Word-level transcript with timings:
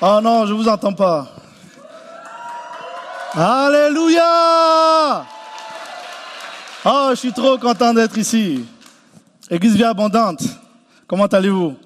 Oh 0.00 0.20
non, 0.22 0.44
je 0.44 0.52
vous 0.52 0.68
entends 0.68 0.92
pas. 0.92 1.26
Alléluia 3.32 5.24
Oh, 6.84 7.08
je 7.10 7.16
suis 7.16 7.32
trop 7.32 7.56
content 7.56 7.94
d'être 7.94 8.18
ici. 8.18 8.64
Église 9.50 9.74
Vie 9.74 9.84
Abondante. 9.84 10.42
Comment 11.06 11.24
allez-vous? 11.26 11.76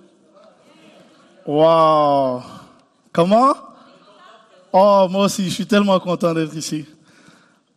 Wow 1.47 2.43
Comment? 3.13 3.55
Oh, 4.73 5.07
moi 5.09 5.27
aussi, 5.27 5.45
je 5.45 5.51
suis 5.51 5.67
tellement 5.67 5.99
content 6.01 6.35
d'être 6.35 6.55
ici. 6.57 6.87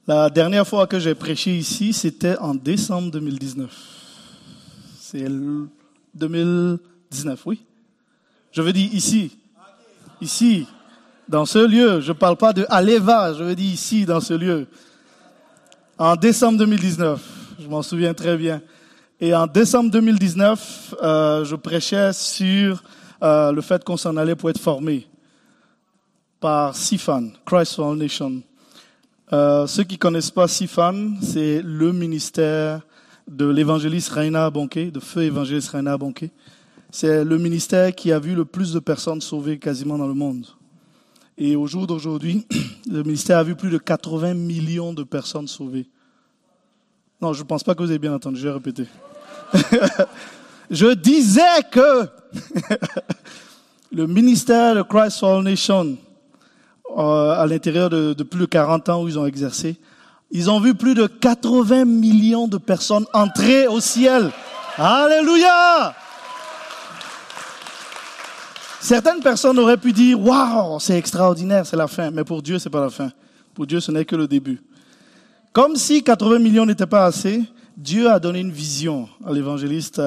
La 0.07 0.29
dernière 0.31 0.67
fois 0.67 0.87
que 0.87 0.99
j'ai 0.99 1.13
prêché 1.15 1.55
ici, 1.55 1.93
c'était 1.93 2.37
en 2.39 2.55
décembre 2.55 3.11
2019. 3.11 3.71
C'est 4.99 5.27
2019, 6.15 7.41
oui. 7.45 7.63
Je 8.51 8.61
veux 8.63 8.73
dire 8.73 8.93
ici. 8.93 9.37
Ici, 10.23 10.65
dans 11.27 11.45
ce 11.45 11.59
lieu. 11.59 11.99
Je 11.99 12.13
ne 12.13 12.17
parle 12.17 12.37
pas 12.37 12.53
de 12.53 12.65
Aleva, 12.69 13.33
je 13.33 13.43
veux 13.43 13.55
dire 13.55 13.73
ici, 13.73 14.05
dans 14.05 14.21
ce 14.21 14.33
lieu. 14.33 14.67
En 15.97 16.15
décembre 16.15 16.57
2019, 16.59 17.21
je 17.59 17.67
m'en 17.67 17.81
souviens 17.81 18.13
très 18.13 18.37
bien. 18.37 18.61
Et 19.19 19.35
en 19.35 19.47
décembre 19.47 19.91
2019, 19.91 20.95
euh, 21.03 21.43
je 21.43 21.57
prêchais 21.57 22.13
sur 22.13 22.81
euh, 23.21 23.51
le 23.51 23.59
fait 23.59 23.83
qu'on 23.83 23.97
s'en 23.97 24.15
allait 24.15 24.35
pour 24.35 24.49
être 24.49 24.61
formé 24.61 25.05
par 26.39 26.73
SIFAN, 26.73 27.31
Christ 27.45 27.75
Foundation. 27.75 28.41
Euh, 29.33 29.67
ceux 29.67 29.83
qui 29.83 29.97
connaissent 29.97 30.31
pas 30.31 30.47
SIFAN, 30.47 31.15
c'est 31.21 31.61
le 31.61 31.91
ministère 31.91 32.79
de 33.27 33.45
l'évangéliste 33.45 34.11
Raina 34.11 34.49
Bonquet, 34.49 34.89
de 34.89 35.01
feu 35.01 35.23
évangéliste 35.23 35.71
Raina 35.71 35.97
Bonquet. 35.97 36.31
C'est 36.95 37.23
le 37.23 37.39
ministère 37.39 37.95
qui 37.95 38.11
a 38.11 38.19
vu 38.19 38.35
le 38.35 38.45
plus 38.45 38.71
de 38.71 38.77
personnes 38.77 39.19
sauvées 39.19 39.57
quasiment 39.57 39.97
dans 39.97 40.05
le 40.05 40.13
monde. 40.13 40.45
Et 41.39 41.55
au 41.55 41.65
jour 41.65 41.87
d'aujourd'hui, 41.87 42.45
le 42.87 43.01
ministère 43.01 43.39
a 43.39 43.43
vu 43.43 43.55
plus 43.55 43.71
de 43.71 43.79
80 43.79 44.35
millions 44.35 44.93
de 44.93 45.01
personnes 45.01 45.47
sauvées. 45.47 45.87
Non, 47.19 47.33
je 47.33 47.41
ne 47.41 47.47
pense 47.47 47.63
pas 47.63 47.73
que 47.73 47.81
vous 47.81 47.89
avez 47.89 47.97
bien 47.97 48.13
entendu, 48.13 48.39
je 48.39 48.47
vais 48.47 48.53
répéter. 48.53 48.85
je 50.69 50.93
disais 50.93 51.63
que 51.71 52.07
le 53.91 54.05
ministère 54.05 54.75
de 54.75 54.83
Christ 54.83 55.19
for 55.19 55.37
All 55.37 55.43
Nation, 55.43 55.97
euh, 56.95 57.31
à 57.31 57.47
l'intérieur 57.47 57.89
de, 57.89 58.13
de 58.13 58.21
plus 58.23 58.41
de 58.41 58.45
40 58.45 58.89
ans 58.89 59.03
où 59.03 59.07
ils 59.07 59.17
ont 59.17 59.25
exercé, 59.25 59.77
ils 60.29 60.47
ont 60.51 60.59
vu 60.59 60.75
plus 60.75 60.93
de 60.93 61.07
80 61.07 61.85
millions 61.85 62.47
de 62.47 62.59
personnes 62.59 63.07
entrer 63.13 63.65
au 63.65 63.79
ciel. 63.79 64.29
Alléluia! 64.77 65.95
Certaines 68.83 69.21
personnes 69.21 69.57
auraient 69.59 69.77
pu 69.77 69.93
dire, 69.93 70.19
waouh, 70.19 70.77
c'est 70.77 70.97
extraordinaire, 70.97 71.65
c'est 71.65 71.77
la 71.77 71.87
fin. 71.87 72.11
Mais 72.11 72.25
pour 72.25 72.41
Dieu, 72.41 72.59
c'est 72.59 72.69
pas 72.69 72.81
la 72.81 72.89
fin. 72.89 73.13
Pour 73.53 73.65
Dieu, 73.65 73.79
ce 73.79 73.93
n'est 73.93 74.03
que 74.03 74.17
le 74.17 74.27
début. 74.27 74.61
Comme 75.53 75.77
si 75.77 76.03
80 76.03 76.39
millions 76.39 76.65
n'étaient 76.65 76.85
pas 76.85 77.05
assez, 77.05 77.43
Dieu 77.77 78.09
a 78.09 78.19
donné 78.19 78.41
une 78.41 78.51
vision 78.51 79.07
à 79.25 79.31
l'évangéliste 79.31 80.01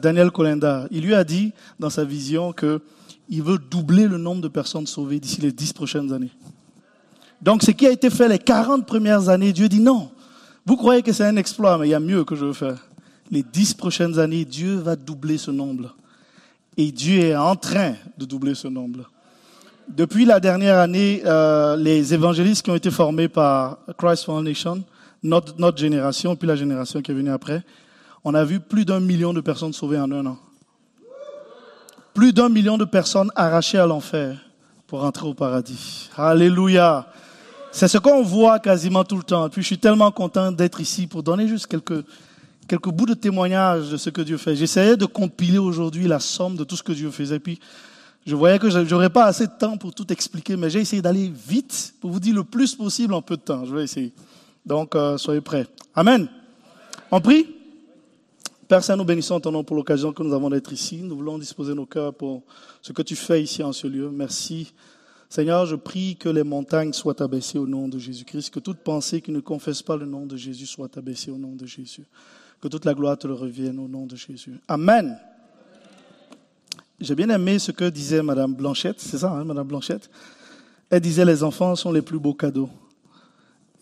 Daniel 0.00 0.30
Colenda. 0.30 0.86
Il 0.90 1.02
lui 1.02 1.14
a 1.14 1.22
dit 1.22 1.52
dans 1.78 1.90
sa 1.90 2.02
vision 2.02 2.54
que 2.54 2.80
il 3.28 3.42
veut 3.42 3.58
doubler 3.58 4.08
le 4.08 4.16
nombre 4.16 4.40
de 4.40 4.48
personnes 4.48 4.86
sauvées 4.86 5.20
d'ici 5.20 5.42
les 5.42 5.52
dix 5.52 5.74
prochaines 5.74 6.14
années. 6.14 6.32
Donc, 7.42 7.62
ce 7.62 7.72
qui 7.72 7.86
a 7.86 7.90
été 7.90 8.08
fait 8.08 8.26
les 8.26 8.38
40 8.38 8.86
premières 8.86 9.28
années, 9.28 9.52
Dieu 9.52 9.68
dit 9.68 9.80
non. 9.80 10.10
Vous 10.64 10.78
croyez 10.78 11.02
que 11.02 11.12
c'est 11.12 11.24
un 11.24 11.36
exploit, 11.36 11.76
mais 11.76 11.88
il 11.88 11.90
y 11.90 11.94
a 11.94 12.00
mieux 12.00 12.24
que 12.24 12.36
je 12.36 12.46
veux 12.46 12.52
faire. 12.54 12.88
Les 13.30 13.42
dix 13.42 13.74
prochaines 13.74 14.18
années, 14.18 14.46
Dieu 14.46 14.76
va 14.76 14.96
doubler 14.96 15.36
ce 15.36 15.50
nombre. 15.50 15.94
Et 16.76 16.90
Dieu 16.90 17.20
est 17.20 17.36
en 17.36 17.56
train 17.56 17.94
de 18.16 18.24
doubler 18.24 18.54
ce 18.54 18.68
nombre. 18.68 19.10
Depuis 19.88 20.24
la 20.24 20.40
dernière 20.40 20.78
année, 20.78 21.22
euh, 21.26 21.76
les 21.76 22.14
évangélistes 22.14 22.64
qui 22.64 22.70
ont 22.70 22.76
été 22.76 22.90
formés 22.90 23.28
par 23.28 23.78
Christ 23.98 24.24
Foundation, 24.24 24.82
notre, 25.22 25.58
notre 25.58 25.78
génération, 25.78 26.34
puis 26.34 26.48
la 26.48 26.56
génération 26.56 27.02
qui 27.02 27.10
est 27.10 27.14
venue 27.14 27.30
après, 27.30 27.62
on 28.24 28.34
a 28.34 28.44
vu 28.44 28.60
plus 28.60 28.84
d'un 28.84 29.00
million 29.00 29.32
de 29.34 29.40
personnes 29.40 29.72
sauvées 29.72 29.98
en 29.98 30.10
un 30.12 30.24
an. 30.26 30.38
Plus 32.14 32.32
d'un 32.32 32.48
million 32.48 32.78
de 32.78 32.84
personnes 32.84 33.30
arrachées 33.34 33.78
à 33.78 33.86
l'enfer 33.86 34.38
pour 34.86 35.00
rentrer 35.00 35.26
au 35.26 35.34
paradis. 35.34 36.10
Alléluia. 36.16 37.06
C'est 37.70 37.88
ce 37.88 37.98
qu'on 37.98 38.22
voit 38.22 38.58
quasiment 38.58 39.04
tout 39.04 39.16
le 39.16 39.22
temps. 39.22 39.48
Puis 39.48 39.62
je 39.62 39.66
suis 39.66 39.78
tellement 39.78 40.10
content 40.10 40.52
d'être 40.52 40.80
ici 40.80 41.06
pour 41.06 41.22
donner 41.22 41.48
juste 41.48 41.66
quelques, 41.66 42.04
quelques 42.66 42.88
bouts 42.90 43.06
de 43.06 43.14
témoignages 43.14 43.90
de 43.90 43.96
ce 43.96 44.10
que 44.10 44.22
Dieu 44.22 44.36
fait. 44.36 44.56
J'essayais 44.56 44.96
de 44.96 45.06
compiler 45.06 45.58
aujourd'hui 45.58 46.06
la 46.06 46.20
somme 46.20 46.56
de 46.56 46.64
tout 46.64 46.76
ce 46.76 46.82
que 46.82 46.92
Dieu 46.92 47.10
faisait. 47.10 47.38
Puis 47.38 47.58
je 48.26 48.36
voyais 48.36 48.58
que 48.58 48.70
j'aurais 48.84 49.10
pas 49.10 49.24
assez 49.24 49.46
de 49.46 49.52
temps 49.58 49.76
pour 49.76 49.94
tout 49.94 50.10
expliquer, 50.12 50.56
mais 50.56 50.70
j'ai 50.70 50.80
essayé 50.80 51.02
d'aller 51.02 51.28
vite 51.28 51.94
pour 52.00 52.10
vous 52.10 52.20
dire 52.20 52.34
le 52.34 52.44
plus 52.44 52.74
possible 52.74 53.14
en 53.14 53.22
peu 53.22 53.36
de 53.36 53.42
temps. 53.42 53.64
Je 53.64 53.74
vais 53.74 53.84
essayer. 53.84 54.12
Donc, 54.64 54.94
euh, 54.94 55.18
soyez 55.18 55.40
prêts. 55.40 55.66
Amen. 55.94 56.28
On 57.10 57.20
prie? 57.20 57.46
Père 58.68 58.82
Saint, 58.82 58.96
nous 58.96 59.04
bénissons 59.04 59.40
ton 59.40 59.50
nom 59.50 59.64
pour 59.64 59.76
l'occasion 59.76 60.12
que 60.12 60.22
nous 60.22 60.32
avons 60.32 60.48
d'être 60.48 60.72
ici. 60.72 61.02
Nous 61.02 61.16
voulons 61.16 61.36
disposer 61.36 61.74
nos 61.74 61.84
cœurs 61.84 62.14
pour 62.14 62.42
ce 62.80 62.92
que 62.92 63.02
tu 63.02 63.16
fais 63.16 63.42
ici 63.42 63.62
en 63.62 63.72
ce 63.72 63.86
lieu. 63.86 64.08
Merci. 64.10 64.72
Seigneur, 65.28 65.66
je 65.66 65.76
prie 65.76 66.16
que 66.16 66.28
les 66.28 66.42
montagnes 66.42 66.92
soient 66.92 67.20
abaissées 67.22 67.58
au 67.58 67.66
nom 67.66 67.88
de 67.88 67.98
Jésus-Christ, 67.98 68.50
que 68.50 68.60
toute 68.60 68.78
pensée 68.78 69.20
qui 69.20 69.32
ne 69.32 69.40
confesse 69.40 69.82
pas 69.82 69.96
le 69.96 70.06
nom 70.06 70.26
de 70.26 70.36
Jésus 70.36 70.66
soit 70.66 70.96
abaissée 70.96 71.30
au 71.30 71.38
nom 71.38 71.54
de 71.54 71.66
Jésus. 71.66 72.04
Que 72.62 72.68
toute 72.68 72.84
la 72.84 72.94
gloire 72.94 73.18
te 73.18 73.26
le 73.26 73.34
revienne 73.34 73.80
au 73.80 73.88
nom 73.88 74.06
de 74.06 74.14
Jésus. 74.14 74.60
Amen. 74.68 75.18
J'ai 77.00 77.16
bien 77.16 77.28
aimé 77.30 77.58
ce 77.58 77.72
que 77.72 77.90
disait 77.90 78.22
Madame 78.22 78.54
Blanchette, 78.54 79.00
c'est 79.00 79.18
ça, 79.18 79.32
hein, 79.32 79.42
Madame 79.42 79.66
Blanchette? 79.66 80.08
Elle 80.88 81.00
disait 81.00 81.24
les 81.24 81.42
enfants 81.42 81.74
sont 81.74 81.90
les 81.90 82.02
plus 82.02 82.20
beaux 82.20 82.34
cadeaux. 82.34 82.70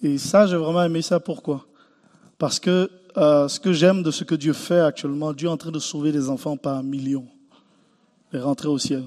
Et 0.02 0.16
ça, 0.16 0.46
j'ai 0.46 0.56
vraiment 0.56 0.82
aimé 0.82 1.02
ça. 1.02 1.20
Pourquoi? 1.20 1.66
Parce 2.38 2.58
que 2.58 2.90
euh, 3.18 3.48
ce 3.48 3.60
que 3.60 3.74
j'aime 3.74 4.02
de 4.02 4.10
ce 4.10 4.24
que 4.24 4.34
Dieu 4.34 4.54
fait 4.54 4.80
actuellement, 4.80 5.34
Dieu 5.34 5.48
est 5.48 5.52
en 5.52 5.58
train 5.58 5.72
de 5.72 5.78
sauver 5.78 6.10
des 6.10 6.30
enfants 6.30 6.56
par 6.56 6.82
millions, 6.82 7.26
et 8.32 8.38
rentrer 8.38 8.68
au 8.68 8.78
ciel. 8.78 9.04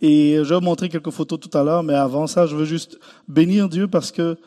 Et 0.00 0.36
je 0.36 0.48
vais 0.48 0.54
vous 0.54 0.62
montrer 0.62 0.88
quelques 0.88 1.10
photos 1.10 1.38
tout 1.38 1.50
à 1.58 1.62
l'heure, 1.62 1.82
mais 1.82 1.94
avant 1.94 2.26
ça, 2.26 2.46
je 2.46 2.56
veux 2.56 2.64
juste 2.64 2.98
bénir 3.28 3.68
Dieu 3.68 3.88
parce 3.88 4.10
que 4.10 4.38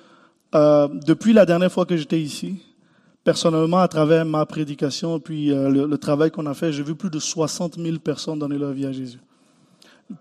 euh, 0.56 0.88
depuis 1.06 1.34
la 1.34 1.46
dernière 1.46 1.72
fois 1.72 1.86
que 1.86 1.96
j'étais 1.96 2.20
ici, 2.20 2.64
personnellement, 3.28 3.80
à 3.80 3.90
travers 3.90 4.24
ma 4.24 4.46
prédication, 4.46 5.20
puis 5.20 5.52
euh, 5.52 5.68
le, 5.70 5.98
travail 5.98 6.32
qu'on 6.32 6.46
a 6.46 6.54
fait, 6.54 6.72
j'ai 6.72 6.82
vu 6.82 6.96
plus 6.96 7.10
de 7.10 7.20
60 7.20 7.76
000 7.78 8.00
personnes 8.00 8.40
donner 8.40 8.58
leur 8.58 8.72
vie 8.72 8.86
à 8.86 8.94
Jésus. 8.94 9.20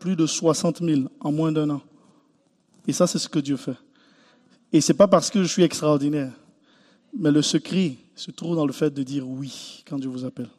Plus 0.00 0.16
de 0.16 0.26
60 0.26 0.82
000 0.82 1.02
en 1.20 1.30
moins 1.30 1.52
d'un 1.52 1.70
an. 1.70 1.82
Et 2.84 2.92
ça, 2.92 3.06
c'est 3.06 3.20
ce 3.20 3.28
que 3.28 3.38
Dieu 3.38 3.56
fait. 3.56 3.76
Et 4.72 4.80
c'est 4.80 4.94
pas 4.94 5.06
parce 5.06 5.30
que 5.30 5.40
je 5.40 5.46
suis 5.46 5.62
extraordinaire, 5.62 6.32
mais 7.16 7.30
le 7.30 7.42
secret 7.42 7.92
se 8.16 8.32
trouve 8.32 8.56
dans 8.56 8.66
le 8.66 8.72
fait 8.72 8.92
de 8.92 9.04
dire 9.04 9.24
oui 9.28 9.84
quand 9.88 10.00
Dieu 10.00 10.10
vous 10.10 10.24
appelle. 10.24 10.50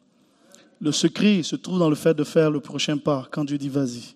Le 0.80 0.90
secret 0.90 1.42
se 1.42 1.54
trouve 1.54 1.78
dans 1.78 1.90
le 1.90 1.96
fait 1.96 2.14
de 2.14 2.24
faire 2.24 2.50
le 2.50 2.60
prochain 2.60 2.96
pas 2.96 3.28
quand 3.30 3.44
Dieu 3.44 3.58
dit 3.58 3.68
vas-y. 3.68 4.14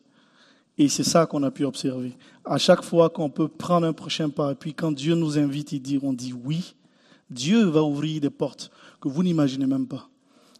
Et 0.78 0.88
c'est 0.88 1.04
ça 1.04 1.26
qu'on 1.26 1.42
a 1.42 1.50
pu 1.50 1.66
observer. 1.66 2.16
À 2.46 2.56
chaque 2.56 2.82
fois 2.82 3.10
qu'on 3.10 3.28
peut 3.28 3.48
prendre 3.48 3.86
un 3.86 3.92
prochain 3.92 4.30
pas, 4.30 4.52
et 4.52 4.54
puis 4.54 4.72
quand 4.72 4.90
Dieu 4.90 5.16
nous 5.16 5.38
invite, 5.38 5.72
il 5.72 5.82
dit, 5.82 6.00
on 6.02 6.14
dit 6.14 6.32
oui, 6.32 6.74
Dieu 7.32 7.64
va 7.64 7.82
ouvrir 7.82 8.20
des 8.20 8.30
portes 8.30 8.70
que 9.00 9.08
vous 9.08 9.22
n'imaginez 9.22 9.66
même 9.66 9.86
pas. 9.86 10.08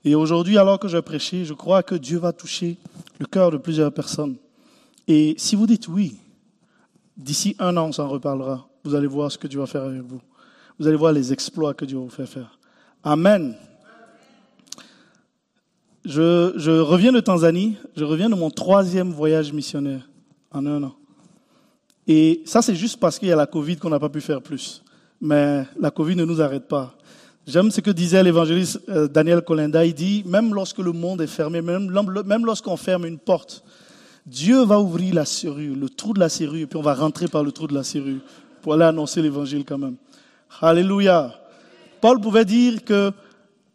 Et 0.05 0.15
aujourd'hui, 0.15 0.59
alors 0.59 0.81
que 0.81 0.89
je 0.89 0.99
prêchais, 0.99 1.45
je 1.45 1.55
crois 1.55 1.83
que 1.83 1.95
Dieu 1.95 2.19
va 2.19 2.33
toucher 2.33 2.77
le 3.21 3.27
cœur 3.27 3.51
de 3.51 3.57
plusieurs 3.57 3.93
personnes. 3.93 4.37
Et 5.07 5.35
si 5.39 5.55
vous 5.55 5.67
dites 5.67 5.89
oui, 5.89 6.17
d'ici 7.17 7.55
un 7.59 7.77
an, 7.77 7.89
on 7.89 7.93
s'en 7.93 8.09
reparlera. 8.09 8.69
Vous 8.85 8.95
allez 8.95 9.07
voir 9.07 9.31
ce 9.31 9.39
que 9.39 9.47
Dieu 9.47 9.61
va 9.61 9.67
faire 9.67 9.83
avec 9.83 10.03
vous. 10.03 10.21
Vous 10.79 10.87
allez 10.89 10.97
voir 10.97 11.13
les 11.13 11.33
exploits 11.33 11.75
que 11.75 11.85
Dieu 11.85 11.99
va 11.99 12.05
vous 12.05 12.11
faire 12.11 12.29
faire. 12.29 12.59
Amen. 13.05 13.57
Je, 16.05 16.53
je, 16.57 16.71
reviens 16.73 17.13
de 17.13 17.21
Tanzanie, 17.21 17.77
je 17.95 18.03
reviens 18.03 18.29
de 18.29 18.35
mon 18.35 18.51
troisième 18.51 19.13
voyage 19.13 19.53
missionnaire 19.53 20.09
en 20.51 20.67
un 20.67 20.83
an. 20.83 20.95
Et 22.09 22.43
ça, 22.45 22.61
c'est 22.61 22.75
juste 22.75 22.99
parce 22.99 23.21
qu'il 23.21 23.29
y 23.29 23.33
a 23.33 23.37
la 23.37 23.47
Covid 23.47 23.77
qu'on 23.77 23.91
n'a 23.91 24.01
pas 24.01 24.09
pu 24.09 24.21
faire 24.21 24.43
plus. 24.43 24.83
Mais 25.23 25.65
la 25.79 25.93
Covid 25.93 26.17
ne 26.17 26.25
nous 26.25 26.43
arrête 26.43 26.67
pas. 26.67 26.97
J'aime 27.47 27.71
ce 27.71 27.81
que 27.81 27.93
disait 27.93 28.25
l'évangéliste 28.25 28.81
euh, 28.89 29.07
Daniel 29.07 29.43
Colenda. 29.43 29.87
Il 29.87 29.95
dit, 29.95 30.25
même 30.27 30.53
lorsque 30.53 30.79
le 30.79 30.91
monde 30.91 31.23
est 31.23 31.29
fermé, 31.29 31.63
même, 31.63 32.45
lorsqu'on 32.45 32.77
ferme 32.77 33.07
une 33.07 33.19
porte, 33.19 33.63
Dieu 34.27 34.65
va 34.65 34.81
ouvrir 34.81 35.15
la 35.15 35.25
serrure, 35.25 35.77
le 35.77 35.89
trou 35.89 36.13
de 36.13 36.19
la 36.19 36.29
serrure, 36.29 36.67
puis 36.69 36.77
on 36.77 36.83
va 36.83 36.95
rentrer 36.95 37.29
par 37.29 37.45
le 37.45 37.53
trou 37.53 37.69
de 37.69 37.75
la 37.75 37.85
serrure 37.85 38.21
pour 38.63 38.75
aller 38.75 38.85
annoncer 38.85 39.23
l'évangile 39.23 39.65
quand 39.65 39.79
même. 39.79 39.95
Alléluia. 40.61 41.33
Paul 42.01 42.21
pouvait 42.21 42.45
dire 42.45 42.85
que, 42.85 43.13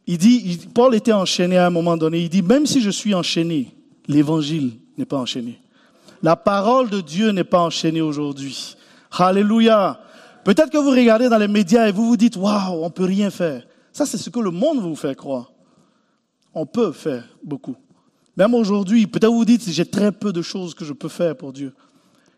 il 0.05 0.17
dit, 0.17 0.59
Paul 0.73 0.95
était 0.95 1.13
enchaîné 1.13 1.57
à 1.57 1.67
un 1.67 1.69
moment 1.69 1.95
donné. 1.95 2.19
Il 2.19 2.29
dit, 2.29 2.41
même 2.41 2.65
si 2.65 2.81
je 2.81 2.89
suis 2.89 3.13
enchaîné, 3.13 3.73
l'évangile 4.07 4.73
n'est 4.97 5.05
pas 5.05 5.17
enchaîné. 5.17 5.59
La 6.21 6.35
parole 6.35 6.89
de 6.89 6.99
Dieu 6.99 7.31
n'est 7.31 7.45
pas 7.45 7.61
enchaînée 7.61 8.01
aujourd'hui. 8.01 8.75
Alléluia. 9.11 10.01
Peut-être 10.47 10.69
que 10.69 10.77
vous 10.77 10.91
regardez 10.91 11.27
dans 11.27 11.37
les 11.37 11.49
médias 11.49 11.89
et 11.89 11.91
vous 11.91 12.07
vous 12.07 12.15
dites, 12.15 12.37
waouh, 12.37 12.81
on 12.81 12.89
peut 12.89 13.03
rien 13.03 13.29
faire. 13.29 13.67
Ça, 13.91 14.05
c'est 14.05 14.17
ce 14.17 14.29
que 14.29 14.39
le 14.39 14.49
monde 14.49 14.79
vous 14.79 14.95
fait 14.95 15.13
croire. 15.13 15.51
On 16.53 16.65
peut 16.65 16.93
faire 16.93 17.27
beaucoup. 17.43 17.75
Même 18.37 18.53
aujourd'hui, 18.53 19.07
peut-être 19.07 19.29
vous 19.29 19.39
vous 19.39 19.43
dites, 19.43 19.69
j'ai 19.69 19.85
très 19.85 20.13
peu 20.13 20.31
de 20.31 20.41
choses 20.41 20.73
que 20.73 20.85
je 20.85 20.93
peux 20.93 21.09
faire 21.09 21.35
pour 21.35 21.51
Dieu. 21.51 21.73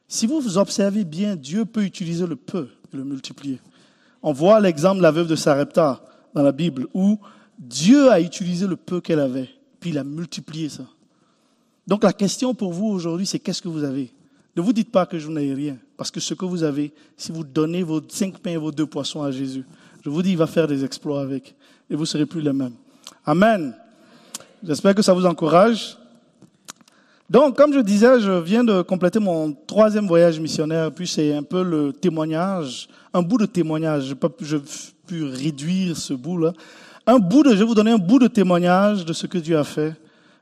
Si 0.08 0.26
vous 0.26 0.42
vous 0.42 0.58
observez 0.58 1.04
bien, 1.04 1.36
Dieu 1.36 1.66
peut 1.66 1.84
utiliser 1.84 2.26
le 2.26 2.36
peu 2.36 2.70
et 2.92 2.98
le 2.98 3.04
multiplier. 3.04 3.60
On 4.24 4.34
voit 4.34 4.60
l'exemple 4.60 4.98
de 4.98 5.04
la 5.04 5.12
veuve 5.12 5.28
de 5.28 5.36
Sarepta 5.36 6.02
dans 6.34 6.42
la 6.42 6.52
Bible, 6.52 6.88
où 6.96 7.20
Dieu 7.60 8.10
a 8.10 8.20
utilisé 8.20 8.66
le 8.66 8.76
peu 8.76 9.02
qu'elle 9.02 9.20
avait, 9.20 9.50
puis 9.80 9.92
il 9.92 10.00
a 10.00 10.04
multiplié 10.04 10.70
ça. 10.70 10.86
Donc 11.86 12.04
la 12.04 12.14
question 12.14 12.56
pour 12.56 12.74
vous 12.74 12.88
aujourd'hui, 12.88 13.28
c'est 13.28 13.38
qu'est-ce 13.38 13.62
que 13.62 13.68
vous 13.68 13.84
avez? 13.84 14.12
Ne 14.56 14.62
vous 14.62 14.74
dites 14.74 14.92
pas 14.92 15.06
que 15.06 15.20
je 15.20 15.30
n'ai 15.30 15.54
rien, 15.54 15.78
parce 15.96 16.12
que 16.12 16.20
ce 16.20 16.34
que 16.34 16.46
vous 16.46 16.64
avez, 16.64 16.92
si 17.16 17.32
vous 17.32 17.44
donnez 17.44 17.84
vos 17.84 18.02
cinq 18.08 18.40
pains 18.40 18.52
et 18.52 18.58
vos 18.58 18.72
deux 18.72 18.86
poissons 18.86 19.24
à 19.24 19.32
Jésus, 19.32 19.66
je 20.04 20.10
vous 20.10 20.22
dis, 20.22 20.32
il 20.32 20.38
va 20.38 20.48
faire 20.48 20.68
des 20.68 20.84
exploits 20.84 21.22
avec, 21.22 21.56
et 21.90 21.96
vous 21.96 22.02
ne 22.02 22.06
serez 22.06 22.26
plus 22.26 22.42
les 22.42 22.54
mêmes. 22.54 22.74
Amen. 23.26 23.74
J'espère 24.64 24.96
que 24.96 25.02
ça 25.02 25.14
vous 25.14 25.26
encourage. 25.26 25.98
Donc, 27.30 27.56
comme 27.56 27.74
je 27.74 27.80
disais, 27.80 28.20
je 28.20 28.32
viens 28.42 28.64
de 28.64 28.82
compléter 28.82 29.20
mon 29.20 29.54
troisième 29.54 30.08
voyage 30.08 30.40
missionnaire, 30.40 30.92
puis 30.92 31.08
c'est 31.08 31.34
un 31.34 31.44
peu 31.44 31.64
le 31.64 31.94
témoignage, 31.94 32.90
un 33.14 33.22
bout 33.22 33.38
de 33.38 33.46
témoignage. 33.46 34.06
Je 34.06 34.14
peux, 34.16 34.32
je 34.42 34.58
pu 35.06 35.24
réduire 35.26 35.96
ce 35.98 36.14
bout-là. 36.14 36.54
Un 37.06 37.18
bout 37.18 37.44
de, 37.44 37.52
je 37.52 37.56
vais 37.56 37.66
vous 37.66 37.76
donner 37.76 37.92
un 37.92 37.98
bout 37.98 38.20
de 38.20 38.28
témoignage 38.28 39.06
de 39.06 39.14
ce 39.14 39.28
que 39.28 39.38
Dieu 39.38 39.58
a 39.58 39.64
fait 39.64 39.96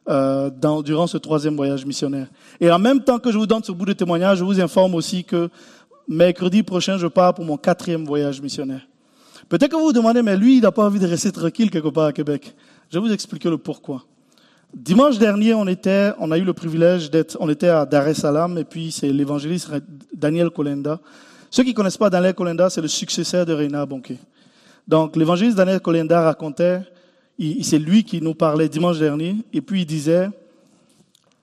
euh, 0.09 0.49
dans, 0.49 0.81
durant 0.81 1.07
ce 1.07 1.17
troisième 1.17 1.55
voyage 1.55 1.85
missionnaire. 1.85 2.27
Et 2.61 2.71
en 2.71 2.79
même 2.79 3.03
temps 3.03 3.19
que 3.19 3.31
je 3.31 3.37
vous 3.37 3.47
donne 3.47 3.63
ce 3.63 3.71
bout 3.71 3.85
de 3.85 3.93
témoignage, 3.93 4.37
je 4.39 4.43
vous 4.43 4.59
informe 4.61 4.95
aussi 4.95 5.23
que 5.23 5.49
mercredi 6.07 6.63
prochain, 6.63 6.97
je 6.97 7.07
pars 7.07 7.33
pour 7.33 7.43
mon 7.43 7.57
quatrième 7.57 8.05
voyage 8.05 8.41
missionnaire. 8.41 8.87
Peut-être 9.49 9.71
que 9.71 9.75
vous 9.75 9.87
vous 9.87 9.93
demandez, 9.93 10.21
mais 10.21 10.37
lui, 10.37 10.57
il 10.57 10.61
n'a 10.61 10.71
pas 10.71 10.85
envie 10.85 10.99
de 10.99 11.07
rester 11.07 11.31
tranquille 11.31 11.69
quelque 11.69 11.89
part 11.89 12.05
à 12.05 12.13
Québec. 12.13 12.55
Je 12.89 12.97
vais 12.97 13.05
vous 13.05 13.13
expliquer 13.13 13.49
le 13.49 13.57
pourquoi. 13.57 14.03
Dimanche 14.73 15.17
dernier, 15.17 15.53
on 15.53 15.67
était, 15.67 16.11
on 16.19 16.31
a 16.31 16.37
eu 16.37 16.43
le 16.43 16.53
privilège 16.53 17.09
d'être, 17.09 17.37
on 17.39 17.49
était 17.49 17.69
à 17.69 17.85
Dar 17.85 18.07
es 18.07 18.13
Salaam, 18.13 18.57
et 18.57 18.65
puis 18.65 18.91
c'est 18.91 19.09
l'évangéliste 19.09 19.69
Daniel 20.13 20.49
Kolenda. 20.49 20.99
Ceux 21.49 21.63
qui 21.63 21.73
connaissent 21.73 21.97
pas 21.97 22.09
Daniel 22.09 22.33
Kolenda, 22.33 22.69
c'est 22.69 22.81
le 22.81 22.89
successeur 22.89 23.45
de 23.45 23.53
Reina 23.53 23.85
Bonke. 23.85 24.13
Donc, 24.87 25.15
l'évangéliste 25.15 25.57
Daniel 25.57 25.79
Kolenda 25.79 26.21
racontait 26.21 26.81
c'est 27.61 27.79
lui 27.79 28.03
qui 28.03 28.21
nous 28.21 28.33
parlait 28.33 28.69
dimanche 28.69 28.99
dernier, 28.99 29.35
et 29.53 29.61
puis 29.61 29.81
il 29.81 29.85
disait, 29.85 30.29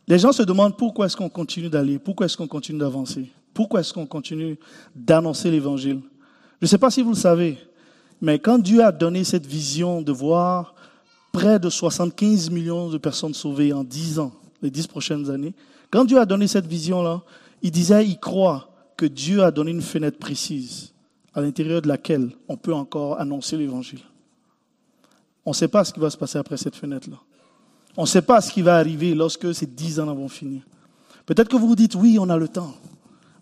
les 0.06 0.19
gens 0.19 0.32
se 0.32 0.43
demandent 0.43 0.76
pourquoi 0.76 1.06
est-ce 1.06 1.17
qu'on 1.17 1.29
continue 1.29 1.69
d'aller, 1.69 1.99
pourquoi 1.99 2.26
est-ce 2.26 2.37
qu'on 2.37 2.49
continue 2.49 2.79
d'avancer, 2.79 3.31
pourquoi 3.52 3.81
est-ce 3.81 3.93
qu'on 3.93 4.06
continue 4.06 4.58
d'annoncer 4.94 5.50
l'évangile. 5.50 6.00
Je 6.61 6.67
ne 6.67 6.69
sais 6.69 6.79
pas 6.79 6.91
si 6.91 7.02
vous 7.02 7.11
le 7.11 7.17
savez, 7.17 7.58
mais 8.20 8.38
quand 8.38 8.58
Dieu 8.58 8.82
a 8.82 8.93
donné 8.93 9.25
cette 9.25 9.46
vision 9.46 10.02
de 10.02 10.12
voir 10.12 10.75
près 11.32 11.58
de 11.58 11.69
75 11.69 12.50
millions 12.50 12.88
de 12.88 12.99
personnes 12.99 13.35
sauvées 13.35 13.73
en 13.73 13.85
10 13.85 14.19
ans, 14.19 14.32
les 14.62 14.70
10 14.70 14.87
prochaines 14.87 15.31
années, 15.31 15.55
quand 15.91 16.05
Dieu 16.05 16.19
a 16.19 16.26
donné 16.26 16.46
cette 16.49 16.67
vision-là, 16.67 17.23
il 17.62 17.70
disait, 17.70 18.06
il 18.06 18.19
croit 18.19 18.69
que 18.96 19.06
Dieu 19.06 19.43
a 19.43 19.50
donné 19.50 19.70
une 19.70 19.82
fenêtre 19.82 20.19
précise 20.19 20.93
à 21.35 21.41
l'intérieur 21.41 21.82
de 21.82 21.88
laquelle 21.88 22.31
on 22.49 22.56
peut 22.56 22.75
encore 22.75 23.20
annoncer 23.20 23.56
l'évangile. 23.56 24.00
On 25.46 25.50
ne 25.50 25.55
sait 25.55 25.69
pas 25.69 25.85
ce 25.85 25.93
qui 25.93 26.00
va 26.00 26.11
se 26.11 26.17
passer 26.17 26.38
après 26.38 26.56
cette 26.56 26.76
fenêtre-là. 26.76 27.19
On 27.96 28.02
ne 28.02 28.06
sait 28.06 28.23
pas 28.23 28.41
ce 28.41 28.50
qui 28.50 28.62
va 28.62 28.76
arriver 28.76 29.14
lorsque 29.14 29.55
ces 29.55 29.67
dix 29.67 30.00
ans 30.00 30.14
vont 30.14 30.29
finir. 30.29 30.62
Peut-être 31.26 31.49
que 31.49 31.56
vous 31.56 31.69
vous 31.69 31.76
dites, 31.76 31.94
oui, 31.94 32.19
on 32.20 32.29
a 32.29 32.37
le 32.37 32.49
temps. 32.49 32.75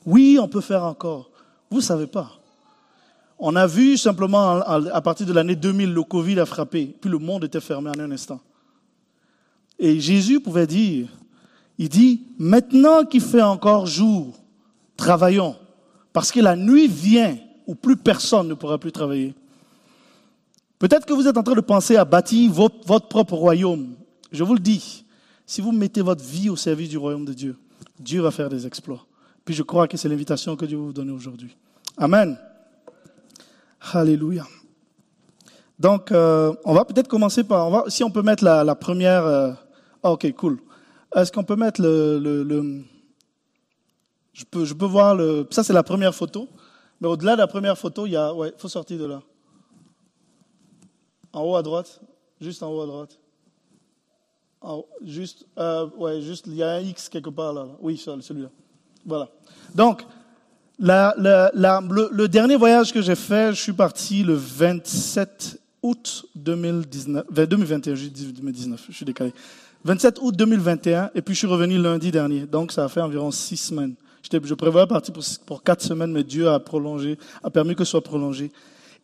Oui, 0.04 0.38
on 0.40 0.48
peut 0.48 0.60
faire 0.60 0.84
encore. 0.84 1.30
Vous 1.70 1.78
ne 1.78 1.82
savez 1.82 2.06
pas. 2.06 2.30
On 3.38 3.56
a 3.56 3.66
vu 3.66 3.96
simplement 3.96 4.60
à 4.60 5.00
partir 5.00 5.26
de 5.26 5.32
l'année 5.32 5.56
2000, 5.56 5.92
le 5.92 6.02
Covid 6.04 6.38
a 6.38 6.46
frappé, 6.46 6.94
puis 7.00 7.10
le 7.10 7.18
monde 7.18 7.44
était 7.44 7.60
fermé 7.60 7.90
en 7.90 7.98
un 7.98 8.10
instant. 8.12 8.40
Et 9.78 9.98
Jésus 9.98 10.38
pouvait 10.38 10.66
dire, 10.66 11.08
il 11.76 11.88
dit, 11.88 12.22
maintenant 12.38 13.04
qu'il 13.04 13.20
fait 13.20 13.42
encore 13.42 13.86
jour, 13.86 14.38
travaillons, 14.96 15.56
parce 16.12 16.30
que 16.30 16.38
la 16.38 16.54
nuit 16.54 16.86
vient 16.86 17.36
où 17.66 17.74
plus 17.74 17.96
personne 17.96 18.46
ne 18.46 18.54
pourra 18.54 18.78
plus 18.78 18.92
travailler. 18.92 19.34
Peut-être 20.82 21.06
que 21.06 21.12
vous 21.12 21.28
êtes 21.28 21.36
en 21.36 21.44
train 21.44 21.54
de 21.54 21.60
penser 21.60 21.94
à 21.94 22.04
bâtir 22.04 22.50
votre, 22.50 23.06
propre 23.06 23.34
royaume. 23.34 23.94
Je 24.32 24.42
vous 24.42 24.54
le 24.54 24.58
dis, 24.58 25.04
si 25.46 25.60
vous 25.60 25.70
mettez 25.70 26.00
votre 26.02 26.24
vie 26.24 26.50
au 26.50 26.56
service 26.56 26.88
du 26.88 26.98
royaume 26.98 27.24
de 27.24 27.32
Dieu, 27.32 27.56
Dieu 28.00 28.20
va 28.20 28.32
faire 28.32 28.48
des 28.48 28.66
exploits. 28.66 29.06
Puis 29.44 29.54
je 29.54 29.62
crois 29.62 29.86
que 29.86 29.96
c'est 29.96 30.08
l'invitation 30.08 30.56
que 30.56 30.64
Dieu 30.64 30.76
va 30.76 30.82
vous 30.82 30.92
donner 30.92 31.12
aujourd'hui. 31.12 31.56
Amen. 31.96 32.36
Alléluia. 33.92 34.44
Donc, 35.78 36.10
euh, 36.10 36.52
on 36.64 36.74
va 36.74 36.84
peut-être 36.84 37.06
commencer 37.06 37.44
par, 37.44 37.68
on 37.68 37.70
va, 37.70 37.84
si 37.86 38.02
on 38.02 38.10
peut 38.10 38.22
mettre 38.22 38.42
la, 38.42 38.74
première. 38.74 39.24
Euh, 39.24 39.52
ok, 40.02 40.32
cool. 40.32 40.58
Est-ce 41.14 41.30
qu'on 41.30 41.44
peut 41.44 41.54
mettre 41.54 41.80
le, 41.80 42.18
le, 42.18 42.82
je 44.32 44.44
peux, 44.44 44.64
je 44.64 44.74
peux 44.74 44.86
voir 44.86 45.14
le. 45.14 45.46
Ça, 45.52 45.62
c'est 45.62 45.72
la 45.72 45.84
première 45.84 46.12
photo. 46.12 46.48
Mais 47.00 47.06
au-delà 47.06 47.34
de 47.34 47.40
la 47.40 47.46
première 47.46 47.78
photo, 47.78 48.04
il 48.04 48.14
y 48.14 48.16
a, 48.16 48.34
ouais, 48.34 48.52
faut 48.58 48.66
sortir 48.66 48.98
de 48.98 49.04
là. 49.04 49.22
En 51.32 51.42
haut 51.42 51.56
à 51.56 51.62
droite 51.62 52.00
Juste 52.40 52.62
en 52.62 52.72
haut 52.72 52.80
à 52.80 52.86
droite. 52.86 53.18
juste, 55.04 55.46
euh, 55.58 55.88
ouais, 55.96 56.20
juste, 56.20 56.46
il 56.48 56.56
y 56.56 56.62
a 56.62 56.72
un 56.72 56.80
X 56.80 57.08
quelque 57.08 57.30
part 57.30 57.52
là. 57.52 57.68
Oui, 57.80 57.96
celui-là. 57.96 58.48
Voilà. 59.06 59.28
Donc, 59.74 60.02
le, 60.80 62.26
dernier 62.26 62.56
voyage 62.56 62.92
que 62.92 63.00
j'ai 63.00 63.14
fait, 63.14 63.54
je 63.54 63.60
suis 63.60 63.72
parti 63.72 64.24
le 64.24 64.34
27 64.34 65.60
août 65.82 66.26
2019, 66.34 67.26
2021, 67.30 67.94
je 67.94 68.06
dis 68.08 68.32
2019, 68.32 68.86
je 68.88 68.94
suis 68.94 69.04
décalé. 69.04 69.32
27 69.84 70.18
août 70.20 70.34
2021, 70.36 71.10
et 71.14 71.22
puis 71.22 71.34
je 71.34 71.38
suis 71.38 71.46
revenu 71.46 71.78
lundi 71.78 72.10
dernier. 72.10 72.46
Donc, 72.46 72.72
ça 72.72 72.84
a 72.84 72.88
fait 72.88 73.00
environ 73.00 73.30
six 73.30 73.56
semaines. 73.56 73.94
Je 74.22 74.54
prévoyais 74.54 74.86
partir 74.86 75.12
pour, 75.12 75.24
pour 75.44 75.62
quatre 75.62 75.82
semaines, 75.82 76.12
mais 76.12 76.24
Dieu 76.24 76.48
a 76.48 76.60
prolongé, 76.60 77.18
a 77.42 77.50
permis 77.50 77.74
que 77.74 77.84
ce 77.84 77.90
soit 77.90 78.02
prolongé. 78.02 78.52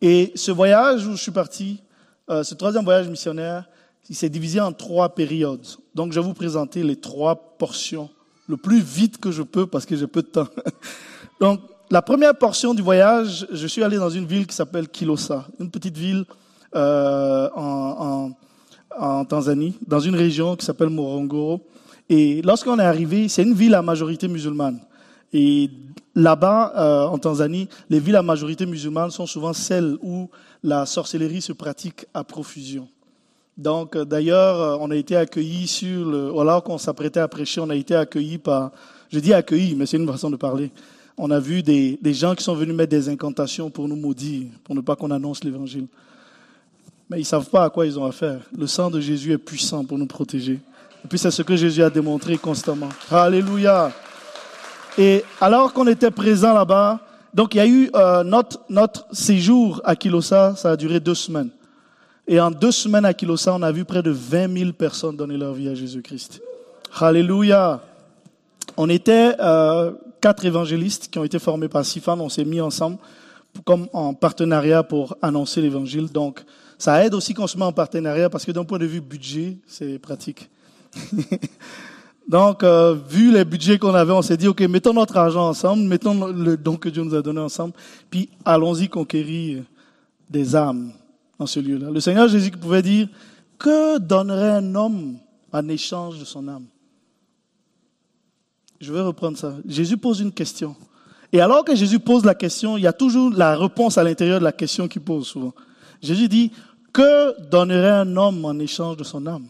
Et 0.01 0.31
ce 0.35 0.51
voyage 0.51 1.05
où 1.05 1.11
je 1.11 1.21
suis 1.21 1.31
parti, 1.31 1.81
euh, 2.29 2.43
ce 2.43 2.55
troisième 2.55 2.83
voyage 2.83 3.07
missionnaire, 3.07 3.65
il 4.09 4.15
s'est 4.15 4.29
divisé 4.29 4.59
en 4.59 4.71
trois 4.71 5.09
périodes. 5.09 5.65
Donc, 5.95 6.13
je 6.13 6.19
vais 6.19 6.25
vous 6.25 6.33
présenter 6.33 6.83
les 6.83 6.95
trois 6.95 7.35
portions 7.35 8.09
le 8.47 8.57
plus 8.57 8.81
vite 8.81 9.19
que 9.19 9.31
je 9.31 9.43
peux 9.43 9.67
parce 9.67 9.85
que 9.85 9.95
j'ai 9.95 10.07
peu 10.07 10.21
de 10.21 10.27
temps. 10.27 10.47
Donc, 11.39 11.61
la 11.91 12.01
première 12.01 12.35
portion 12.35 12.73
du 12.73 12.81
voyage, 12.81 13.47
je 13.51 13.67
suis 13.67 13.83
allé 13.83 13.97
dans 13.97 14.09
une 14.09 14.25
ville 14.25 14.45
qui 14.45 14.55
s'appelle 14.55 14.87
Kilosa, 14.89 15.47
une 15.59 15.71
petite 15.71 15.97
ville 15.97 16.25
euh, 16.75 17.49
en, 17.55 18.31
Tanzanie, 19.25 19.75
dans 19.87 19.99
une 19.99 20.15
région 20.15 20.55
qui 20.55 20.65
s'appelle 20.65 20.89
Morongoro. 20.89 21.61
Et 22.09 22.41
lorsqu'on 22.41 22.77
est 22.79 22.83
arrivé, 22.83 23.27
c'est 23.27 23.43
une 23.43 23.53
ville 23.53 23.73
à 23.75 23.81
majorité 23.81 24.27
musulmane. 24.27 24.79
Et 25.31 25.69
là-bas, 26.15 26.73
euh, 26.75 27.05
en 27.05 27.17
Tanzanie, 27.17 27.69
les 27.89 27.99
villes 27.99 28.15
à 28.15 28.23
majorité 28.23 28.65
musulmane 28.65 29.11
sont 29.11 29.27
souvent 29.27 29.53
celles 29.53 29.97
où 30.01 30.29
la 30.63 30.85
sorcellerie 30.85 31.41
se 31.41 31.53
pratique 31.53 32.05
à 32.13 32.23
profusion. 32.23 32.87
Donc, 33.57 33.95
euh, 33.95 34.05
d'ailleurs, 34.05 34.61
euh, 34.61 34.77
on 34.79 34.89
a 34.89 34.95
été 34.95 35.15
accueillis 35.15 35.67
sur 35.67 36.05
le, 36.05 36.39
alors 36.39 36.63
qu'on 36.63 36.77
s'apprêtait 36.77 37.19
à 37.19 37.27
prêcher, 37.27 37.59
on 37.59 37.69
a 37.69 37.75
été 37.75 37.93
accueillis 37.93 38.37
par, 38.37 38.71
je 39.11 39.19
dis 39.19 39.33
accueillis, 39.33 39.75
mais 39.75 39.85
c'est 39.85 39.97
une 39.97 40.07
façon 40.07 40.29
de 40.29 40.37
parler. 40.37 40.71
On 41.17 41.29
a 41.29 41.39
vu 41.39 41.61
des, 41.61 41.99
gens 42.13 42.33
qui 42.35 42.43
sont 42.43 42.55
venus 42.55 42.73
mettre 42.73 42.91
des 42.91 43.09
incantations 43.09 43.69
pour 43.69 43.89
nous 43.89 43.97
maudire, 43.97 44.47
pour 44.63 44.75
ne 44.75 44.79
pas 44.79 44.95
qu'on 44.95 45.11
annonce 45.11 45.43
l'évangile. 45.43 45.87
Mais 47.09 47.19
ils 47.19 47.25
savent 47.25 47.49
pas 47.49 47.65
à 47.65 47.69
quoi 47.69 47.85
ils 47.85 47.99
ont 47.99 48.05
affaire. 48.05 48.39
Le 48.57 48.67
sang 48.67 48.89
de 48.89 49.01
Jésus 49.01 49.33
est 49.33 49.37
puissant 49.37 49.83
pour 49.83 49.97
nous 49.97 50.05
protéger. 50.05 50.59
Et 51.03 51.07
puis 51.09 51.19
c'est 51.19 51.31
ce 51.31 51.41
que 51.41 51.57
Jésus 51.57 51.83
a 51.83 51.89
démontré 51.89 52.37
constamment. 52.37 52.89
Alléluia. 53.11 53.91
Et 54.97 55.25
alors 55.41 55.73
qu'on 55.73 55.87
était 55.87 56.11
présent 56.11 56.53
là-bas, 56.53 57.01
donc 57.33 57.55
il 57.55 57.57
y 57.57 57.61
a 57.61 57.67
eu 57.67 57.89
euh, 57.95 58.23
notre, 58.23 59.05
séjour 59.11 59.81
à 59.83 59.95
Kilosa, 59.95 60.55
ça 60.55 60.71
a 60.71 60.75
duré 60.75 60.99
deux 60.99 61.15
semaines. 61.15 61.49
Et 62.27 62.39
en 62.39 62.51
deux 62.51 62.71
semaines 62.71 63.05
à 63.05 63.13
Kilosa, 63.13 63.53
on 63.53 63.61
a 63.61 63.71
vu 63.71 63.85
près 63.85 64.03
de 64.03 64.11
20 64.11 64.57
000 64.57 64.73
personnes 64.73 65.15
donner 65.15 65.37
leur 65.37 65.53
vie 65.53 65.67
à 65.67 65.75
Jésus-Christ. 65.75 66.41
Alléluia. 66.99 67.81
On 68.77 68.87
était 68.89 69.35
euh, 69.39 69.91
quatre 70.21 70.45
évangélistes 70.45 71.09
qui 71.09 71.17
ont 71.17 71.23
été 71.23 71.39
formés 71.39 71.69
par 71.69 71.85
Sifan. 71.85 72.19
On 72.19 72.29
s'est 72.29 72.45
mis 72.45 72.61
ensemble 72.61 72.97
comme 73.65 73.87
en 73.93 74.13
partenariat 74.13 74.83
pour 74.83 75.17
annoncer 75.21 75.61
l'évangile. 75.61 76.07
Donc, 76.07 76.43
ça 76.77 77.03
aide 77.03 77.13
aussi 77.13 77.33
qu'on 77.33 77.47
se 77.47 77.57
met 77.57 77.65
en 77.65 77.73
partenariat 77.73 78.29
parce 78.29 78.45
que 78.45 78.51
d'un 78.51 78.63
point 78.63 78.79
de 78.79 78.85
vue 78.85 79.01
budget, 79.01 79.57
c'est 79.67 79.99
pratique. 79.99 80.49
Donc, 82.29 82.61
euh, 82.61 82.93
vu 82.93 83.33
les 83.33 83.43
budgets 83.43 83.79
qu'on 83.79 83.95
avait, 83.95 84.13
on 84.13 84.21
s'est 84.21 84.37
dit, 84.37 84.47
OK, 84.47 84.61
mettons 84.61 84.93
notre 84.93 85.17
argent 85.17 85.49
ensemble, 85.49 85.81
mettons 85.87 86.27
le 86.27 86.55
don 86.57 86.77
que 86.77 86.87
Dieu 86.87 87.03
nous 87.03 87.15
a 87.15 87.23
donné 87.23 87.39
ensemble, 87.39 87.73
puis 88.11 88.29
allons-y 88.45 88.87
conquérir 88.87 89.63
des 90.29 90.55
âmes 90.55 90.91
dans 91.39 91.47
ce 91.47 91.59
lieu-là. 91.59 91.89
Le 91.89 91.99
Seigneur 91.99 92.27
Jésus 92.27 92.51
pouvait 92.51 92.83
dire, 92.83 93.07
que 93.57 93.97
donnerait 93.97 94.51
un 94.51 94.75
homme 94.75 95.17
en 95.51 95.67
échange 95.69 96.19
de 96.19 96.23
son 96.23 96.47
âme? 96.47 96.65
Je 98.79 98.93
vais 98.93 99.01
reprendre 99.01 99.35
ça. 99.35 99.55
Jésus 99.67 99.97
pose 99.97 100.19
une 100.19 100.31
question. 100.31 100.75
Et 101.33 101.41
alors 101.41 101.65
que 101.65 101.73
Jésus 101.73 101.99
pose 101.99 102.23
la 102.23 102.35
question, 102.35 102.77
il 102.77 102.83
y 102.83 102.87
a 102.87 102.93
toujours 102.93 103.33
la 103.33 103.57
réponse 103.57 103.97
à 103.97 104.03
l'intérieur 104.03 104.37
de 104.37 104.43
la 104.43 104.51
question 104.51 104.87
qu'il 104.87 105.01
pose 105.01 105.25
souvent. 105.25 105.55
Jésus 105.99 106.27
dit, 106.27 106.51
que 106.93 107.41
donnerait 107.49 107.89
un 107.89 108.17
homme 108.17 108.45
en 108.45 108.59
échange 108.59 108.97
de 108.97 109.03
son 109.03 109.25
âme? 109.25 109.47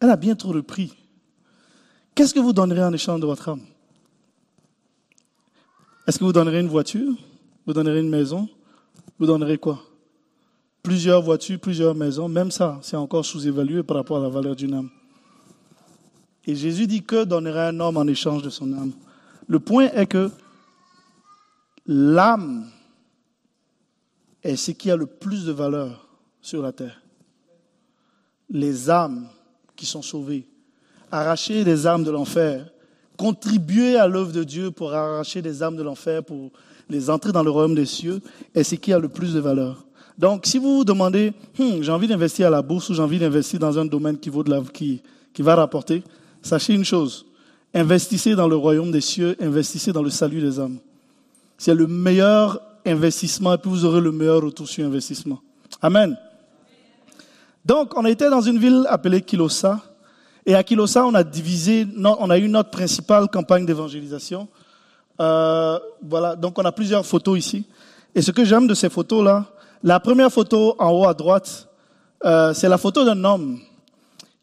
Elle 0.00 0.08
a 0.08 0.16
bien 0.16 0.34
trop 0.34 0.54
de 0.54 0.62
prix. 0.62 0.94
Qu'est-ce 2.16 2.32
que 2.32 2.40
vous 2.40 2.54
donnerez 2.54 2.82
en 2.82 2.94
échange 2.94 3.20
de 3.20 3.26
votre 3.26 3.46
âme 3.50 3.60
Est-ce 6.06 6.18
que 6.18 6.24
vous 6.24 6.32
donnerez 6.32 6.60
une 6.60 6.68
voiture? 6.68 7.12
Vous 7.66 7.74
donnerez 7.74 8.00
une 8.00 8.08
maison? 8.08 8.48
Vous 9.18 9.26
donnerez 9.26 9.58
quoi? 9.58 9.82
Plusieurs 10.82 11.20
voitures, 11.20 11.60
plusieurs 11.60 11.94
maisons, 11.94 12.26
même 12.26 12.50
ça, 12.50 12.78
c'est 12.80 12.96
encore 12.96 13.26
sous-évalué 13.26 13.82
par 13.82 13.98
rapport 13.98 14.16
à 14.16 14.20
la 14.20 14.30
valeur 14.30 14.56
d'une 14.56 14.72
âme. 14.72 14.88
Et 16.46 16.54
Jésus 16.54 16.86
dit 16.86 17.02
que 17.02 17.24
donnerait 17.24 17.66
un 17.66 17.80
homme 17.80 17.98
en 17.98 18.06
échange 18.06 18.42
de 18.42 18.48
son 18.48 18.72
âme. 18.72 18.92
Le 19.46 19.60
point 19.60 19.90
est 19.90 20.06
que 20.06 20.30
l'âme 21.84 22.70
est 24.42 24.56
ce 24.56 24.70
qui 24.70 24.90
a 24.90 24.96
le 24.96 25.04
plus 25.04 25.44
de 25.44 25.52
valeur 25.52 26.08
sur 26.40 26.62
la 26.62 26.72
terre. 26.72 27.02
Les 28.48 28.88
âmes 28.88 29.28
qui 29.76 29.84
sont 29.84 30.00
sauvées 30.00 30.48
arracher 31.10 31.64
des 31.64 31.86
âmes 31.86 32.04
de 32.04 32.10
l'enfer, 32.10 32.66
contribuer 33.16 33.96
à 33.96 34.06
l'œuvre 34.06 34.32
de 34.32 34.44
Dieu 34.44 34.70
pour 34.70 34.92
arracher 34.92 35.42
des 35.42 35.62
âmes 35.62 35.76
de 35.76 35.82
l'enfer, 35.82 36.22
pour 36.22 36.50
les 36.88 37.10
entrer 37.10 37.32
dans 37.32 37.42
le 37.42 37.50
royaume 37.50 37.74
des 37.74 37.86
cieux, 37.86 38.20
est 38.54 38.62
ce 38.62 38.74
qui 38.74 38.92
a 38.92 38.98
le 38.98 39.08
plus 39.08 39.34
de 39.34 39.40
valeur. 39.40 39.84
Donc, 40.18 40.46
si 40.46 40.58
vous 40.58 40.78
vous 40.78 40.84
demandez, 40.84 41.32
hmm, 41.58 41.82
j'ai 41.82 41.92
envie 41.92 42.08
d'investir 42.08 42.46
à 42.46 42.50
la 42.50 42.62
bourse 42.62 42.88
ou 42.88 42.94
j'ai 42.94 43.02
envie 43.02 43.18
d'investir 43.18 43.58
dans 43.58 43.78
un 43.78 43.84
domaine 43.84 44.18
qui, 44.18 44.30
vaut 44.30 44.42
de 44.42 44.60
qui, 44.72 45.02
qui 45.32 45.42
va 45.42 45.54
rapporter, 45.54 46.02
sachez 46.42 46.74
une 46.74 46.84
chose, 46.84 47.26
investissez 47.74 48.34
dans 48.34 48.48
le 48.48 48.56
royaume 48.56 48.90
des 48.90 49.02
cieux, 49.02 49.36
investissez 49.40 49.92
dans 49.92 50.02
le 50.02 50.10
salut 50.10 50.40
des 50.40 50.58
âmes. 50.58 50.78
C'est 51.58 51.74
le 51.74 51.86
meilleur 51.86 52.60
investissement 52.86 53.54
et 53.54 53.58
puis 53.58 53.70
vous 53.70 53.84
aurez 53.84 54.00
le 54.00 54.12
meilleur 54.12 54.42
retour 54.42 54.68
sur 54.68 54.86
investissement. 54.86 55.40
Amen. 55.82 56.16
Donc, 57.64 57.96
on 57.96 58.04
était 58.06 58.30
dans 58.30 58.40
une 58.40 58.58
ville 58.58 58.86
appelée 58.88 59.20
Kilosa. 59.20 59.82
Et 60.46 60.54
à 60.54 60.62
Kilosa, 60.62 61.04
on 61.04 61.14
a 61.14 61.24
divisé, 61.24 61.88
on 61.98 62.30
a 62.30 62.38
eu 62.38 62.48
notre 62.48 62.70
principale 62.70 63.28
campagne 63.28 63.66
d'évangélisation. 63.66 64.46
Euh, 65.20 65.78
voilà, 66.00 66.36
donc 66.36 66.56
on 66.58 66.64
a 66.64 66.70
plusieurs 66.70 67.04
photos 67.04 67.36
ici. 67.36 67.64
Et 68.14 68.22
ce 68.22 68.30
que 68.30 68.44
j'aime 68.44 68.68
de 68.68 68.74
ces 68.74 68.88
photos-là, 68.88 69.46
la 69.82 69.98
première 69.98 70.30
photo 70.32 70.76
en 70.78 70.90
haut 70.90 71.08
à 71.08 71.14
droite, 71.14 71.68
euh, 72.24 72.54
c'est 72.54 72.68
la 72.68 72.78
photo 72.78 73.04
d'un 73.04 73.24
homme. 73.24 73.58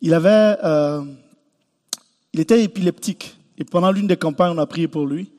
Il 0.01 0.13
avait, 0.13 0.57
euh, 0.63 1.01
il 2.33 2.41
était 2.41 2.61
épileptique. 2.61 3.37
Et 3.57 3.63
pendant 3.63 3.91
l'une 3.91 4.07
des 4.07 4.17
campagnes, 4.17 4.51
on 4.51 4.57
a 4.57 4.65
prié 4.65 4.89
pour 4.89 5.05
lui. 5.05 5.31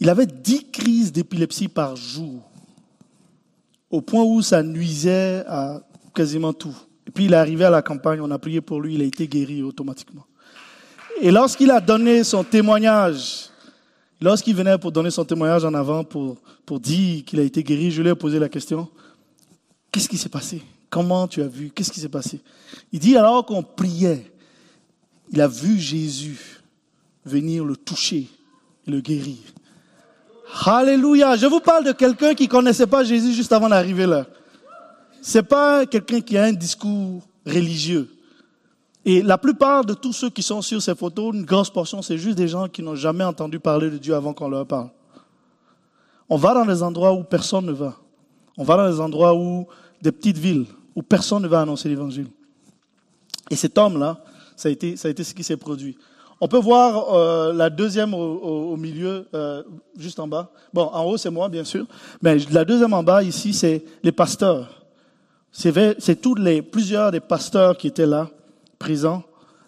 Il 0.00 0.10
avait 0.10 0.26
dix 0.26 0.68
crises 0.68 1.12
d'épilepsie 1.12 1.68
par 1.68 1.94
jour, 1.94 2.42
au 3.88 4.00
point 4.00 4.24
où 4.24 4.42
ça 4.42 4.64
nuisait 4.64 5.44
à 5.46 5.80
quasiment 6.12 6.52
tout. 6.52 6.76
Et 7.06 7.10
puis 7.10 7.24
il 7.24 7.32
est 7.32 7.36
arrivé 7.36 7.64
à 7.64 7.70
la 7.70 7.82
campagne, 7.82 8.20
on 8.20 8.30
a 8.30 8.38
prié 8.38 8.60
pour 8.60 8.80
lui, 8.80 8.94
il 8.94 9.02
a 9.02 9.04
été 9.04 9.26
guéri 9.26 9.62
automatiquement. 9.62 10.24
Et 11.20 11.30
lorsqu'il 11.30 11.70
a 11.70 11.80
donné 11.80 12.24
son 12.24 12.44
témoignage, 12.44 13.50
lorsqu'il 14.20 14.54
venait 14.54 14.78
pour 14.78 14.92
donner 14.92 15.10
son 15.10 15.24
témoignage 15.24 15.64
en 15.64 15.74
avant, 15.74 16.04
pour, 16.04 16.36
pour 16.64 16.80
dire 16.80 17.24
qu'il 17.24 17.40
a 17.40 17.42
été 17.42 17.62
guéri, 17.62 17.90
je 17.90 18.02
lui 18.02 18.10
ai 18.10 18.14
posé 18.14 18.38
la 18.38 18.48
question, 18.48 18.88
qu'est-ce 19.90 20.08
qui 20.08 20.16
s'est 20.16 20.28
passé? 20.28 20.62
Comment 20.88 21.26
tu 21.26 21.42
as 21.42 21.48
vu? 21.48 21.70
Qu'est-ce 21.74 21.90
qui 21.90 22.00
s'est 22.00 22.08
passé? 22.08 22.40
Il 22.92 23.00
dit 23.00 23.16
alors 23.16 23.44
qu'on 23.46 23.62
priait, 23.62 24.30
il 25.30 25.40
a 25.40 25.48
vu 25.48 25.78
Jésus 25.78 26.38
venir 27.24 27.64
le 27.64 27.76
toucher 27.76 28.28
et 28.86 28.90
le 28.90 29.00
guérir. 29.00 29.38
Alléluia. 30.66 31.36
Je 31.36 31.46
vous 31.46 31.60
parle 31.60 31.84
de 31.84 31.92
quelqu'un 31.92 32.34
qui 32.34 32.46
connaissait 32.46 32.86
pas 32.86 33.04
Jésus 33.04 33.32
juste 33.32 33.52
avant 33.52 33.68
d'arriver 33.68 34.06
là 34.06 34.26
c'est 35.22 35.44
pas 35.44 35.86
quelqu'un 35.86 36.20
qui 36.20 36.36
a 36.36 36.44
un 36.44 36.52
discours 36.52 37.22
religieux. 37.46 38.10
Et 39.04 39.22
la 39.22 39.38
plupart 39.38 39.84
de 39.84 39.94
tous 39.94 40.12
ceux 40.12 40.30
qui 40.30 40.42
sont 40.42 40.62
sur 40.62 40.82
ces 40.82 40.94
photos, 40.94 41.34
une 41.34 41.44
grosse 41.44 41.70
portion, 41.70 42.02
c'est 42.02 42.18
juste 42.18 42.36
des 42.36 42.48
gens 42.48 42.68
qui 42.68 42.82
n'ont 42.82 42.96
jamais 42.96 43.24
entendu 43.24 43.58
parler 43.58 43.88
de 43.88 43.98
Dieu 43.98 44.14
avant 44.14 44.34
qu'on 44.34 44.48
leur 44.48 44.66
parle. 44.66 44.90
On 46.28 46.36
va 46.36 46.54
dans 46.54 46.66
des 46.66 46.82
endroits 46.82 47.12
où 47.12 47.22
personne 47.22 47.66
ne 47.66 47.72
va. 47.72 47.96
On 48.58 48.64
va 48.64 48.76
dans 48.76 48.90
des 48.90 49.00
endroits 49.00 49.34
où, 49.34 49.66
des 50.00 50.12
petites 50.12 50.38
villes, 50.38 50.66
où 50.94 51.02
personne 51.02 51.42
ne 51.42 51.48
va 51.48 51.60
annoncer 51.60 51.88
l'évangile. 51.88 52.28
Et 53.50 53.56
cet 53.56 53.78
homme-là, 53.78 54.22
ça 54.56 54.68
a 54.68 54.72
été, 54.72 54.96
ça 54.96 55.08
a 55.08 55.10
été 55.10 55.24
ce 55.24 55.34
qui 55.34 55.44
s'est 55.44 55.56
produit. 55.56 55.96
On 56.40 56.48
peut 56.48 56.58
voir 56.58 57.14
euh, 57.14 57.52
la 57.52 57.70
deuxième 57.70 58.14
au, 58.14 58.76
milieu, 58.76 59.28
euh, 59.34 59.62
juste 59.96 60.18
en 60.18 60.26
bas. 60.26 60.50
Bon, 60.72 60.90
en 60.92 61.04
haut, 61.04 61.16
c'est 61.16 61.30
moi, 61.30 61.48
bien 61.48 61.64
sûr. 61.64 61.86
Mais 62.20 62.38
la 62.50 62.64
deuxième 62.64 62.92
en 62.92 63.02
bas, 63.02 63.22
ici, 63.22 63.52
c'est 63.52 63.84
les 64.02 64.10
pasteurs. 64.10 64.81
C'est 65.52 66.20
tous 66.20 66.34
les 66.34 66.62
plusieurs 66.62 67.10
des 67.10 67.20
pasteurs 67.20 67.76
qui 67.76 67.86
étaient 67.86 68.06
là, 68.06 68.30
présents. 68.78 69.22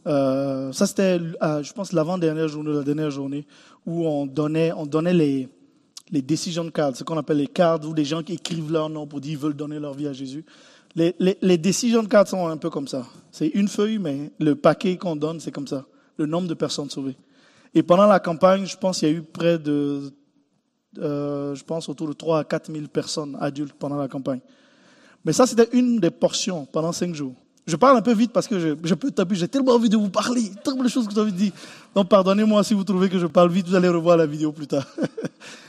Euh, 0.06 0.72
ça 0.72 0.86
c'était, 0.86 1.20
euh, 1.42 1.62
je 1.62 1.72
pense, 1.72 1.92
l'avant-dernière 1.92 2.48
journée, 2.48 2.72
la 2.72 2.82
dernière 2.82 3.10
journée, 3.10 3.46
où 3.86 4.06
on 4.06 4.26
donnait, 4.26 4.72
on 4.72 4.86
donnait 4.86 5.14
les, 5.14 5.48
les 6.10 6.22
decision 6.22 6.70
cards, 6.70 6.96
ce 6.96 7.04
qu'on 7.04 7.18
appelle 7.18 7.36
les 7.36 7.46
cards, 7.46 7.84
où 7.84 7.94
des 7.94 8.04
gens 8.04 8.22
qui 8.22 8.34
écrivent 8.34 8.72
leur 8.72 8.88
nom 8.88 9.06
pour 9.06 9.20
dire 9.20 9.32
qu'ils 9.32 9.38
veulent 9.38 9.56
donner 9.56 9.78
leur 9.78 9.94
vie 9.94 10.08
à 10.08 10.12
Jésus. 10.12 10.44
Les, 10.96 11.14
les, 11.18 11.36
les 11.42 11.58
decision 11.58 12.04
cards 12.06 12.28
sont 12.28 12.46
un 12.46 12.56
peu 12.56 12.70
comme 12.70 12.88
ça. 12.88 13.06
C'est 13.30 13.48
une 13.48 13.68
feuille, 13.68 13.98
mais 13.98 14.30
le 14.38 14.54
paquet 14.54 14.96
qu'on 14.96 15.16
donne, 15.16 15.40
c'est 15.40 15.52
comme 15.52 15.66
ça. 15.66 15.84
Le 16.16 16.26
nombre 16.26 16.48
de 16.48 16.54
personnes 16.54 16.88
sauvées. 16.88 17.16
Et 17.74 17.82
pendant 17.82 18.06
la 18.06 18.20
campagne, 18.20 18.64
je 18.66 18.76
pense 18.76 19.00
qu'il 19.00 19.08
y 19.08 19.12
a 19.12 19.14
eu 19.14 19.22
près 19.22 19.58
de, 19.58 20.12
euh, 20.98 21.54
je 21.54 21.64
pense, 21.64 21.88
autour 21.88 22.08
de 22.08 22.12
3 22.12 22.40
à 22.40 22.44
4 22.44 22.72
000 22.72 22.86
personnes 22.86 23.36
adultes 23.40 23.74
pendant 23.78 23.96
la 23.96 24.08
campagne. 24.08 24.40
Mais 25.24 25.32
ça, 25.32 25.46
c'était 25.46 25.68
une 25.72 25.98
des 25.98 26.10
portions 26.10 26.66
pendant 26.70 26.92
cinq 26.92 27.14
jours. 27.14 27.34
Je 27.66 27.76
parle 27.76 27.96
un 27.96 28.02
peu 28.02 28.12
vite 28.12 28.30
parce 28.32 28.46
que 28.46 28.58
je, 28.58 28.74
j'ai 29.32 29.48
tellement 29.48 29.72
envie 29.72 29.88
de 29.88 29.96
vous 29.96 30.10
parler, 30.10 30.50
tellement 30.62 30.82
de 30.82 30.88
choses 30.88 31.08
que 31.08 31.14
j'ai 31.14 31.20
envie 31.20 31.32
de. 31.32 31.52
Donc 31.94 32.08
pardonnez-moi 32.10 32.62
si 32.62 32.74
vous 32.74 32.84
trouvez 32.84 33.08
que 33.08 33.18
je 33.18 33.26
parle 33.26 33.50
vite, 33.50 33.66
vous 33.66 33.74
allez 33.74 33.88
revoir 33.88 34.18
la 34.18 34.26
vidéo 34.26 34.52
plus 34.52 34.66
tard. 34.66 34.86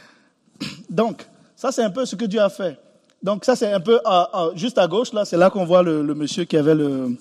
Donc, 0.89 1.25
ça 1.55 1.71
c'est 1.71 1.83
un 1.83 1.89
peu 1.89 2.05
ce 2.05 2.17
que 2.17 2.25
Dieu 2.25 2.41
a 2.41 2.49
fait. 2.49 2.77
Donc 3.23 3.45
ça 3.45 3.55
c'est 3.55 3.71
un 3.71 3.79
peu 3.79 3.99
juste 4.55 4.77
à 4.77 4.87
gauche 4.87 5.13
là, 5.13 5.23
c'est 5.23 5.37
là 5.37 5.49
qu'on 5.49 5.63
voit 5.63 5.83
le, 5.83 6.03
monsieur 6.13 6.43
qui 6.43 6.57
avait 6.57 6.75
le, 6.75 7.15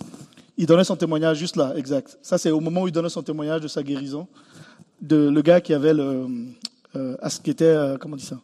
il 0.58 0.66
donnait 0.66 0.82
son 0.82 0.96
témoignage 0.96 1.38
juste 1.38 1.54
là, 1.54 1.72
exact. 1.76 2.18
Ça 2.20 2.36
c'est 2.36 2.50
au 2.50 2.58
moment 2.58 2.82
où 2.82 2.88
il 2.88 2.92
donnait 2.92 3.08
son 3.08 3.22
témoignage 3.22 3.60
de 3.60 3.68
sa 3.68 3.84
guérison, 3.84 4.26
de 5.00 5.28
le 5.28 5.40
gars 5.40 5.60
qui 5.60 5.72
avait 5.72 5.94
le, 5.94 6.26
euh, 6.96 7.16
qui 7.44 7.50
était, 7.50 7.64
euh, 7.64 7.96
comment 7.96 8.14
on 8.14 8.16
dit 8.16 8.26
ça, 8.26 8.40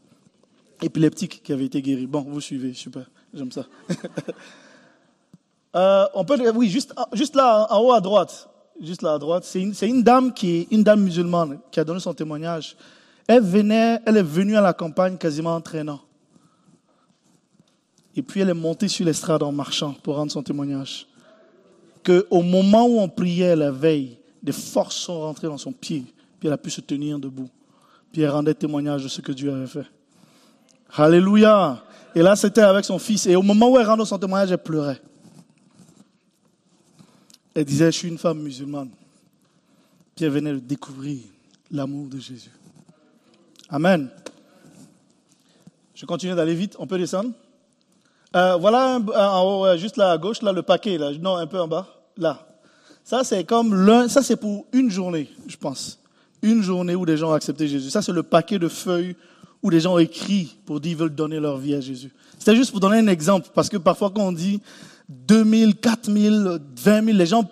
épileptique 0.80 1.42
qui 1.42 1.52
avait 1.52 1.66
été 1.66 1.82
guéri. 1.82 2.06
Bon, 2.06 2.22
vous 2.22 2.40
suivez, 2.40 2.72
super. 2.72 3.10
J'aime 3.32 3.52
ça. 3.52 3.64
euh, 5.76 6.06
on 6.14 6.24
peut, 6.24 6.36
oui, 6.54 6.68
juste, 6.68 6.94
juste 7.12 7.36
là, 7.36 7.66
en 7.70 7.80
haut 7.82 7.92
à 7.92 8.00
droite. 8.00 8.48
Juste 8.80 9.02
là 9.02 9.14
à 9.14 9.18
droite. 9.18 9.44
C'est 9.44 9.60
une, 9.60 9.74
une, 9.82 10.02
dame 10.02 10.32
qui 10.32 10.66
une 10.70 10.82
dame 10.82 11.02
musulmane 11.02 11.58
qui 11.70 11.80
a 11.80 11.84
donné 11.84 12.00
son 12.00 12.14
témoignage. 12.14 12.76
Elle 13.26 13.42
venait, 13.42 14.00
elle 14.06 14.16
est 14.16 14.22
venue 14.22 14.56
à 14.56 14.60
la 14.60 14.72
campagne 14.72 15.16
quasiment 15.16 15.54
en 15.54 15.60
traînant. 15.60 16.00
Et 18.16 18.22
puis 18.22 18.40
elle 18.40 18.48
est 18.48 18.54
montée 18.54 18.88
sur 18.88 19.06
l'estrade 19.06 19.42
en 19.42 19.52
marchant 19.52 19.94
pour 20.02 20.16
rendre 20.16 20.32
son 20.32 20.42
témoignage. 20.42 21.06
Que 22.02 22.26
au 22.30 22.42
moment 22.42 22.86
où 22.86 22.98
on 22.98 23.08
priait 23.08 23.54
la 23.54 23.70
veille, 23.70 24.18
des 24.42 24.52
forces 24.52 24.96
sont 24.96 25.20
rentrées 25.20 25.46
dans 25.46 25.58
son 25.58 25.72
pied, 25.72 26.04
puis 26.38 26.48
elle 26.48 26.54
a 26.54 26.58
pu 26.58 26.70
se 26.70 26.80
tenir 26.80 27.18
debout. 27.18 27.50
Puis 28.12 28.22
elle 28.22 28.30
rendait 28.30 28.54
témoignage 28.54 29.04
de 29.04 29.08
ce 29.08 29.20
que 29.20 29.32
Dieu 29.32 29.52
avait 29.52 29.66
fait. 29.66 29.86
Alléluia. 30.94 31.84
Et 32.14 32.22
là, 32.22 32.36
c'était 32.36 32.62
avec 32.62 32.84
son 32.84 32.98
fils. 32.98 33.26
Et 33.26 33.36
au 33.36 33.42
moment 33.42 33.70
où 33.70 33.78
elle 33.78 33.86
rendait 33.86 34.04
son 34.04 34.18
témoignage, 34.18 34.50
elle 34.50 34.58
pleurait. 34.58 35.00
Elle 37.54 37.64
disait, 37.64 37.86
je 37.86 37.98
suis 37.98 38.08
une 38.08 38.18
femme 38.18 38.38
musulmane. 38.40 38.90
Puis 40.14 40.24
elle 40.24 40.32
venait 40.32 40.52
de 40.52 40.58
découvrir 40.58 41.18
l'amour 41.70 42.08
de 42.08 42.18
Jésus. 42.18 42.50
Amen. 43.68 44.08
Je 45.94 46.06
continue 46.06 46.34
d'aller 46.34 46.54
vite. 46.54 46.76
On 46.78 46.86
peut 46.86 46.98
descendre 46.98 47.30
euh, 48.34 48.56
Voilà 48.56 48.98
en 49.16 49.42
haut, 49.42 49.76
juste 49.76 49.96
là 49.96 50.12
à 50.12 50.18
gauche, 50.18 50.42
là 50.42 50.52
le 50.52 50.62
paquet. 50.62 50.98
Non, 51.20 51.36
un 51.36 51.46
peu 51.46 51.60
en 51.60 51.68
bas. 51.68 51.86
Là. 52.16 52.46
Ça, 53.04 53.24
c'est 53.24 53.44
comme 53.44 53.74
l'un. 53.74 54.08
Ça, 54.08 54.22
c'est 54.22 54.36
pour 54.36 54.66
une 54.72 54.90
journée, 54.90 55.28
je 55.46 55.56
pense. 55.56 55.98
Une 56.42 56.62
journée 56.62 56.94
où 56.94 57.04
des 57.04 57.16
gens 57.16 57.30
ont 57.30 57.34
accepté 57.34 57.68
Jésus. 57.68 57.90
Ça, 57.90 58.02
c'est 58.02 58.12
le 58.12 58.22
paquet 58.22 58.58
de 58.58 58.68
feuilles 58.68 59.16
où 59.62 59.70
les 59.70 59.80
gens 59.80 59.94
ont 59.94 59.98
écrit 59.98 60.56
pour 60.64 60.80
dire 60.80 60.90
qu'ils 60.90 60.98
veulent 60.98 61.14
donner 61.14 61.38
leur 61.38 61.58
vie 61.58 61.74
à 61.74 61.80
Jésus. 61.80 62.12
C'était 62.38 62.56
juste 62.56 62.70
pour 62.70 62.80
donner 62.80 62.98
un 62.98 63.06
exemple, 63.08 63.48
parce 63.54 63.68
que 63.68 63.76
parfois 63.76 64.10
quand 64.10 64.22
on 64.22 64.32
dit 64.32 64.60
2000, 65.08 65.76
4000, 65.76 66.60
20 66.76 67.04
000, 67.04 67.16
les 67.16 67.26
gens 67.26 67.48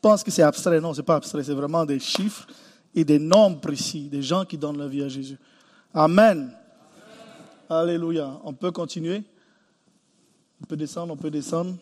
pensent 0.00 0.24
que 0.24 0.30
c'est 0.30 0.42
abstrait. 0.42 0.80
Non, 0.80 0.94
c'est 0.94 1.02
pas 1.02 1.16
abstrait. 1.16 1.44
C'est 1.44 1.54
vraiment 1.54 1.84
des 1.84 2.00
chiffres 2.00 2.46
et 2.94 3.04
des 3.04 3.18
nombres 3.18 3.60
précis, 3.60 4.08
des 4.08 4.22
gens 4.22 4.44
qui 4.44 4.58
donnent 4.58 4.78
la 4.78 4.88
vie 4.88 5.02
à 5.02 5.08
Jésus. 5.08 5.38
Amen. 5.94 6.50
Alléluia. 7.68 8.40
On 8.44 8.52
peut 8.52 8.70
continuer? 8.70 9.22
On 10.60 10.66
peut 10.66 10.76
descendre, 10.76 11.12
on 11.12 11.16
peut 11.16 11.30
descendre. 11.30 11.74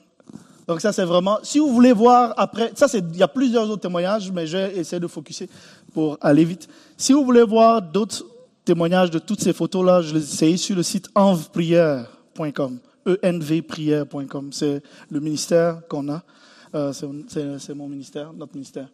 Donc 0.67 0.81
ça, 0.81 0.93
c'est 0.93 1.05
vraiment, 1.05 1.39
si 1.43 1.59
vous 1.59 1.73
voulez 1.73 1.93
voir 1.93 2.33
après, 2.37 2.71
ça, 2.75 2.87
il 2.95 3.17
y 3.17 3.23
a 3.23 3.29
plusieurs 3.29 3.69
autres 3.69 3.83
témoignages, 3.83 4.31
mais 4.31 4.47
je 4.47 4.57
vais 4.57 4.77
essayer 4.77 5.01
de 5.01 5.07
focuser 5.07 5.49
pour 5.93 6.17
aller 6.21 6.45
vite. 6.45 6.69
Si 6.97 7.13
vous 7.13 7.25
voulez 7.25 7.43
voir 7.43 7.83
d'autres 7.83 8.25
témoignages 8.71 9.11
de 9.11 9.19
toutes 9.19 9.41
ces 9.41 9.53
photos-là, 9.53 10.01
ai 10.43 10.57
sur 10.57 10.77
le 10.77 10.85
site 10.85 11.09
envprière.com, 11.17 12.79
envprière.com. 13.25 14.53
C'est 14.53 14.81
le 15.11 15.19
ministère 15.19 15.81
qu'on 15.89 16.09
a. 16.09 16.23
Euh, 16.77 16.93
c'est 16.93 17.75
mon 17.75 17.89
ministère, 17.89 18.33
notre 18.33 18.55
ministère. 18.55 18.87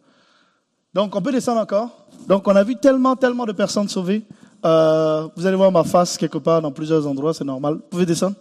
Donc, 0.94 1.14
on 1.14 1.20
peut 1.20 1.30
descendre 1.30 1.60
encore. 1.60 2.06
Donc, 2.26 2.48
on 2.48 2.56
a 2.56 2.64
vu 2.64 2.76
tellement, 2.76 3.16
tellement 3.16 3.44
de 3.44 3.52
personnes 3.52 3.90
sauvées. 3.90 4.22
Euh, 4.64 5.28
vous 5.36 5.44
allez 5.44 5.56
voir 5.56 5.70
ma 5.70 5.84
face 5.84 6.16
quelque 6.16 6.38
part 6.38 6.62
dans 6.62 6.72
plusieurs 6.72 7.06
endroits, 7.06 7.34
c'est 7.34 7.44
normal. 7.44 7.74
Vous 7.74 7.90
pouvez 7.90 8.06
descendre. 8.06 8.36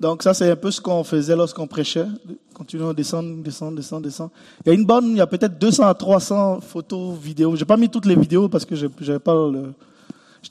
Donc 0.00 0.22
ça, 0.22 0.32
c'est 0.32 0.50
un 0.50 0.56
peu 0.56 0.70
ce 0.70 0.80
qu'on 0.80 1.02
faisait 1.02 1.34
lorsqu'on 1.34 1.66
prêchait. 1.66 2.06
Continuons 2.54 2.90
à 2.90 2.94
descendre, 2.94 3.42
descendre, 3.42 3.76
descendre, 3.76 4.02
descendre. 4.02 4.30
Il 4.64 4.68
y 4.68 4.70
a 4.70 4.74
une 4.74 4.84
bonne, 4.84 5.10
il 5.10 5.16
y 5.16 5.20
a 5.20 5.26
peut-être 5.26 5.58
200 5.58 5.86
à 5.86 5.94
300 5.94 6.60
photos, 6.60 7.18
vidéos. 7.18 7.56
J'ai 7.56 7.64
pas 7.64 7.76
mis 7.76 7.88
toutes 7.88 8.06
les 8.06 8.14
vidéos 8.14 8.48
parce 8.48 8.64
que 8.64 8.76
j'avais 8.76 9.18
pas 9.18 9.50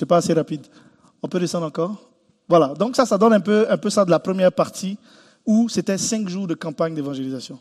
pas 0.07 0.17
assez 0.17 0.33
rapide. 0.33 0.65
On 1.23 1.27
peut 1.27 1.39
descendre 1.39 1.65
encore. 1.65 1.95
Voilà. 2.49 2.73
Donc 2.73 2.95
ça, 2.95 3.05
ça 3.05 3.17
donne 3.17 3.33
un 3.33 3.39
peu, 3.39 3.65
un 3.69 3.77
peu 3.77 3.89
ça 3.89 4.03
de 4.03 4.11
la 4.11 4.19
première 4.19 4.51
partie 4.51 4.97
où 5.45 5.69
c'était 5.69 5.97
cinq 5.97 6.27
jours 6.27 6.45
de 6.45 6.53
campagne 6.53 6.93
d'évangélisation. 6.93 7.57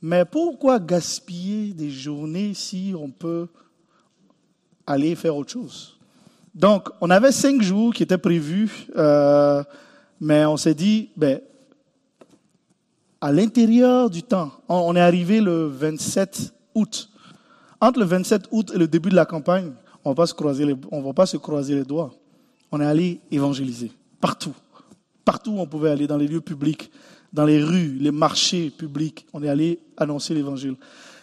Mais 0.00 0.24
pourquoi 0.24 0.78
gaspiller 0.78 1.74
des 1.74 1.90
journées 1.90 2.54
si 2.54 2.94
on 2.98 3.10
peut 3.10 3.48
aller 4.86 5.14
faire 5.14 5.36
autre 5.36 5.50
chose? 5.50 5.98
Donc, 6.54 6.88
on 7.00 7.10
avait 7.10 7.32
cinq 7.32 7.60
jours 7.62 7.92
qui 7.92 8.02
étaient 8.02 8.18
prévus. 8.18 8.86
Euh, 8.96 9.62
mais 10.20 10.44
on 10.44 10.56
s'est 10.56 10.74
dit, 10.74 11.10
ben, 11.16 11.40
à 13.20 13.32
l'intérieur 13.32 14.10
du 14.10 14.22
temps, 14.22 14.52
on 14.68 14.94
est 14.94 15.00
arrivé 15.00 15.40
le 15.40 15.66
27 15.66 16.54
août. 16.74 17.10
Entre 17.80 18.00
le 18.00 18.06
27 18.06 18.48
août 18.50 18.72
et 18.74 18.78
le 18.78 18.88
début 18.88 19.08
de 19.08 19.16
la 19.16 19.24
campagne, 19.24 19.72
on 20.04 20.10
ne 20.10 20.14
va, 20.14 20.22
pas 21.12 21.26
se 21.26 21.36
croiser 21.36 21.74
les 21.74 21.84
doigts. 21.84 22.14
On 22.70 22.80
est 22.80 22.86
allé 22.86 23.20
évangéliser 23.30 23.92
partout. 24.20 24.54
Partout 25.24 25.52
où 25.52 25.60
on 25.60 25.66
pouvait 25.66 25.90
aller, 25.90 26.06
dans 26.06 26.16
les 26.16 26.28
lieux 26.28 26.40
publics, 26.40 26.90
dans 27.32 27.44
les 27.44 27.62
rues, 27.62 27.96
les 28.00 28.10
marchés 28.10 28.70
publics. 28.70 29.26
On 29.32 29.42
est 29.42 29.48
allé 29.48 29.80
annoncer 29.96 30.34
l'évangile. 30.34 30.76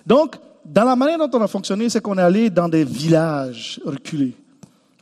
Donc, 0.06 0.36
dans 0.66 0.84
la 0.84 0.96
manière 0.96 1.18
dont 1.18 1.40
on 1.40 1.42
a 1.42 1.48
fonctionné, 1.48 1.90
c'est 1.90 2.02
qu'on 2.02 2.18
est 2.18 2.22
allé 2.22 2.50
dans 2.50 2.70
des 2.70 2.84
villages 2.84 3.80
reculés. 3.86 4.36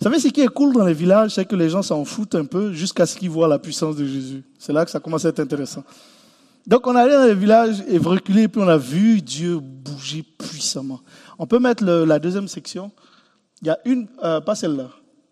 Vous 0.04 0.10
savez, 0.10 0.20
ce 0.20 0.28
qui 0.28 0.42
est 0.42 0.50
cool 0.50 0.74
dans 0.74 0.84
les 0.84 0.94
villages, 0.94 1.32
c'est 1.36 1.46
que 1.46 1.56
les 1.56 1.70
gens 1.70 1.82
s'en 1.82 2.04
foutent 2.04 2.36
un 2.36 2.44
peu 2.44 2.74
jusqu'à 2.74 3.06
ce 3.06 3.16
qu'ils 3.16 3.30
voient 3.30 3.48
la 3.48 3.58
puissance 3.58 3.96
de 3.96 4.06
Jésus. 4.06 4.44
C'est 4.60 4.74
là 4.74 4.84
que 4.84 4.92
ça 4.92 5.00
commence 5.00 5.24
à 5.24 5.30
être 5.30 5.40
intéressant. 5.40 5.82
Donc, 6.68 6.86
on 6.88 6.94
allé 6.98 7.14
dans 7.14 7.24
les 7.24 7.34
villages 7.34 7.82
et 7.88 7.98
reculé, 8.00 8.50
puis 8.50 8.62
on 8.62 8.68
a 8.68 8.76
vu 8.76 9.22
Dieu 9.22 9.60
bouger 9.62 10.22
puissamment. 10.38 11.00
On 11.40 11.48
peut 11.48 11.58
mettre 11.58 11.86
la 11.86 12.20
deuxième 12.20 12.50
section. 12.50 12.92
Il 13.62 13.70
y 13.70 13.72
a 13.72 13.80
une, 13.86 14.10
euh, 14.22 14.42
pas 14.42 14.56
celle-là. 14.56 14.90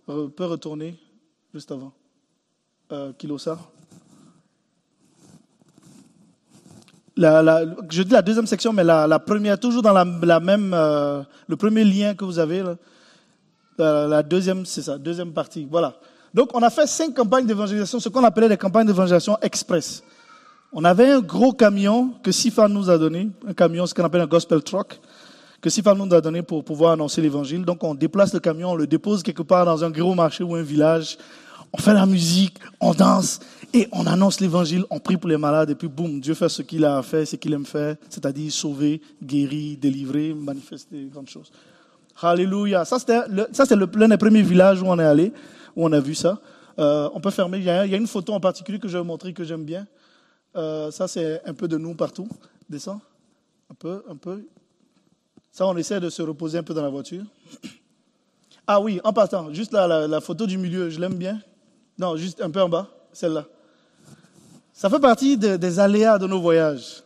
On 0.07 0.29
peut 0.29 0.45
retourner 0.45 0.97
juste 1.53 1.69
avant. 1.69 1.91
Euh, 2.93 3.11
Kilosa. 3.17 3.59
Je 7.17 8.03
dis 8.03 8.13
la 8.13 8.21
deuxième 8.21 8.47
section, 8.47 8.71
mais 8.71 8.85
la, 8.85 9.19
première, 9.19 9.59
toujours 9.59 9.81
dans 9.81 9.91
la, 9.91 10.39
même, 10.39 10.73
euh, 10.73 11.23
le 11.49 11.57
premier 11.57 11.83
lien 11.83 12.15
que 12.15 12.23
vous 12.23 12.39
avez. 12.39 12.63
Là, 12.63 12.77
la, 13.81 14.23
deuxième, 14.23 14.65
c'est 14.65 14.81
ça, 14.81 14.97
deuxième 14.97 15.31
partie. 15.31 15.67
Voilà. 15.69 15.95
Donc, 16.33 16.49
on 16.53 16.61
a 16.63 16.69
fait 16.69 16.87
cinq 16.87 17.13
campagnes 17.13 17.45
d'évangélisation, 17.45 17.99
ce 17.99 18.09
qu'on 18.09 18.23
appelait 18.23 18.49
des 18.49 18.57
campagnes 18.57 18.87
d'évangélisation 18.87 19.37
express. 19.41 20.03
On 20.71 20.85
avait 20.85 21.11
un 21.11 21.19
gros 21.19 21.51
camion 21.51 22.13
que 22.23 22.31
Sifan 22.31 22.69
nous 22.69 22.89
a 22.89 22.97
donné, 22.97 23.29
un 23.45 23.53
camion, 23.53 23.85
ce 23.85 23.93
qu'on 23.93 24.05
appelle 24.05 24.21
un 24.21 24.27
gospel 24.27 24.61
truck, 24.61 24.99
que 25.59 25.69
Sifan 25.69 25.95
nous 25.95 26.13
a 26.13 26.21
donné 26.21 26.41
pour 26.41 26.63
pouvoir 26.63 26.93
annoncer 26.93 27.21
l'évangile. 27.21 27.65
Donc, 27.65 27.83
on 27.83 27.93
déplace 27.93 28.33
le 28.33 28.39
camion, 28.39 28.71
on 28.71 28.75
le 28.75 28.87
dépose 28.87 29.21
quelque 29.23 29.43
part 29.43 29.65
dans 29.65 29.83
un 29.83 29.89
gros 29.89 30.15
marché 30.15 30.43
ou 30.43 30.55
un 30.55 30.63
village. 30.63 31.17
On 31.73 31.77
fait 31.77 31.93
la 31.93 32.05
musique, 32.05 32.57
on 32.79 32.93
danse 32.93 33.39
et 33.73 33.87
on 33.93 34.05
annonce 34.05 34.41
l'évangile, 34.41 34.83
on 34.89 34.99
prie 34.99 35.15
pour 35.15 35.29
les 35.29 35.37
malades 35.37 35.69
et 35.69 35.75
puis 35.75 35.87
boum, 35.87 36.19
Dieu 36.19 36.33
fait 36.33 36.49
ce 36.49 36.61
qu'il 36.61 36.83
a 36.83 37.01
fait, 37.01 37.25
ce 37.25 37.37
qu'il 37.37 37.53
aime 37.53 37.65
faire, 37.65 37.95
c'est-à-dire 38.09 38.51
sauver, 38.51 39.01
guérir, 39.23 39.77
délivrer, 39.79 40.33
manifester 40.33 41.07
grandes 41.11 41.29
choses. 41.29 41.51
Alléluia. 42.21 42.85
Ça, 42.85 42.97
c'est 42.99 43.75
l'un 43.75 44.07
des 44.07 44.17
premiers 44.17 44.41
villages 44.41 44.81
où 44.81 44.85
on 44.87 44.99
est 44.99 45.03
allé, 45.03 45.33
où 45.75 45.85
on 45.85 45.91
a 45.91 45.99
vu 45.99 46.15
ça. 46.15 46.39
Euh, 46.79 47.09
on 47.13 47.19
peut 47.19 47.31
fermer. 47.31 47.57
Il 47.57 47.63
y, 47.63 47.69
a, 47.69 47.85
une 47.85 48.07
photo 48.07 48.33
en 48.33 48.39
particulier 48.39 48.79
que 48.79 48.87
je 48.87 48.93
vais 48.93 48.99
vous 48.99 49.05
montrer 49.05 49.33
que 49.33 49.43
j'aime 49.43 49.63
bien. 49.63 49.87
Euh, 50.55 50.91
ça, 50.91 51.07
c'est 51.07 51.41
un 51.45 51.53
peu 51.53 51.67
de 51.67 51.77
nous 51.77 51.95
partout. 51.95 52.27
Descends. 52.69 53.01
Un 53.69 53.75
peu, 53.75 54.03
un 54.09 54.15
peu. 54.15 54.45
Ça, 55.51 55.65
on 55.65 55.75
essaie 55.77 55.99
de 55.99 56.09
se 56.09 56.21
reposer 56.21 56.57
un 56.57 56.63
peu 56.63 56.73
dans 56.73 56.83
la 56.83 56.89
voiture. 56.89 57.23
Ah 58.67 58.79
oui, 58.79 59.01
en 59.03 59.11
partant, 59.11 59.51
juste 59.51 59.73
là, 59.73 60.07
la, 60.07 60.21
photo 60.21 60.45
du 60.45 60.57
milieu, 60.57 60.89
je 60.89 60.97
l'aime 60.97 61.15
bien. 61.15 61.41
Non, 61.97 62.15
juste 62.15 62.39
un 62.41 62.49
peu 62.49 62.61
en 62.61 62.69
bas, 62.69 62.87
celle-là. 63.11 63.45
Ça 64.71 64.89
fait 64.89 64.99
partie 64.99 65.35
des 65.35 65.79
aléas 65.79 66.19
de 66.19 66.27
nos 66.27 66.39
voyages. 66.39 67.03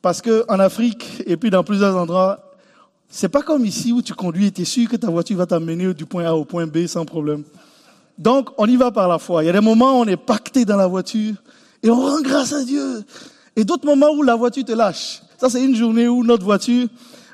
Parce 0.00 0.22
qu'en 0.22 0.58
Afrique, 0.58 1.22
et 1.26 1.36
puis 1.36 1.50
dans 1.50 1.64
plusieurs 1.64 1.94
endroits, 1.96 2.49
c'est 3.10 3.28
pas 3.28 3.42
comme 3.42 3.64
ici 3.64 3.92
où 3.92 4.00
tu 4.00 4.14
conduis 4.14 4.46
et 4.46 4.50
tu 4.52 4.62
es 4.62 4.64
sûr 4.64 4.88
que 4.88 4.96
ta 4.96 5.10
voiture 5.10 5.36
va 5.36 5.44
t'amener 5.44 5.92
du 5.92 6.06
point 6.06 6.24
A 6.24 6.32
au 6.32 6.44
point 6.44 6.66
B 6.66 6.86
sans 6.86 7.04
problème. 7.04 7.42
Donc, 8.16 8.50
on 8.56 8.66
y 8.66 8.76
va 8.76 8.92
par 8.92 9.08
la 9.08 9.18
foi. 9.18 9.42
Il 9.42 9.46
y 9.46 9.50
a 9.50 9.52
des 9.52 9.60
moments 9.60 9.98
où 9.98 10.02
on 10.02 10.06
est 10.06 10.16
pacté 10.16 10.64
dans 10.64 10.76
la 10.76 10.86
voiture 10.86 11.34
et 11.82 11.90
on 11.90 12.00
rend 12.00 12.20
grâce 12.20 12.52
à 12.52 12.62
Dieu. 12.62 13.02
Et 13.56 13.64
d'autres 13.64 13.84
moments 13.84 14.10
où 14.10 14.22
la 14.22 14.36
voiture 14.36 14.64
te 14.64 14.72
lâche. 14.72 15.22
Ça, 15.38 15.50
c'est 15.50 15.64
une 15.64 15.74
journée 15.74 16.06
où 16.06 16.22
notre 16.22 16.44
voiture, 16.44 16.86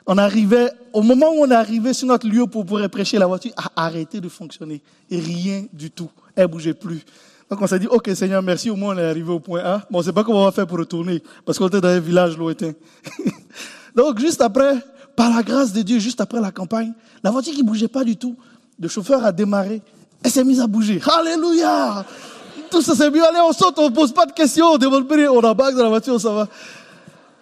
on 0.07 0.17
arrivait, 0.17 0.71
au 0.93 1.03
moment 1.03 1.27
où 1.35 1.45
on 1.45 1.51
arrivé 1.51 1.93
sur 1.93 2.09
notre 2.09 2.27
lieu 2.27 2.47
pour 2.47 2.65
pouvoir 2.65 2.89
prêcher, 2.89 3.19
la 3.19 3.27
voiture 3.27 3.53
a 3.57 3.85
arrêté 3.85 4.21
de 4.21 4.29
fonctionner. 4.29 4.81
Et 5.11 5.19
rien 5.19 5.67
du 5.73 5.91
tout. 5.91 6.09
Elle 6.35 6.47
bougeait 6.47 6.75
plus. 6.75 7.05
Donc 7.51 7.61
on 7.61 7.67
s'est 7.67 7.79
dit, 7.79 7.87
ok 7.87 8.11
Seigneur, 8.15 8.43
merci, 8.43 8.71
au 8.71 8.77
moins 8.77 8.95
on 8.95 8.99
est 8.99 9.05
arrivé 9.05 9.31
au 9.31 9.41
point 9.41 9.61
A. 9.61 9.87
Bon, 9.91 9.99
on 9.99 10.03
sait 10.03 10.13
pas 10.13 10.25
comment 10.25 10.43
on 10.43 10.45
va 10.47 10.53
faire 10.53 10.67
pour 10.67 10.79
retourner, 10.79 11.23
parce 11.45 11.59
qu'on 11.59 11.69
était 11.69 11.81
dans 11.81 11.89
un 11.89 12.01
village 12.01 12.37
lointain. 12.37 12.73
Donc 13.95 14.19
juste 14.19 14.41
après, 14.41 14.75
par 15.17 15.35
la 15.35 15.43
grâce 15.43 15.73
de 15.73 15.83
Dieu, 15.83 15.99
juste 15.99 16.21
après 16.21 16.41
la 16.41 16.53
campagne, 16.53 16.93
la 17.25 17.31
voiture 17.31 17.55
qui 17.55 17.63
bougeait 17.63 17.89
pas 17.89 18.05
du 18.05 18.17
tout, 18.17 18.37
le 18.79 18.89
chauffeur 18.89 19.25
a 19.25 19.33
démarré, 19.33 19.81
elle 20.23 20.31
s'est 20.31 20.45
mise 20.45 20.61
à 20.61 20.67
bouger. 20.67 21.01
Alléluia! 21.19 22.05
Tout 22.71 22.83
ça 22.83 22.95
s'est 22.95 23.11
mis, 23.11 23.21
allez, 23.21 23.39
on 23.41 23.53
saute, 23.53 23.79
on 23.79 23.91
pose 23.91 24.13
pas 24.13 24.27
de 24.27 24.33
questions, 24.33 24.67
on 24.73 24.79
demande 24.79 25.07
on 25.11 25.43
embarque 25.43 25.75
dans 25.75 25.85
la 25.85 25.89
voiture, 25.89 26.15
on 26.15 26.19
s'en 26.19 26.35
va. 26.35 26.49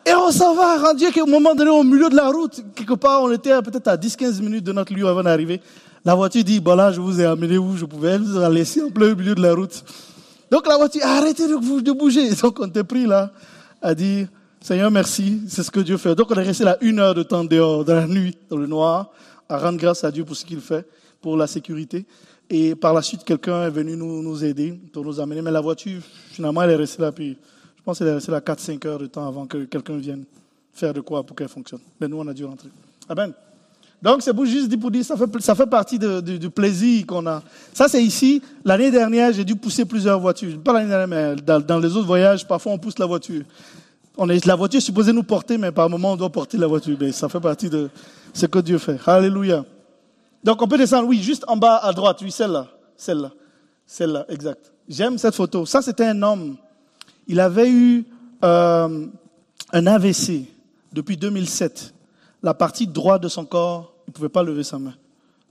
Et 0.06 0.14
on 0.14 0.30
s'en 0.30 0.54
va, 0.54 0.78
rendu 0.78 1.06
qu'au 1.12 1.26
moment 1.26 1.54
donné, 1.54 1.70
au 1.70 1.82
milieu 1.82 2.10
de 2.10 2.16
la 2.16 2.28
route, 2.28 2.62
quelque 2.74 2.94
part, 2.94 3.22
on 3.22 3.32
était 3.32 3.60
peut-être 3.62 3.88
à 3.88 3.96
10-15 3.96 4.40
minutes 4.42 4.64
de 4.64 4.72
notre 4.72 4.92
lieu 4.92 5.06
avant 5.08 5.22
d'arriver. 5.22 5.60
La 6.04 6.14
voiture 6.14 6.44
dit, 6.44 6.60
voilà, 6.62 6.92
je 6.92 7.00
vous 7.00 7.20
ai 7.20 7.24
amené 7.24 7.56
où 7.56 7.74
je 7.76 7.86
pouvais, 7.86 8.18
vous 8.18 8.36
a 8.38 8.50
laissé 8.50 8.82
en 8.82 8.90
plein 8.90 9.14
milieu 9.14 9.34
de 9.34 9.40
la 9.40 9.54
route. 9.54 9.82
Donc 10.50 10.68
la 10.68 10.76
voiture, 10.76 11.00
arrêtez 11.04 11.48
de 11.48 11.92
bouger. 11.92 12.30
Donc 12.42 12.60
on 12.60 12.66
était 12.66 12.84
pris 12.84 13.06
là, 13.06 13.30
à 13.80 13.94
dire, 13.94 14.28
Seigneur, 14.64 14.90
merci, 14.90 15.42
c'est 15.46 15.62
ce 15.62 15.70
que 15.70 15.80
Dieu 15.80 15.98
fait. 15.98 16.14
Donc 16.14 16.30
on 16.30 16.34
est 16.36 16.42
resté 16.42 16.64
là 16.64 16.78
une 16.80 16.98
heure 16.98 17.14
de 17.14 17.22
temps 17.22 17.44
dehors, 17.44 17.84
dans 17.84 17.96
la 17.96 18.06
nuit, 18.06 18.34
dans 18.48 18.56
le 18.56 18.66
noir, 18.66 19.10
à 19.46 19.58
rendre 19.58 19.78
grâce 19.78 20.04
à 20.04 20.10
Dieu 20.10 20.24
pour 20.24 20.34
ce 20.34 20.42
qu'il 20.42 20.58
fait, 20.58 20.88
pour 21.20 21.36
la 21.36 21.46
sécurité. 21.46 22.06
Et 22.48 22.74
par 22.74 22.94
la 22.94 23.02
suite, 23.02 23.24
quelqu'un 23.24 23.66
est 23.66 23.70
venu 23.70 23.94
nous, 23.94 24.22
nous 24.22 24.42
aider, 24.42 24.72
pour 24.90 25.04
nous 25.04 25.20
amener. 25.20 25.42
Mais 25.42 25.50
la 25.50 25.60
voiture, 25.60 26.00
finalement, 26.30 26.62
elle 26.62 26.70
est 26.70 26.76
restée 26.76 27.02
là, 27.02 27.12
puis 27.12 27.36
je 27.76 27.82
pense 27.82 27.98
qu'elle 27.98 28.06
est 28.06 28.14
restée 28.14 28.32
là 28.32 28.40
4-5 28.40 28.88
heures 28.88 28.98
de 28.98 29.04
temps 29.04 29.28
avant 29.28 29.44
que 29.44 29.64
quelqu'un 29.64 29.98
vienne 29.98 30.24
faire 30.72 30.94
de 30.94 31.02
quoi 31.02 31.22
pour 31.22 31.36
qu'elle 31.36 31.48
fonctionne. 31.48 31.80
Mais 32.00 32.08
nous, 32.08 32.16
on 32.16 32.26
a 32.26 32.32
dû 32.32 32.46
rentrer. 32.46 32.70
Amen. 33.06 33.34
Donc, 34.00 34.22
c'est 34.22 34.32
pour 34.32 34.46
juste 34.46 34.74
pour 34.80 34.90
dire, 34.90 35.04
ça 35.04 35.18
fait, 35.18 35.40
ça 35.40 35.54
fait 35.54 35.66
partie 35.66 35.98
du 35.98 36.48
plaisir 36.48 37.04
qu'on 37.06 37.26
a. 37.26 37.42
Ça, 37.74 37.86
c'est 37.86 38.02
ici. 38.02 38.40
L'année 38.64 38.90
dernière, 38.90 39.30
j'ai 39.30 39.44
dû 39.44 39.56
pousser 39.56 39.84
plusieurs 39.84 40.18
voitures. 40.18 40.58
Pas 40.60 40.72
l'année 40.72 40.88
dernière, 40.88 41.36
mais 41.36 41.36
dans, 41.36 41.78
les 41.78 41.94
autres 41.94 42.06
voyages, 42.06 42.48
parfois, 42.48 42.72
on 42.72 42.78
pousse 42.78 42.98
la 42.98 43.04
voiture. 43.04 43.42
On 44.16 44.28
est, 44.28 44.44
la 44.46 44.54
voiture 44.54 44.78
est 44.78 44.80
supposée 44.80 45.12
nous 45.12 45.24
porter, 45.24 45.58
mais 45.58 45.72
par 45.72 45.90
moment, 45.90 46.12
on 46.12 46.16
doit 46.16 46.30
porter 46.30 46.56
la 46.56 46.66
voiture. 46.66 46.96
Mais 47.00 47.12
ça 47.12 47.28
fait 47.28 47.40
partie 47.40 47.68
de 47.68 47.90
ce 48.32 48.46
que 48.46 48.60
Dieu 48.60 48.78
fait. 48.78 48.98
Alléluia. 49.06 49.64
Donc, 50.42 50.60
on 50.62 50.68
peut 50.68 50.78
descendre, 50.78 51.08
oui, 51.08 51.22
juste 51.22 51.44
en 51.48 51.56
bas 51.56 51.76
à 51.76 51.92
droite, 51.92 52.18
oui, 52.22 52.30
celle-là. 52.30 52.68
Celle-là. 52.96 53.32
Celle-là, 53.86 54.26
exact. 54.28 54.72
J'aime 54.88 55.18
cette 55.18 55.34
photo. 55.34 55.66
Ça, 55.66 55.82
c'était 55.82 56.06
un 56.06 56.22
homme. 56.22 56.56
Il 57.26 57.40
avait 57.40 57.70
eu 57.70 58.04
euh, 58.44 59.06
un 59.72 59.86
AVC 59.86 60.44
depuis 60.92 61.16
2007. 61.16 61.94
La 62.42 62.54
partie 62.54 62.86
droite 62.86 63.22
de 63.22 63.28
son 63.28 63.44
corps, 63.44 63.94
il 64.06 64.10
ne 64.10 64.12
pouvait 64.12 64.28
pas 64.28 64.42
lever 64.42 64.62
sa 64.62 64.78
main. 64.78 64.94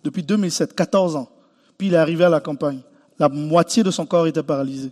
Depuis 0.04 0.24
2007, 0.24 0.76
14 0.76 1.16
ans. 1.16 1.30
Puis 1.78 1.88
il 1.88 1.94
est 1.96 1.98
arrivé 1.98 2.24
à 2.24 2.30
la 2.30 2.40
campagne. 2.40 2.80
La 3.20 3.30
moitié 3.30 3.84
de 3.84 3.92
son 3.92 4.06
corps 4.06 4.28
était 4.28 4.44
paralysé. 4.44 4.92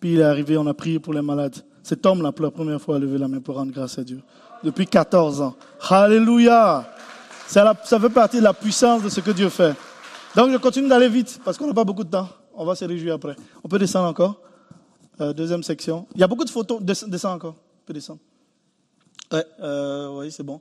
Puis 0.00 0.14
il 0.14 0.20
est 0.20 0.24
arrivé, 0.24 0.56
on 0.56 0.66
a 0.66 0.74
prié 0.74 0.98
pour 0.98 1.14
les 1.14 1.22
malades. 1.22 1.56
Cet 1.88 2.04
homme-là, 2.04 2.32
pour 2.32 2.44
la 2.44 2.50
première 2.50 2.78
fois, 2.82 2.96
a 2.96 2.98
levé 2.98 3.16
la 3.16 3.28
main 3.28 3.40
pour 3.40 3.54
rendre 3.54 3.72
grâce 3.72 3.98
à 3.98 4.04
Dieu. 4.04 4.20
Depuis 4.62 4.86
14 4.86 5.40
ans. 5.40 5.56
Alléluia. 5.88 6.86
Ça, 7.46 7.74
fait 7.82 8.10
partie 8.10 8.36
de 8.36 8.42
la 8.42 8.52
puissance 8.52 9.02
de 9.02 9.08
ce 9.08 9.20
que 9.20 9.30
Dieu 9.30 9.48
fait. 9.48 9.74
Donc, 10.36 10.52
je 10.52 10.58
continue 10.58 10.86
d'aller 10.86 11.08
vite 11.08 11.40
parce 11.42 11.56
qu'on 11.56 11.66
n'a 11.66 11.72
pas 11.72 11.84
beaucoup 11.84 12.04
de 12.04 12.10
temps. 12.10 12.28
On 12.54 12.66
va 12.66 12.74
se 12.74 12.84
réjouir 12.84 13.14
après. 13.14 13.36
On 13.64 13.68
peut 13.68 13.78
descendre 13.78 14.06
encore. 14.06 14.38
Euh, 15.18 15.32
deuxième 15.32 15.62
section. 15.62 16.06
Il 16.14 16.20
y 16.20 16.22
a 16.22 16.26
beaucoup 16.26 16.44
de 16.44 16.50
photos. 16.50 16.82
Descends 16.82 17.32
encore. 17.32 17.54
On 17.56 17.86
peut 17.86 17.94
descendre. 17.94 18.20
Ouais, 19.32 19.46
euh, 19.62 20.10
oui, 20.18 20.30
c'est 20.30 20.42
bon. 20.42 20.60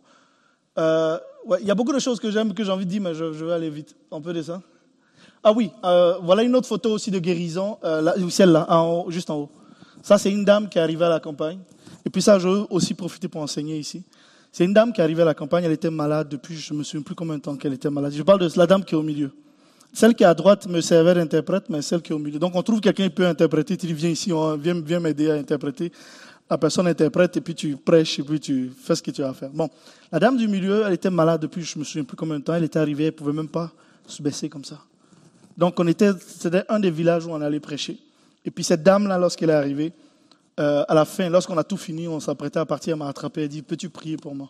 Euh, 0.78 1.18
il 1.60 1.68
y 1.68 1.72
a 1.72 1.76
beaucoup 1.76 1.92
de 1.92 2.00
choses 2.00 2.22
que 2.22 2.32
j'aime, 2.32 2.54
que 2.54 2.64
j'ai 2.64 2.72
envie 2.72 2.86
de 2.86 2.90
dire, 2.90 3.02
mais 3.02 3.14
je, 3.14 3.26
vais 3.26 3.52
aller 3.52 3.70
vite. 3.70 3.98
On 4.12 4.22
peut 4.22 4.32
descendre. 4.32 4.64
Ah 5.44 5.52
oui, 5.52 5.72
voilà 5.84 6.44
une 6.44 6.56
autre 6.56 6.70
photo 6.70 6.92
aussi 6.92 7.12
de 7.12 7.20
guérison. 7.20 7.80
Celle-là, 8.30 8.66
juste 9.10 9.30
en 9.30 9.36
haut. 9.36 9.50
Ça, 10.08 10.18
c'est 10.18 10.32
une 10.32 10.46
dame 10.46 10.70
qui 10.70 10.78
est 10.78 10.82
arrivée 10.82 11.04
à 11.04 11.10
la 11.10 11.20
campagne. 11.20 11.60
Et 12.06 12.10
puis 12.10 12.22
ça, 12.22 12.40
je 12.40 12.48
veux 12.48 12.66
aussi 12.70 12.94
profiter 12.94 13.28
pour 13.28 13.42
enseigner 13.42 13.78
ici. 13.78 14.06
C'est 14.54 14.64
une 14.64 14.72
dame 14.74 14.94
qui 14.94 15.02
est 15.02 15.04
arrivée 15.04 15.24
à 15.24 15.26
la 15.26 15.34
campagne, 15.34 15.66
elle 15.66 15.74
était 15.74 15.90
malade 15.90 16.30
depuis, 16.30 16.56
je 16.56 16.74
ne 16.74 16.80
me 16.80 16.84
souviens 16.86 17.02
plus 17.02 17.14
combien 17.14 17.36
de 17.36 17.42
temps 17.42 17.58
qu'elle 17.58 17.74
était 17.74 17.90
malade. 17.90 18.14
Je 18.16 18.24
parle 18.24 18.40
de 18.40 18.50
la 18.58 18.66
dame 18.66 18.86
qui 18.86 18.96
est 18.96 18.98
au 18.98 19.04
milieu. 19.04 19.32
Celle 19.92 20.16
qui 20.16 20.24
est 20.24 20.28
à 20.28 20.34
droite 20.34 20.66
me 20.68 20.80
servait 20.80 21.14
d'interprète, 21.14 21.66
mais 21.68 21.82
celle 21.82 22.02
qui 22.02 22.14
est 22.14 22.16
au 22.16 22.20
milieu. 22.20 22.40
Donc 22.40 22.56
on 22.56 22.64
trouve 22.64 22.80
quelqu'un 22.80 23.04
qui 23.04 23.16
peut 23.16 23.28
interpréter, 23.28 23.76
tu 23.76 23.86
dis 23.86 23.92
viens 23.92 24.10
ici, 24.10 24.32
viens, 24.60 25.00
m'aider 25.02 25.30
à 25.30 25.34
interpréter. 25.34 25.92
La 26.50 26.58
personne 26.58 26.88
interprète 26.88 27.36
et 27.36 27.42
puis 27.42 27.54
tu 27.54 27.76
prêches 27.76 28.18
et 28.20 28.24
puis 28.24 28.40
tu 28.40 28.72
fais 28.82 28.96
ce 28.96 29.04
que 29.04 29.12
tu 29.12 29.26
as 29.26 29.28
à 29.28 29.34
faire. 29.34 29.50
Bon, 29.50 29.70
la 30.10 30.20
dame 30.20 30.38
du 30.38 30.48
milieu, 30.48 30.84
elle 30.88 30.94
était 30.94 31.10
malade 31.10 31.42
depuis 31.42 31.64
je 31.64 31.76
ne 31.76 31.82
me 31.82 31.84
souviens 31.84 32.06
plus 32.06 32.16
combien 32.16 32.40
de 32.40 32.46
temps. 32.46 32.54
Elle 32.54 32.64
était 32.64 32.80
arrivée, 32.80 33.08
elle 33.08 33.12
pouvait 33.12 33.34
même 33.34 33.50
pas 33.50 33.74
se 34.08 34.24
baisser 34.24 34.48
comme 34.48 34.64
ça. 34.64 34.80
Donc 35.58 35.78
on 35.82 35.88
était, 35.88 36.12
c'était 36.26 36.64
un 36.70 36.80
des 36.80 36.92
villages 36.92 37.26
où 37.26 37.32
on 37.32 37.42
allait 37.42 37.60
prêcher. 37.60 38.00
Et 38.48 38.50
puis 38.50 38.64
cette 38.64 38.82
dame-là, 38.82 39.18
lorsqu'elle 39.18 39.50
est 39.50 39.54
arrivée, 39.54 39.92
euh, 40.58 40.86
à 40.88 40.94
la 40.94 41.04
fin, 41.04 41.30
lorsqu'on 41.30 41.58
a 41.58 41.66
tout 41.66 41.76
fini, 41.76 42.08
on 42.08 42.22
s'apprêtait 42.22 42.60
à 42.60 42.66
partir, 42.66 42.94
elle 42.94 43.00
m'a 43.00 43.10
attrapé, 43.10 43.42
elle 43.44 43.50
dit, 43.50 43.62
peux-tu 43.62 43.90
prier 43.90 44.16
pour 44.16 44.34
moi? 44.34 44.50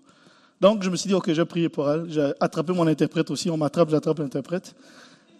Donc 0.61 0.83
je 0.83 0.89
me 0.91 0.95
suis 0.95 1.07
dit, 1.07 1.15
ok, 1.15 1.25
je 1.29 1.41
vais 1.41 1.45
prier 1.45 1.67
pour 1.67 1.89
elle. 1.89 2.05
J'ai 2.07 2.31
attrapé 2.39 2.73
mon 2.73 2.85
interprète 2.85 3.31
aussi, 3.31 3.49
on 3.49 3.57
m'attrape, 3.57 3.89
j'attrape 3.89 4.19
l'interprète. 4.19 4.75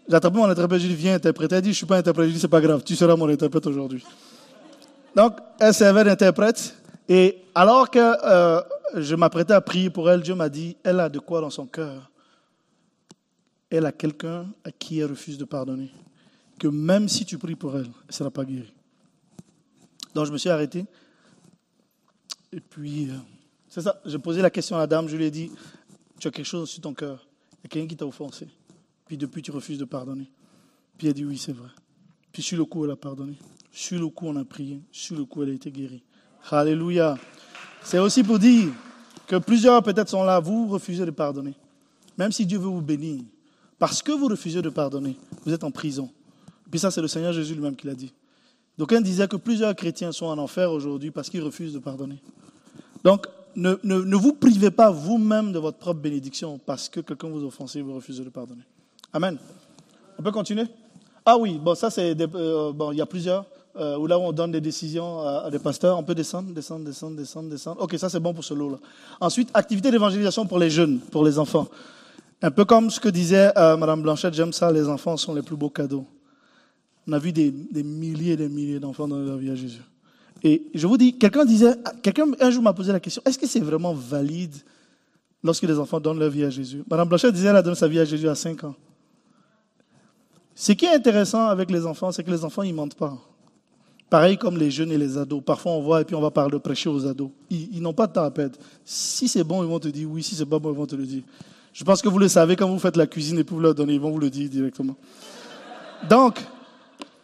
J'ai 0.10 0.16
attrapé 0.16 0.38
mon 0.38 0.46
interprète, 0.46 0.82
je 0.82 0.88
lui 0.88 0.94
ai 0.94 0.96
dit, 0.96 1.04
viens 1.04 1.14
interpréter. 1.14 1.56
Elle 1.56 1.62
dit, 1.62 1.68
je 1.68 1.74
ne 1.74 1.76
suis 1.76 1.86
pas 1.86 1.98
interprète, 1.98 2.24
je 2.26 2.30
lui 2.30 2.34
ai 2.34 2.38
dit, 2.38 2.42
c'est 2.42 2.48
pas 2.48 2.60
grave, 2.60 2.82
tu 2.84 2.96
seras 2.96 3.16
mon 3.16 3.30
interprète 3.30 3.68
aujourd'hui. 3.68 4.04
Donc, 5.16 5.38
elle 5.60 5.74
servait 5.76 6.04
d'interprète, 6.04 6.76
et 7.08 7.38
alors 7.54 7.92
que 7.92 8.00
euh, 8.00 8.62
je 8.96 9.14
m'apprêtais 9.14 9.54
à 9.54 9.62
prier 9.62 9.92
pour 9.92 10.10
elle, 10.10 10.22
Dieu 10.22 10.34
m'a 10.34 10.50
dit, 10.50 10.76
elle 10.84 11.00
a 11.00 11.10
de 11.10 11.20
quoi 11.20 11.42
dans 11.42 11.52
son 11.52 11.68
cœur. 11.68 12.10
Elle 13.70 13.86
a 13.86 13.92
quelqu'un 13.92 14.48
à 14.64 14.72
qui 14.72 15.00
elle 15.00 15.12
refuse 15.12 15.38
de 15.38 15.46
pardonner. 15.46 15.92
Que 16.60 16.68
même 16.68 17.08
si 17.08 17.26
tu 17.26 17.38
pries 17.38 17.56
pour 17.56 17.76
elle, 17.76 17.86
elle 17.86 18.08
ne 18.08 18.14
sera 18.14 18.32
pas 18.32 18.46
guérie. 18.46 18.74
Donc 20.16 20.26
je 20.26 20.32
me 20.32 20.38
suis 20.38 20.50
arrêté. 20.50 20.86
Et 22.52 22.60
puis, 22.60 23.10
euh, 23.10 23.18
c'est 23.68 23.82
ça, 23.82 24.02
j'ai 24.06 24.18
posé 24.18 24.42
la 24.42 24.50
question 24.50 24.76
à 24.78 24.80
la 24.80 24.88
dame, 24.88 25.08
je 25.08 25.16
lui 25.16 25.26
ai 25.26 25.32
dit, 25.32 25.52
tu 26.20 26.28
as 26.28 26.32
quelque 26.32 26.46
chose 26.46 26.70
sur 26.70 26.82
ton 26.82 26.94
cœur. 26.94 27.28
Il 27.52 27.56
y 27.56 27.66
a 27.66 27.70
quelqu'un 27.70 27.88
qui 27.88 27.98
t'a 27.98 28.06
offensé. 28.06 28.48
Puis 29.06 29.18
depuis, 29.18 29.42
tu 29.42 29.52
refuses 29.52 29.78
de 29.78 29.86
pardonner. 29.86 30.32
Puis 30.98 31.08
elle 31.08 31.12
a 31.12 31.14
dit, 31.14 31.26
oui, 31.26 31.38
c'est 31.38 31.52
vrai. 31.52 31.70
Puis 32.32 32.42
sur 32.42 32.58
le 32.58 32.66
coup, 32.66 32.86
elle 32.86 32.92
a 32.92 32.96
pardonné. 32.96 33.38
Sur 33.72 34.00
le 34.00 34.08
coup, 34.08 34.28
on 34.28 34.36
a 34.38 34.46
prié. 34.46 34.82
Sur 34.92 35.18
le 35.18 35.26
coup, 35.26 35.44
elle 35.44 35.50
a 35.50 35.54
été 35.54 35.72
guérie. 35.72 36.04
Alléluia. 36.50 37.18
C'est 37.84 38.00
aussi 38.00 38.24
pour 38.24 38.40
dire 38.40 38.70
que 39.28 39.36
plusieurs 39.36 39.84
peut-être 39.84 40.10
sont 40.10 40.24
là, 40.24 40.40
vous 40.40 40.68
refusez 40.68 41.06
de 41.06 41.12
pardonner. 41.12 41.54
Même 42.18 42.32
si 42.32 42.46
Dieu 42.46 42.58
veut 42.58 42.70
vous 42.70 42.82
bénir. 42.82 43.24
Parce 43.78 44.02
que 44.02 44.12
vous 44.12 44.28
refusez 44.28 44.62
de 44.62 44.70
pardonner, 44.70 45.16
vous 45.46 45.54
êtes 45.54 45.64
en 45.64 45.72
prison. 45.72 46.10
Puis 46.70 46.80
ça, 46.80 46.92
c'est 46.92 47.02
le 47.02 47.08
Seigneur 47.08 47.34
Jésus 47.34 47.54
lui-même 47.54 47.76
qui 47.76 47.88
l'a 47.88 47.94
dit. 47.94 48.14
Donc, 48.78 48.94
on 48.96 49.02
disait 49.02 49.28
que 49.28 49.38
plusieurs 49.38 49.76
chrétiens 49.76 50.12
sont 50.12 50.28
en 50.28 50.38
enfer 50.38 50.72
aujourd'hui 50.72 51.12
parce 51.12 51.30
qu'ils 51.30 51.42
refusent 51.42 51.74
de 51.74 51.80
pardonner. 51.80 52.22
Donc, 53.04 53.28
ne, 53.56 53.76
ne, 53.84 54.16
vous 54.16 54.34
privez 54.34 54.70
pas 54.70 54.92
vous-même 54.92 55.52
de 55.52 55.58
votre 55.58 55.78
propre 55.78 56.00
bénédiction 56.00 56.60
parce 56.64 56.90
que 56.90 57.00
quelqu'un 57.00 57.30
vous 57.30 57.44
offense 57.44 57.76
et 57.76 57.82
vous 57.82 57.96
refusez 57.96 58.24
de 58.24 58.30
pardonner. 58.30 58.62
Amen. 59.14 59.38
On 60.20 60.22
peut 60.22 60.32
continuer? 60.32 60.66
Ah 61.26 61.38
oui, 61.38 61.58
bon, 61.58 61.74
ça 61.74 61.90
c'est. 61.90 62.16
Euh, 62.20 62.72
bon, 62.72 62.92
il 62.92 62.98
y 62.98 63.02
a 63.02 63.06
plusieurs. 63.06 63.46
Euh, 63.80 63.96
où 63.98 64.08
là 64.08 64.18
où 64.18 64.24
on 64.24 64.32
donne 64.32 64.52
des 64.52 64.62
décisions 64.62 65.22
à, 65.22 65.52
des 65.52 65.60
pasteurs. 65.60 66.00
On 66.00 66.04
peut 66.04 66.16
descendre, 66.16 66.52
descendre, 66.52 66.84
descendre, 66.84 67.16
descendre, 67.16 67.50
descendre. 67.50 67.82
Ok, 67.82 67.96
ça 67.98 68.10
c'est 68.10 68.20
bon 68.20 68.34
pour 68.34 68.44
ce 68.44 68.56
lot-là. 68.56 68.78
Ensuite, 69.22 69.50
activité 69.54 69.92
d'évangélisation 69.92 70.48
pour 70.48 70.58
les 70.58 70.72
jeunes, 70.72 71.00
pour 71.00 71.24
les 71.24 71.38
enfants. 71.38 71.68
Un 72.42 72.50
peu 72.50 72.66
comme 72.66 72.90
ce 72.90 73.00
que 73.00 73.10
disait 73.10 73.52
euh, 73.56 73.78
Madame 73.78 74.02
Blanchette, 74.02 74.34
j'aime 74.34 74.52
ça, 74.52 74.72
les 74.72 74.88
enfants 74.88 75.16
sont 75.16 75.36
les 75.36 75.44
plus 75.44 75.56
beaux 75.56 75.70
cadeaux. 75.70 76.06
On 77.08 77.14
a 77.14 77.20
vu 77.20 77.32
des, 77.32 77.52
milliers 77.84 78.34
et 78.34 78.38
des 78.38 78.50
milliers 78.50 78.80
d'enfants 78.80 79.08
dans 79.08 79.20
la 79.20 79.36
vie 79.38 79.50
à 79.50 79.56
Jésus. 79.56 79.82
Et 80.44 80.64
je 80.74 80.86
vous 80.86 80.98
dis, 80.98 81.18
quelqu'un 81.18 81.46
disait, 81.46 81.74
quelqu'un 82.04 82.26
un 82.40 82.52
jour 82.52 82.62
m'a 82.62 82.74
posé 82.74 82.92
la 82.92 83.00
question, 83.00 83.22
est-ce 83.26 83.40
que 83.40 83.48
c'est 83.48 83.60
vraiment 83.60 83.94
valide 83.94 84.56
lorsque 85.44 85.64
les 85.64 85.80
enfants 85.80 86.00
donnent 86.00 86.20
leur 86.20 86.30
vie 86.30 86.44
à 86.44 86.50
Jésus? 86.50 86.84
Madame 86.90 87.08
Blanchet 87.08 87.32
disait, 87.32 87.48
elle 87.48 87.56
a 87.56 87.62
donné 87.62 87.76
sa 87.76 87.88
vie 87.88 88.00
à 88.00 88.06
Jésus 88.06 88.28
à 88.28 88.36
5 88.36 88.64
ans. 88.66 88.76
Ce 90.54 90.72
qui 90.72 90.86
est 90.86 90.94
intéressant 90.94 91.48
avec 91.48 91.72
les 91.72 91.86
enfants, 91.86 92.12
c'est 92.12 92.24
que 92.24 92.32
les 92.32 92.44
enfants, 92.44 92.64
ils 92.64 92.74
mentent 92.74 92.96
pas. 92.96 93.18
Pareil 94.10 94.38
comme 94.38 94.58
les 94.58 94.72
jeunes 94.72 94.92
et 94.92 94.98
les 94.98 95.18
ados. 95.18 95.44
Parfois, 95.44 95.74
on 95.74 95.82
voit 95.82 96.02
et 96.02 96.06
puis 96.06 96.16
on 96.16 96.22
va 96.22 96.32
parler 96.32 96.58
prêcher 96.60 96.90
aux 96.90 97.06
ados. 97.06 97.30
Ils, 97.50 97.82
n'ont 97.82 97.94
pas 97.94 98.08
de 98.08 98.14
temps 98.14 98.24
à 98.24 98.32
perdre. 98.32 98.58
Si 98.86 99.28
c'est 99.28 99.44
bon, 99.44 99.64
ils 99.64 99.70
vont 99.70 99.80
te 99.80 99.90
dire 99.90 100.10
oui. 100.10 100.24
Si 100.24 100.34
c'est 100.34 100.46
pas 100.46 100.60
bon, 100.60 100.72
ils 100.72 100.78
vont 100.78 100.86
te 100.86 100.96
le 100.96 101.06
dire. 101.06 101.24
Je 101.74 101.84
pense 101.84 102.02
que 102.02 102.10
vous 102.10 102.18
le 102.18 102.28
savez 102.28 102.56
quand 102.56 102.68
vous 102.68 102.80
faites 102.80 102.96
la 102.96 103.06
cuisine 103.06 103.38
et 103.38 103.44
vous 103.44 103.60
leur 103.60 103.76
donnez, 103.76 103.94
ils 103.94 104.00
vont 104.00 104.12
vous 104.12 104.20
le 104.20 104.30
dire 104.30 104.50
directement. 104.50 104.96
Donc, 106.10 106.40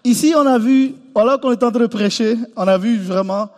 Ici, 0.03 0.33
on 0.35 0.45
a 0.45 0.59
vu, 0.59 0.95
voilà 1.13 1.37
qu'on 1.37 1.51
est 1.51 1.63
en 1.63 1.71
train 1.71 1.79
de 1.79 1.87
prêcher, 1.87 2.37
on 2.57 2.67
a 2.67 2.77
vu 2.77 2.99
vraiment 2.99 3.49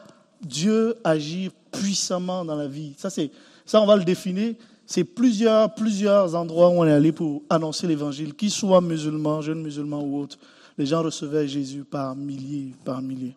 Dieu 0.42 0.96
agir 1.04 1.52
puissamment 1.72 2.46
dans 2.46 2.56
la 2.56 2.68
vie. 2.68 2.94
Ça, 2.98 3.10
c'est, 3.10 3.32
ça, 3.66 3.82
on 3.82 3.86
va 3.88 3.96
le 3.96 4.04
définir. 4.04 4.54
C'est 4.86 5.04
plusieurs, 5.04 5.74
plusieurs 5.74 6.36
endroits 6.36 6.70
où 6.70 6.74
on 6.74 6.86
est 6.86 6.92
allé 6.92 7.12
pour 7.12 7.42
annoncer 7.50 7.88
l'évangile, 7.88 8.36
qu'ils 8.36 8.52
soient 8.52 8.82
musulmans, 8.82 9.42
jeunes 9.42 9.64
musulmans 9.64 10.02
ou 10.02 10.20
autres. 10.22 10.38
Les 10.78 10.86
gens 10.86 11.02
recevaient 11.02 11.48
Jésus 11.48 11.84
par 11.84 12.16
milliers, 12.16 12.74
par 12.84 13.02
milliers. 13.02 13.36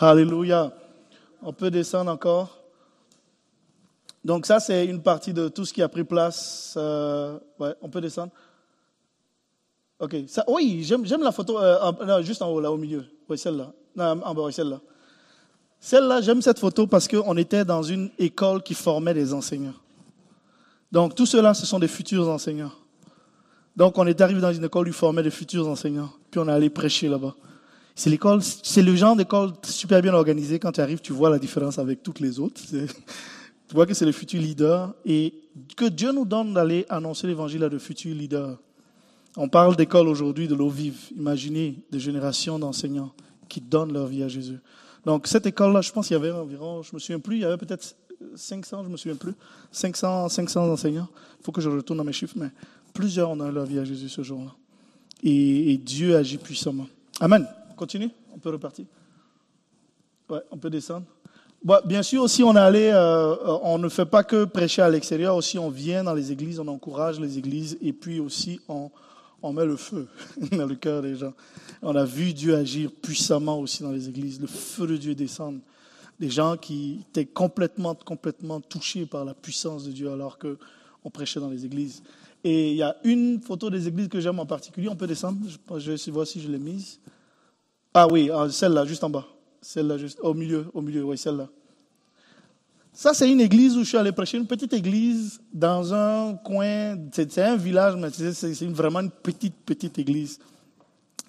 Alléluia. 0.00 0.72
On 1.42 1.52
peut 1.52 1.70
descendre 1.70 2.10
encore. 2.10 2.58
Donc 4.24 4.46
ça, 4.46 4.60
c'est 4.60 4.86
une 4.86 5.02
partie 5.02 5.34
de 5.34 5.48
tout 5.48 5.64
ce 5.66 5.74
qui 5.74 5.82
a 5.82 5.88
pris 5.88 6.04
place. 6.04 6.74
Euh, 6.78 7.38
ouais, 7.58 7.74
on 7.82 7.88
peut 7.88 8.00
descendre. 8.00 8.32
Ok. 9.98 10.16
Oui, 10.48 10.84
j'aime 10.84 11.22
la 11.22 11.32
photo 11.32 11.58
euh, 11.58 12.22
juste 12.22 12.42
en 12.42 12.50
haut, 12.50 12.60
là, 12.60 12.70
au 12.70 12.76
milieu. 12.76 13.04
Oui, 13.28 13.38
celle-là. 13.38 13.72
Non, 13.94 14.22
en 14.22 14.34
bas, 14.34 14.42
oui, 14.42 14.52
celle-là. 14.52 14.80
Celle-là, 15.80 16.20
j'aime 16.20 16.42
cette 16.42 16.58
photo 16.58 16.86
parce 16.86 17.08
qu'on 17.08 17.36
était 17.36 17.64
dans 17.64 17.82
une 17.82 18.10
école 18.18 18.62
qui 18.62 18.74
formait 18.74 19.14
des 19.14 19.32
enseignants. 19.32 19.74
Donc, 20.92 21.14
tout 21.14 21.26
cela, 21.26 21.54
ce 21.54 21.66
sont 21.66 21.78
des 21.78 21.88
futurs 21.88 22.28
enseignants. 22.28 22.72
Donc, 23.74 23.98
on 23.98 24.06
est 24.06 24.20
arrivé 24.20 24.40
dans 24.40 24.52
une 24.52 24.64
école 24.64 24.86
où 24.86 24.90
ils 24.90 24.94
formaient 24.94 25.22
des 25.22 25.30
futurs 25.30 25.68
enseignants. 25.68 26.10
Puis, 26.30 26.40
on 26.40 26.48
est 26.48 26.52
allé 26.52 26.70
prêcher 26.70 27.08
là-bas. 27.08 27.34
C'est 27.94 28.10
l'école, 28.10 28.42
c'est 28.42 28.82
le 28.82 28.94
genre 28.94 29.16
d'école 29.16 29.52
super 29.62 30.02
bien 30.02 30.12
organisée. 30.12 30.58
Quand 30.58 30.72
tu 30.72 30.82
arrives, 30.82 31.00
tu 31.00 31.14
vois 31.14 31.30
la 31.30 31.38
différence 31.38 31.78
avec 31.78 32.02
toutes 32.02 32.20
les 32.20 32.38
autres. 32.38 32.60
Tu 33.68 33.74
vois 33.74 33.84
que 33.84 33.94
c'est 33.94 34.04
les 34.04 34.12
futurs 34.12 34.40
leaders 34.40 34.94
et 35.04 35.34
que 35.76 35.86
Dieu 35.86 36.12
nous 36.12 36.24
donne 36.24 36.54
d'aller 36.54 36.86
annoncer 36.88 37.26
l'évangile 37.26 37.64
à 37.64 37.68
de 37.68 37.78
futurs 37.78 38.14
leaders. 38.14 38.56
On 39.36 39.48
parle 39.48 39.76
d'école 39.76 40.08
aujourd'hui, 40.08 40.48
de 40.48 40.54
l'eau 40.54 40.70
vive. 40.70 40.98
Imaginez 41.14 41.78
des 41.90 42.00
générations 42.00 42.58
d'enseignants 42.58 43.12
qui 43.48 43.60
donnent 43.60 43.92
leur 43.92 44.06
vie 44.06 44.22
à 44.22 44.28
Jésus. 44.28 44.58
Donc, 45.04 45.26
cette 45.26 45.46
école-là, 45.46 45.82
je 45.82 45.92
pense 45.92 46.08
qu'il 46.08 46.16
y 46.16 46.18
avait 46.20 46.32
environ, 46.32 46.82
je 46.82 46.94
me 46.94 46.98
souviens 46.98 47.20
plus, 47.20 47.36
il 47.36 47.42
y 47.42 47.44
avait 47.44 47.58
peut-être 47.58 47.94
500, 48.34 48.84
je 48.84 48.88
me 48.88 48.96
souviens 48.96 49.16
plus, 49.16 49.34
500, 49.70 50.30
500 50.30 50.72
enseignants. 50.72 51.08
Il 51.38 51.44
faut 51.44 51.52
que 51.52 51.60
je 51.60 51.68
retourne 51.68 51.98
dans 51.98 52.04
mes 52.04 52.12
chiffres, 52.12 52.34
mais 52.36 52.50
plusieurs 52.94 53.30
ont 53.30 53.36
donné 53.36 53.52
leur 53.52 53.66
vie 53.66 53.78
à 53.78 53.84
Jésus 53.84 54.08
ce 54.08 54.22
jour-là. 54.22 54.52
Et, 55.22 55.76
Dieu 55.78 56.16
agit 56.16 56.38
puissamment. 56.38 56.86
Amen. 57.20 57.46
On 57.70 57.74
continue 57.74 58.10
On 58.34 58.38
peut 58.38 58.50
repartir 58.50 58.86
Ouais, 60.28 60.40
on 60.50 60.56
peut 60.56 60.70
descendre. 60.70 61.06
bien 61.84 62.02
sûr, 62.02 62.22
aussi, 62.22 62.42
on 62.42 62.56
est 62.56 62.58
allé, 62.58 62.90
euh, 62.92 63.36
on 63.62 63.78
ne 63.78 63.88
fait 63.88 64.06
pas 64.06 64.24
que 64.24 64.44
prêcher 64.44 64.82
à 64.82 64.88
l'extérieur, 64.88 65.36
aussi 65.36 65.58
on 65.58 65.70
vient 65.70 66.02
dans 66.02 66.14
les 66.14 66.32
églises, 66.32 66.58
on 66.58 66.66
encourage 66.66 67.20
les 67.20 67.38
églises, 67.38 67.78
et 67.80 67.92
puis 67.92 68.18
aussi 68.18 68.60
on, 68.68 68.90
on 69.46 69.52
met 69.52 69.64
le 69.64 69.76
feu 69.76 70.08
dans 70.52 70.66
le 70.66 70.74
cœur 70.74 71.02
des 71.02 71.16
gens. 71.16 71.32
On 71.82 71.94
a 71.94 72.04
vu 72.04 72.32
Dieu 72.32 72.54
agir 72.54 72.90
puissamment 72.90 73.60
aussi 73.60 73.82
dans 73.82 73.92
les 73.92 74.08
églises, 74.08 74.40
le 74.40 74.46
feu 74.46 74.86
de 74.86 74.96
Dieu 74.96 75.14
descendre. 75.14 75.60
Des 76.18 76.30
gens 76.30 76.56
qui 76.56 77.04
étaient 77.08 77.26
complètement, 77.26 77.94
complètement 77.94 78.60
touchés 78.60 79.04
par 79.04 79.24
la 79.24 79.34
puissance 79.34 79.84
de 79.84 79.92
Dieu 79.92 80.10
alors 80.10 80.38
qu'on 80.38 81.10
prêchait 81.10 81.40
dans 81.40 81.50
les 81.50 81.64
églises. 81.66 82.02
Et 82.42 82.70
il 82.70 82.76
y 82.76 82.82
a 82.82 82.96
une 83.04 83.40
photo 83.40 83.68
des 83.68 83.86
églises 83.86 84.08
que 84.08 84.20
j'aime 84.20 84.38
en 84.38 84.46
particulier. 84.46 84.88
On 84.88 84.96
peut 84.96 85.06
descendre 85.06 85.38
Je 85.78 85.90
vais 85.92 86.12
voir 86.12 86.26
si 86.26 86.40
je 86.40 86.48
l'ai 86.48 86.58
mise. 86.58 87.00
Ah 87.92 88.06
oui, 88.08 88.30
ah, 88.32 88.48
celle-là, 88.48 88.84
juste 88.84 89.04
en 89.04 89.10
bas. 89.10 89.26
Celle-là, 89.60 89.98
juste 89.98 90.20
au 90.20 90.32
milieu, 90.32 90.66
au 90.72 90.80
milieu, 90.80 91.02
oui, 91.04 91.18
celle-là. 91.18 91.48
Ça, 92.98 93.12
c'est 93.12 93.30
une 93.30 93.42
église 93.42 93.76
où 93.76 93.80
je 93.80 93.88
suis 93.88 93.98
allé 93.98 94.10
prêcher, 94.10 94.38
une 94.38 94.46
petite 94.46 94.72
église 94.72 95.38
dans 95.52 95.92
un 95.92 96.32
coin, 96.36 96.96
c'est 97.12 97.38
un 97.40 97.54
village, 97.54 97.94
mais 97.94 98.08
c'est 98.10 98.64
vraiment 98.68 99.00
une 99.00 99.10
petite, 99.10 99.54
petite 99.66 99.98
église. 99.98 100.38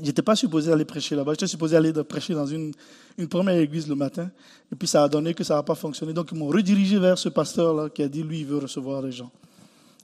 J'étais 0.02 0.22
pas 0.22 0.38
supposé 0.38 0.72
aller 0.72 0.86
prêcher 0.86 1.14
là-bas. 1.14 1.34
J'étais 1.34 1.48
supposé 1.48 1.76
aller 1.76 1.92
prêcher 2.06 2.34
dans 2.34 2.46
une, 2.46 2.72
une 3.18 3.28
première 3.28 3.58
église 3.58 3.86
le 3.90 3.96
matin. 3.96 4.32
Et 4.72 4.78
puis 4.78 4.88
ça 4.88 5.04
a 5.04 5.10
donné 5.10 5.34
que 5.34 5.44
ça 5.44 5.56
n'a 5.56 5.64
pas 5.64 5.76
fonctionné. 5.76 6.14
Donc 6.14 6.30
ils 6.32 6.38
m'ont 6.38 6.48
redirigé 6.48 7.00
vers 7.00 7.18
ce 7.18 7.28
pasteur-là 7.28 7.90
qui 7.90 8.02
a 8.02 8.08
dit, 8.08 8.24
lui, 8.24 8.40
il 8.40 8.46
veut 8.46 8.60
recevoir 8.60 9.02
les 9.02 9.12
gens. 9.12 9.30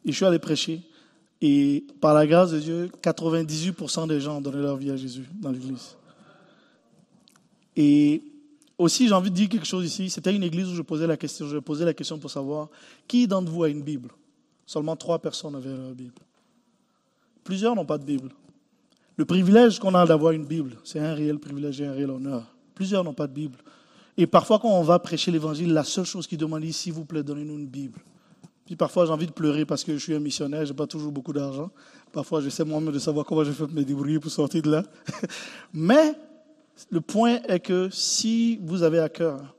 Et 0.03 0.11
je 0.11 0.17
suis 0.17 0.25
allé 0.25 0.39
prêcher. 0.39 0.81
Et 1.39 1.85
par 2.01 2.13
la 2.13 2.27
grâce 2.27 2.51
de 2.51 2.59
Dieu, 2.59 2.91
98% 3.01 4.09
des 4.09 4.19
gens 4.19 4.39
ont 4.39 4.41
donné 4.41 4.61
leur 4.61 4.75
vie 4.75 4.91
à 4.91 4.97
Jésus 4.97 5.29
dans 5.39 5.51
l'église. 5.51 5.95
Et 7.77 8.21
aussi, 8.77 9.07
j'ai 9.07 9.13
envie 9.13 9.29
de 9.29 9.35
dire 9.35 9.49
quelque 9.49 9.67
chose 9.67 9.85
ici. 9.85 10.09
C'était 10.09 10.35
une 10.35 10.43
église 10.43 10.67
où 10.67 10.75
je 10.75 10.81
posais 10.81 11.07
la 11.07 11.17
question. 11.17 11.47
Je 11.47 11.57
posais 11.57 11.85
la 11.85 11.93
question 11.93 12.17
pour 12.17 12.31
savoir 12.31 12.69
qui 13.07 13.27
d'entre 13.27 13.51
vous 13.51 13.63
a 13.63 13.69
une 13.69 13.81
Bible. 13.81 14.09
Seulement 14.65 14.95
trois 14.95 15.19
personnes 15.19 15.55
avaient 15.55 15.75
leur 15.75 15.93
Bible. 15.93 16.13
Plusieurs 17.43 17.75
n'ont 17.75 17.85
pas 17.85 17.97
de 17.97 18.05
Bible. 18.05 18.29
Le 19.15 19.25
privilège 19.25 19.79
qu'on 19.79 19.93
a 19.93 20.05
d'avoir 20.05 20.31
une 20.31 20.45
Bible, 20.45 20.77
c'est 20.83 20.99
un 20.99 21.13
réel 21.13 21.37
privilège 21.37 21.81
et 21.81 21.85
un 21.85 21.91
réel 21.91 22.09
honneur. 22.09 22.45
Plusieurs 22.73 23.03
n'ont 23.03 23.13
pas 23.13 23.27
de 23.27 23.33
Bible. 23.33 23.59
Et 24.17 24.25
parfois, 24.25 24.59
quand 24.59 24.69
on 24.69 24.81
va 24.81 24.97
prêcher 24.99 25.29
l'Évangile, 25.31 25.73
la 25.73 25.83
seule 25.83 26.05
chose 26.05 26.25
qu'ils 26.25 26.37
demandent, 26.37 26.63
s'il 26.71 26.93
vous 26.93 27.05
plaît, 27.05 27.21
donnez-nous 27.21 27.55
une 27.55 27.67
Bible. 27.67 27.99
Puis 28.65 28.75
parfois, 28.75 29.05
j'ai 29.05 29.11
envie 29.11 29.27
de 29.27 29.31
pleurer 29.31 29.65
parce 29.65 29.83
que 29.83 29.93
je 29.93 29.97
suis 29.97 30.15
un 30.15 30.19
missionnaire, 30.19 30.65
je 30.65 30.71
n'ai 30.71 30.75
pas 30.75 30.87
toujours 30.87 31.11
beaucoup 31.11 31.33
d'argent. 31.33 31.69
Parfois, 32.11 32.41
j'essaie 32.41 32.63
moi-même 32.63 32.93
de 32.93 32.99
savoir 32.99 33.25
comment 33.25 33.43
je 33.43 33.51
fais 33.51 33.67
me 33.67 33.83
débrouiller 33.83 34.19
pour 34.19 34.31
sortir 34.31 34.61
de 34.61 34.71
là. 34.71 34.83
Mais 35.73 36.15
le 36.89 37.01
point 37.01 37.41
est 37.47 37.59
que 37.59 37.89
si 37.91 38.59
vous 38.61 38.83
avez 38.83 38.99
à 38.99 39.09
cœur 39.09 39.55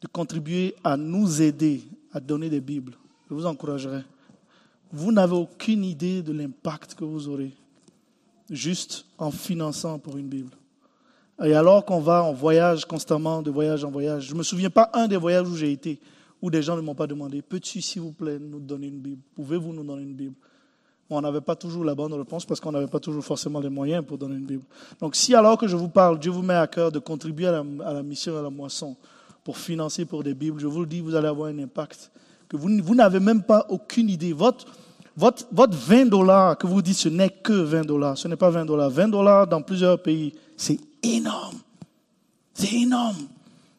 de 0.00 0.06
contribuer 0.06 0.74
à 0.84 0.96
nous 0.96 1.42
aider 1.42 1.82
à 2.12 2.20
donner 2.20 2.48
des 2.48 2.60
Bibles, 2.60 2.94
je 3.28 3.34
vous 3.34 3.46
encouragerai. 3.46 4.02
Vous 4.92 5.12
n'avez 5.12 5.34
aucune 5.34 5.84
idée 5.84 6.22
de 6.22 6.32
l'impact 6.32 6.94
que 6.94 7.04
vous 7.04 7.28
aurez 7.28 7.52
juste 8.50 9.06
en 9.18 9.30
finançant 9.30 9.98
pour 9.98 10.16
une 10.16 10.28
Bible. 10.28 10.52
Et 11.42 11.54
alors 11.54 11.84
qu'on 11.84 12.00
va 12.00 12.22
en 12.22 12.32
voyage 12.32 12.84
constamment, 12.84 13.42
de 13.42 13.50
voyage 13.50 13.84
en 13.84 13.90
voyage, 13.90 14.28
je 14.28 14.32
ne 14.34 14.38
me 14.38 14.42
souviens 14.44 14.70
pas 14.70 14.90
un 14.92 15.08
des 15.08 15.16
voyages 15.16 15.48
où 15.48 15.56
j'ai 15.56 15.72
été, 15.72 15.98
où 16.40 16.50
des 16.50 16.62
gens 16.62 16.76
ne 16.76 16.80
m'ont 16.80 16.94
pas 16.94 17.06
demandé, 17.06 17.42
peux-tu, 17.42 17.80
s'il 17.80 18.02
vous 18.02 18.12
plaît, 18.12 18.38
nous 18.38 18.60
donner 18.60 18.86
une 18.86 19.00
Bible? 19.00 19.22
Pouvez-vous 19.34 19.72
nous 19.72 19.82
donner 19.82 20.02
une 20.02 20.14
Bible? 20.14 20.36
On 21.10 21.20
n'avait 21.20 21.40
pas 21.40 21.54
toujours 21.54 21.84
la 21.84 21.94
bonne 21.94 22.14
réponse 22.14 22.46
parce 22.46 22.60
qu'on 22.60 22.72
n'avait 22.72 22.86
pas 22.86 22.98
toujours 22.98 23.24
forcément 23.24 23.60
les 23.60 23.68
moyens 23.68 24.04
pour 24.04 24.16
donner 24.16 24.36
une 24.36 24.46
Bible. 24.46 24.64
Donc 25.00 25.16
si 25.16 25.34
alors 25.34 25.58
que 25.58 25.68
je 25.68 25.76
vous 25.76 25.88
parle, 25.88 26.18
Dieu 26.18 26.30
vous 26.30 26.42
met 26.42 26.54
à 26.54 26.66
cœur 26.66 26.90
de 26.90 26.98
contribuer 26.98 27.46
à 27.46 27.52
la, 27.52 28.02
mission, 28.02 28.38
à 28.38 28.42
la 28.42 28.50
moisson, 28.50 28.96
pour 29.42 29.58
financer 29.58 30.06
pour 30.06 30.24
des 30.24 30.32
Bibles, 30.32 30.58
je 30.58 30.66
vous 30.66 30.80
le 30.80 30.86
dis, 30.86 31.00
vous 31.00 31.14
allez 31.14 31.28
avoir 31.28 31.48
un 31.50 31.58
impact 31.58 32.10
que 32.48 32.56
vous, 32.56 32.94
n'avez 32.94 33.20
même 33.20 33.42
pas 33.42 33.66
aucune 33.68 34.08
idée. 34.08 34.32
Votre, 34.32 34.66
votre, 35.16 35.76
20 35.76 36.06
dollars 36.06 36.56
que 36.56 36.66
vous 36.66 36.80
dites, 36.80 36.96
ce 36.96 37.08
n'est 37.08 37.30
que 37.30 37.52
20 37.52 37.82
dollars. 37.82 38.16
Ce 38.16 38.26
n'est 38.26 38.36
pas 38.36 38.50
20 38.50 38.64
dollars. 38.64 38.90
20 38.90 39.08
dollars 39.08 39.46
dans 39.46 39.60
plusieurs 39.60 40.00
pays, 40.00 40.32
c'est 40.56 40.78
énorme. 41.02 41.58
C'est 42.54 42.72
énorme. 42.72 43.16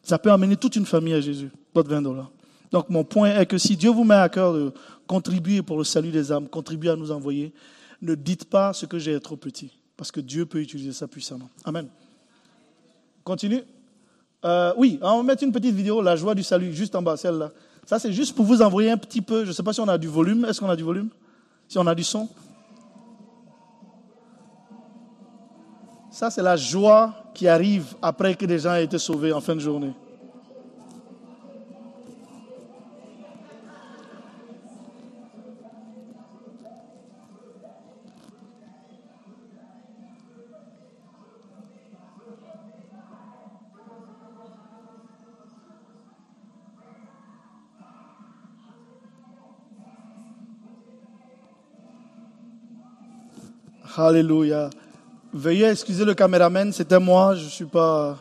Ça 0.02 0.18
peut 0.18 0.30
amener 0.30 0.56
toute 0.56 0.76
une 0.76 0.86
famille 0.86 1.14
à 1.14 1.20
Jésus, 1.20 1.50
votre 1.74 1.90
20 1.90 2.02
dollars. 2.02 2.30
Donc 2.70 2.88
mon 2.90 3.04
point 3.04 3.36
est 3.36 3.46
que 3.46 3.58
si 3.58 3.76
Dieu 3.76 3.90
vous 3.90 4.04
met 4.04 4.14
à 4.14 4.28
cœur 4.28 4.52
de 4.52 4.72
contribuer 5.06 5.62
pour 5.62 5.78
le 5.78 5.84
salut 5.84 6.10
des 6.10 6.32
âmes, 6.32 6.48
contribuer 6.48 6.90
à 6.90 6.96
nous 6.96 7.10
envoyer, 7.10 7.52
ne 8.02 8.14
dites 8.14 8.44
pas 8.44 8.72
ce 8.72 8.86
que 8.86 8.98
j'ai 8.98 9.18
trop 9.20 9.36
petit, 9.36 9.70
parce 9.96 10.10
que 10.10 10.20
Dieu 10.20 10.46
peut 10.46 10.60
utiliser 10.60 10.92
ça 10.92 11.06
puissamment. 11.06 11.48
Amen. 11.64 11.88
Continue. 13.24 13.62
Euh, 14.44 14.72
oui, 14.76 14.98
on 15.02 15.18
va 15.18 15.22
mettre 15.22 15.42
une 15.42 15.52
petite 15.52 15.74
vidéo, 15.74 16.02
la 16.02 16.14
joie 16.14 16.34
du 16.34 16.42
salut, 16.42 16.72
juste 16.72 16.94
en 16.94 17.02
bas, 17.02 17.16
celle-là. 17.16 17.52
Ça, 17.86 18.00
c'est 18.00 18.12
juste 18.12 18.34
pour 18.34 18.44
vous 18.44 18.62
envoyer 18.62 18.90
un 18.90 18.96
petit 18.96 19.22
peu. 19.22 19.44
Je 19.44 19.48
ne 19.48 19.52
sais 19.52 19.62
pas 19.62 19.72
si 19.72 19.80
on 19.80 19.88
a 19.88 19.96
du 19.96 20.08
volume. 20.08 20.44
Est-ce 20.44 20.60
qu'on 20.60 20.68
a 20.68 20.74
du 20.74 20.82
volume? 20.82 21.08
Si 21.68 21.78
on 21.78 21.86
a 21.86 21.94
du 21.94 22.02
son? 22.02 22.28
Ça, 26.10 26.30
c'est 26.30 26.42
la 26.42 26.56
joie 26.56 27.14
qui 27.32 27.46
arrive 27.46 27.94
après 28.02 28.34
que 28.34 28.44
des 28.44 28.58
gens 28.58 28.74
aient 28.74 28.84
été 28.84 28.98
sauvés 28.98 29.32
en 29.32 29.40
fin 29.40 29.54
de 29.54 29.60
journée. 29.60 29.92
Alléluia. 53.98 54.68
Veuillez 55.32 55.64
excuser 55.64 56.04
le 56.04 56.12
caméraman, 56.12 56.70
c'était 56.70 56.98
moi, 56.98 57.34
je 57.34 57.44
ne 57.44 57.48
suis 57.48 57.64
pas 57.64 58.18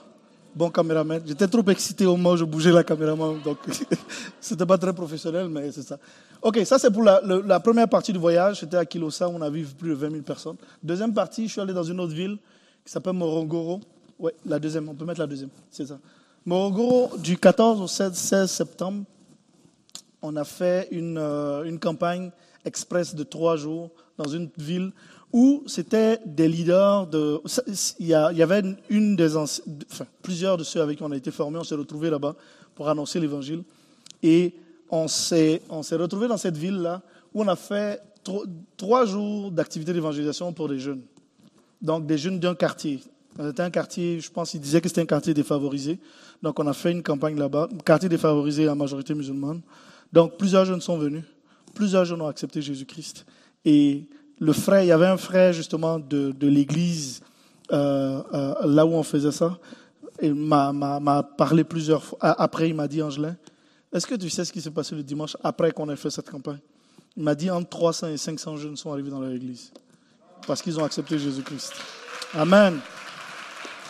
bon 0.56 0.70
caméraman. 0.70 1.22
J'étais 1.26 1.50
trop 1.50 1.66
excité 1.70 2.06
au 2.06 2.16
moment 2.16 2.32
où 2.32 2.38
je 2.38 2.46
bougeais 2.46 2.72
la 2.72 2.84
caméra, 2.84 3.14
donc 3.44 3.58
c'était 4.40 4.66
pas 4.66 4.78
très 4.78 4.94
professionnel, 4.94 5.50
mais 5.50 5.72
c'est 5.74 5.82
ça. 5.82 5.98
Ok, 6.42 6.62
ça 6.64 6.80
c'est 6.80 6.92
pour 6.92 7.04
la, 7.04 7.60
première 7.60 7.90
partie 7.90 8.14
du 8.14 8.20
voyage, 8.20 8.62
c'était 8.62 8.78
à 8.78 8.86
Kilosa, 8.86 9.28
on 9.28 9.42
a 9.42 9.50
vu 9.50 9.66
plus 9.66 9.90
de 9.90 9.96
20 9.96 10.12
000 10.12 10.22
personnes. 10.22 10.56
Deuxième 10.82 11.14
partie, 11.14 11.48
je 11.48 11.52
suis 11.52 11.62
allé 11.62 11.74
dans 11.74 11.84
une 11.84 12.00
autre 12.00 12.14
ville 12.14 12.38
qui 12.86 12.92
s'appelle 12.92 13.14
Morogoro. 13.14 13.82
Oui, 14.18 14.32
la 14.46 14.60
deuxième, 14.60 14.88
on 14.88 14.96
peut 14.96 15.06
mettre 15.06 15.20
la 15.20 15.28
deuxième, 15.28 15.50
c'est 15.70 15.88
ça. 15.88 16.00
Morogoro, 16.46 17.18
du 17.18 17.38
14 17.38 17.82
au 17.82 17.88
16, 17.88 18.50
septembre, 18.50 19.04
on 20.22 20.38
a 20.38 20.46
fait 20.46 20.88
une, 20.92 21.18
euh, 21.18 21.64
une 21.66 21.80
campagne 21.80 22.32
express 22.64 23.14
de 23.14 23.24
trois 23.24 23.58
jours 23.58 23.92
dans 24.18 24.30
une 24.30 24.50
ville 24.58 24.92
où 25.36 25.64
c'était 25.68 26.18
des 26.26 26.48
leaders 26.48 27.08
de. 27.08 27.42
Il 28.00 28.08
y, 28.08 28.14
avait 28.14 28.64
une 28.90 29.18
des 29.18 29.36
enfin, 29.36 30.06
plusieurs 30.22 30.56
de 30.56 30.64
ceux 30.64 30.82
avec 30.82 30.98
qui 30.98 31.04
on 31.04 31.12
a 31.12 31.18
été 31.18 31.30
formés, 31.30 31.60
on 31.60 31.66
s'est 31.66 31.76
retrouvés 31.76 32.10
là-bas 32.10 32.38
pour 32.74 32.88
annoncer 32.88 33.20
l'évangile. 33.20 33.64
Et 34.24 34.54
on 34.90 35.10
s'est, 35.10 35.62
on 35.70 35.84
s'est 35.84 35.98
retrouvés 35.98 36.30
dans 36.30 36.38
cette 36.38 36.56
ville-là 36.56 37.02
où 37.34 37.44
on 37.44 37.48
a 37.50 37.58
fait 37.58 38.02
trois 38.78 39.06
jours 39.06 39.52
d'activité 39.52 39.92
d'évangélisation 39.92 40.54
pour 40.54 40.70
des 40.70 40.80
jeunes. 40.80 41.02
Donc 41.82 42.08
des 42.08 42.18
jeunes 42.18 42.40
d'un 42.40 42.56
quartier. 42.56 43.02
C'était 43.38 43.64
un 43.64 43.72
quartier, 43.72 44.22
je 44.22 44.32
pense 44.32 44.52
qu'ils 44.52 44.62
disaient 44.62 44.80
que 44.80 44.88
c'était 44.88 45.02
un 45.02 45.06
quartier 45.06 45.34
défavorisé. 45.34 46.00
Donc 46.42 46.58
on 46.62 46.68
a 46.68 46.74
fait 46.74 46.94
une 46.94 47.04
campagne 47.04 47.38
là-bas, 47.38 47.68
quartier 47.84 48.08
défavorisé 48.08 48.70
à 48.70 48.76
majorité 48.76 49.14
musulmane. 49.14 49.60
Donc 50.14 50.38
plusieurs 50.38 50.64
jeunes 50.64 50.80
sont 50.80 50.98
venus, 50.98 51.26
plusieurs 51.74 52.06
jeunes 52.06 52.22
ont 52.22 52.28
accepté 52.28 52.62
Jésus-Christ. 52.62 53.26
Et 53.66 54.06
le 54.40 54.54
frère, 54.54 54.82
il 54.82 54.88
y 54.88 54.92
avait 54.92 55.06
un 55.06 55.18
frère 55.18 55.54
justement 55.54 56.00
de, 56.00 56.32
de 56.32 56.48
l'église 56.48 57.22
euh, 57.72 58.22
euh, 58.34 58.54
là 58.66 58.86
où 58.86 58.94
on 58.94 59.04
faisait 59.04 59.32
ça. 59.32 59.58
Il 60.22 60.36
m'a 60.36 61.24
parlé 61.38 61.64
plusieurs 61.64 62.04
fois. 62.04 62.18
Après, 62.22 62.70
il 62.70 62.76
m'a 62.76 62.88
dit, 62.88 63.02
Angelin, 63.02 63.36
est-ce 63.92 64.08
que 64.08 64.16
tu 64.16 64.30
sais 64.30 64.46
ce 64.46 64.54
qui 64.54 64.62
s'est 64.62 64.72
passé 64.72 64.96
le 64.96 65.04
dimanche 65.04 65.36
après 65.44 65.72
qu'on 65.72 65.90
ait 65.90 65.96
fait 65.96 66.10
cette 66.10 66.30
campagne? 66.30 66.60
Il 67.18 67.24
m'a 67.24 67.36
dit, 67.36 67.50
entre 67.50 67.70
300 67.70 68.08
et 68.08 68.18
500 68.18 68.58
jeunes 68.58 68.78
sont 68.78 68.92
arrivés 68.92 69.10
dans 69.10 69.20
leur 69.20 69.32
église 69.32 69.72
parce 70.46 70.62
qu'ils 70.62 70.80
ont 70.80 70.84
accepté 70.84 71.18
Jésus-Christ. 71.18 71.74
Amen. 72.34 72.80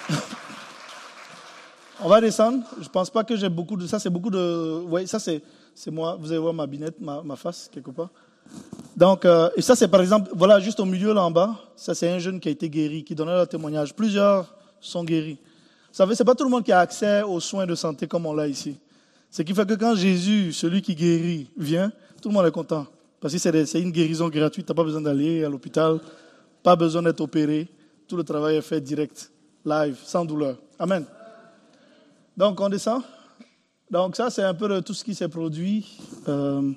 On 2.02 2.10
va 2.10 2.22
descendre. 2.22 2.64
Je 2.80 2.90
pense 2.90 3.10
pas 3.10 3.24
que 3.24 3.36
j'ai 3.36 3.50
beaucoup 3.50 3.78
de 3.78 3.88
ça. 3.88 4.00
C'est 4.00 4.10
beaucoup 4.10 4.30
de. 4.30 4.84
Oui, 4.88 5.08
ça 5.08 5.20
c'est 5.20 5.42
moi. 5.92 6.18
Vous 6.20 6.32
allez 6.32 6.40
voir 6.40 6.54
ma 6.54 6.68
binette, 6.68 7.00
ma, 7.00 7.22
ma 7.24 7.36
face 7.36 7.70
quelque 7.72 7.92
part. 7.92 8.10
Donc, 8.96 9.26
euh, 9.26 9.50
et 9.56 9.62
ça, 9.62 9.76
c'est 9.76 9.88
par 9.88 10.02
exemple, 10.02 10.32
voilà, 10.34 10.60
juste 10.60 10.80
au 10.80 10.86
milieu 10.86 11.14
là 11.14 11.24
en 11.24 11.32
bas, 11.32 11.56
ça, 11.76 11.94
c'est 11.94 12.10
un 12.10 12.20
jeune 12.20 12.40
qui 12.40 12.48
a 12.48 12.52
été 12.52 12.70
guéri, 12.70 13.04
qui 13.04 13.14
donnait 13.14 13.34
leur 13.34 13.48
témoignage. 13.48 13.94
Plusieurs 13.94 14.56
sont 14.80 15.04
guéris. 15.04 15.38
Vous 15.42 15.98
savez, 15.98 16.16
c'est 16.16 16.26
pas 16.26 16.36
tout 16.36 16.44
le 16.44 16.50
monde 16.50 16.64
qui 16.64 16.72
a 16.72 16.80
accès 16.80 17.22
aux 17.22 17.40
soins 17.40 17.66
de 17.66 17.76
santé 17.76 18.08
comme 18.08 18.26
on 18.26 18.34
l'a 18.34 18.48
ici. 18.48 18.78
Ce 19.30 19.42
qui 19.42 19.54
fait 19.54 19.68
que 19.68 19.74
quand 19.74 19.96
Jésus, 19.96 20.54
celui 20.54 20.82
qui 20.82 20.96
guérit, 20.96 21.50
vient, 21.58 21.92
tout 22.22 22.30
le 22.30 22.34
monde 22.34 22.46
est 22.46 22.52
content. 22.52 22.86
Parce 23.20 23.34
que 23.34 23.40
c'est 23.40 23.82
une 23.82 23.92
guérison 23.92 24.30
gratuite. 24.30 24.66
Tu 24.66 24.72
n'as 24.72 24.76
pas 24.76 24.84
besoin 24.84 25.02
d'aller 25.02 25.44
à 25.44 25.50
l'hôpital, 25.50 26.00
pas 26.64 26.76
besoin 26.76 27.02
d'être 27.02 27.22
opéré. 27.22 27.68
Tout 28.08 28.16
le 28.16 28.24
travail 28.24 28.58
est 28.58 28.62
fait 28.62 28.80
direct, 28.80 29.32
live, 29.66 29.98
sans 30.06 30.24
douleur. 30.24 30.58
Amen. 30.80 31.06
Donc, 32.38 32.60
on 32.62 32.70
descend. 32.70 33.02
Donc, 33.90 34.16
ça, 34.16 34.30
c'est 34.30 34.44
un 34.44 34.54
peu 34.54 34.82
tout 34.82 34.94
ce 34.94 35.04
qui 35.04 35.16
s'est 35.16 35.28
produit. 35.28 35.98
Euh, 36.28 36.72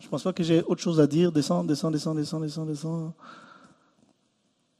je 0.00 0.08
pense 0.08 0.22
pas 0.22 0.32
que 0.32 0.42
j'ai 0.42 0.62
autre 0.62 0.80
chose 0.80 1.00
à 1.00 1.06
dire. 1.06 1.32
Descends, 1.32 1.64
descends, 1.64 1.90
descends, 1.90 2.14
descends, 2.14 2.40
descends, 2.40 2.66
descends. 2.66 3.14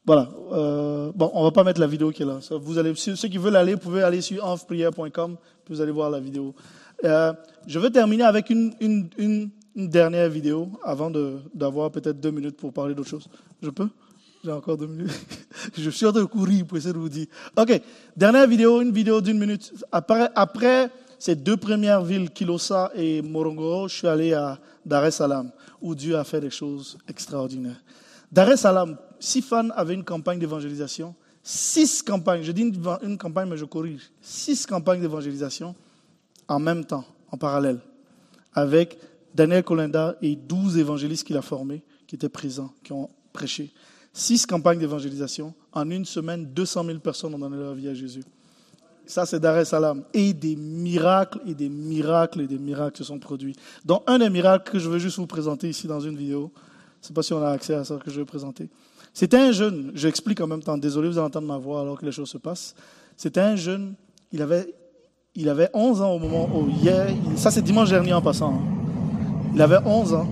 Voilà. 0.05 0.29
Euh, 0.51 1.11
bon, 1.13 1.29
on 1.33 1.43
va 1.43 1.51
pas 1.51 1.63
mettre 1.63 1.79
la 1.79 1.87
vidéo 1.87 2.11
qui 2.11 2.23
est 2.23 2.25
là. 2.25 2.39
Vous 2.61 2.77
allez, 2.77 2.95
ceux 2.95 3.27
qui 3.27 3.37
veulent 3.37 3.55
aller, 3.55 3.73
vous 3.73 3.79
pouvez 3.79 4.01
aller 4.01 4.21
sur 4.21 4.43
envprière.com, 4.45 5.37
vous 5.69 5.81
allez 5.81 5.91
voir 5.91 6.09
la 6.09 6.19
vidéo. 6.19 6.55
Euh, 7.03 7.33
je 7.67 7.79
vais 7.79 7.89
terminer 7.89 8.23
avec 8.23 8.49
une, 8.49 9.51
dernière 9.75 10.29
vidéo 10.29 10.71
avant 10.83 11.11
d'avoir 11.53 11.91
peut-être 11.91 12.19
deux 12.19 12.31
minutes 12.31 12.57
pour 12.57 12.73
parler 12.73 12.95
d'autre 12.95 13.09
chose. 13.09 13.27
Je 13.61 13.69
peux? 13.69 13.87
J'ai 14.43 14.51
encore 14.51 14.77
deux 14.77 14.87
minutes. 14.87 15.11
je 15.77 15.89
suis 15.89 16.05
en 16.05 16.11
train 16.11 16.21
de 16.21 16.25
courir 16.25 16.65
pour 16.65 16.77
essayer 16.77 16.93
de 16.93 16.97
vous 16.97 17.09
dire. 17.09 17.27
Ok, 17.57 17.79
dernière 18.15 18.47
vidéo, 18.47 18.81
une 18.81 18.91
vidéo 18.91 19.21
d'une 19.21 19.37
minute. 19.37 19.73
Après 19.91 20.89
ces 21.19 21.35
deux 21.35 21.57
premières 21.57 22.03
villes, 22.03 22.31
Kilosa 22.31 22.91
et 22.95 23.21
Morongoro, 23.21 23.87
je 23.87 23.95
suis 23.95 24.07
allé 24.07 24.33
à 24.33 24.57
Dar 24.85 25.05
es 25.05 25.11
Salaam, 25.11 25.51
où 25.81 25.93
Dieu 25.93 26.17
a 26.17 26.23
fait 26.23 26.41
des 26.41 26.49
choses 26.49 26.97
extraordinaires. 27.07 27.83
Dar 28.31 28.49
es 28.49 28.57
Salaam, 28.57 28.97
Sifan 29.19 29.69
avait 29.75 29.93
une 29.93 30.03
campagne 30.03 30.39
d'évangélisation 30.39 31.13
six 31.43 32.03
campagnes, 32.03 32.43
je 32.43 32.51
dis 32.51 32.61
une, 32.61 32.75
une 33.01 33.17
campagne, 33.17 33.49
mais 33.49 33.57
je 33.57 33.65
corrige, 33.65 34.11
six 34.21 34.65
campagnes 34.65 35.01
d'évangélisation 35.01 35.75
en 36.47 36.59
même 36.59 36.85
temps, 36.85 37.05
en 37.31 37.37
parallèle, 37.37 37.79
avec 38.53 38.99
Daniel 39.33 39.63
Colinda 39.63 40.15
et 40.21 40.35
douze 40.35 40.77
évangélistes 40.77 41.25
qu'il 41.25 41.37
a 41.37 41.41
formés, 41.41 41.83
qui 42.07 42.15
étaient 42.15 42.29
présents, 42.29 42.71
qui 42.83 42.91
ont 42.91 43.09
prêché. 43.33 43.71
Six 44.13 44.45
campagnes 44.45 44.79
d'évangélisation. 44.79 45.53
En 45.71 45.89
une 45.89 46.05
semaine, 46.05 46.45
200 46.45 46.85
000 46.85 46.99
personnes 46.99 47.33
ont 47.35 47.39
donné 47.39 47.57
leur 47.57 47.75
vie 47.75 47.87
à 47.87 47.93
Jésus. 47.93 48.23
Ça, 49.09 49.25
c'est 49.25 49.39
Dar 49.39 49.57
es 49.57 49.65
Salaam. 49.65 50.03
Et 50.13 50.33
des 50.33 50.55
miracles, 50.55 51.39
et 51.47 51.55
des 51.55 51.67
miracles, 51.67 52.41
et 52.41 52.47
des 52.47 52.59
miracles 52.59 52.99
se 52.99 53.03
sont 53.03 53.17
produits. 53.17 53.55
Donc, 53.83 54.03
un 54.05 54.19
des 54.19 54.29
miracles 54.29 54.71
que 54.71 54.77
je 54.77 54.87
veux 54.87 54.99
juste 54.99 55.17
vous 55.17 55.25
présenter 55.25 55.67
ici 55.67 55.87
dans 55.87 55.99
une 55.99 56.15
vidéo, 56.15 56.51
je 56.53 57.05
ne 57.05 57.07
sais 57.07 57.13
pas 57.13 57.23
si 57.23 57.33
on 57.33 57.41
a 57.41 57.49
accès 57.49 57.73
à 57.73 57.83
ça 57.83 57.95
que 57.95 58.11
je 58.11 58.19
vais 58.19 58.25
présenter. 58.25 58.69
C'était 59.11 59.37
un 59.37 59.51
jeune, 59.51 59.91
j'explique 59.95 60.39
en 60.41 60.47
même 60.47 60.61
temps, 60.61 60.77
désolé, 60.77 61.07
vous 61.07 61.17
allez 61.17 61.25
entendre 61.25 61.47
ma 61.47 61.57
voix 61.57 61.81
alors 61.81 61.99
que 61.99 62.05
les 62.05 62.11
choses 62.11 62.29
se 62.29 62.37
passent. 62.37 62.75
C'était 63.17 63.39
un 63.39 63.55
jeune, 63.55 63.95
il 64.31 64.43
avait, 64.43 64.75
il 65.33 65.49
avait 65.49 65.71
11 65.73 66.03
ans 66.03 66.11
au 66.11 66.19
moment 66.19 66.47
où, 66.55 66.69
hier, 66.69 67.07
ça 67.35 67.49
c'est 67.49 67.63
dimanche 67.63 67.89
dernier 67.89 68.13
en 68.13 68.21
passant, 68.21 68.53
hein. 68.53 69.51
il 69.55 69.61
avait 69.63 69.79
11 69.83 70.13
ans, 70.13 70.27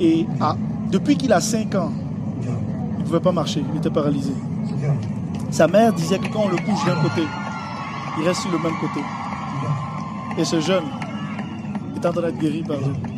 et 0.00 0.24
depuis 0.90 1.18
qu'il 1.18 1.30
a 1.30 1.42
5 1.42 1.74
ans, 1.74 1.92
il 2.40 3.00
ne 3.00 3.04
pouvait 3.04 3.20
pas 3.20 3.32
marcher, 3.32 3.62
il 3.70 3.78
était 3.78 3.90
paralysé. 3.90 4.32
Sa 5.50 5.68
mère 5.68 5.92
disait 5.92 6.18
que 6.18 6.32
quand 6.32 6.44
on 6.44 6.48
le 6.48 6.56
couche 6.56 6.86
d'un 6.86 7.02
côté, 7.02 7.22
il 8.18 8.26
reste 8.26 8.42
sur 8.42 8.52
le 8.52 8.58
même 8.58 8.76
côté. 8.80 9.00
Et 10.38 10.44
ce 10.44 10.60
jeune 10.60 10.84
est 11.96 12.06
en 12.06 12.12
train 12.12 12.22
d'être 12.22 12.38
guéri 12.38 12.62
par 12.62 12.78
Dieu. 12.78 13.15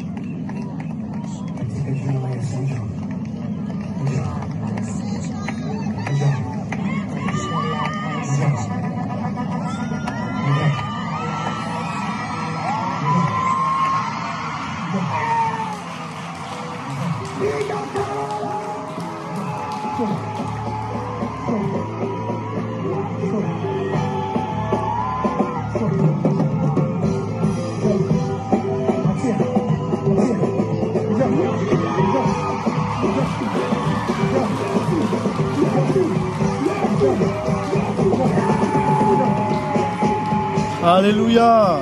Alléluia. 40.98 41.78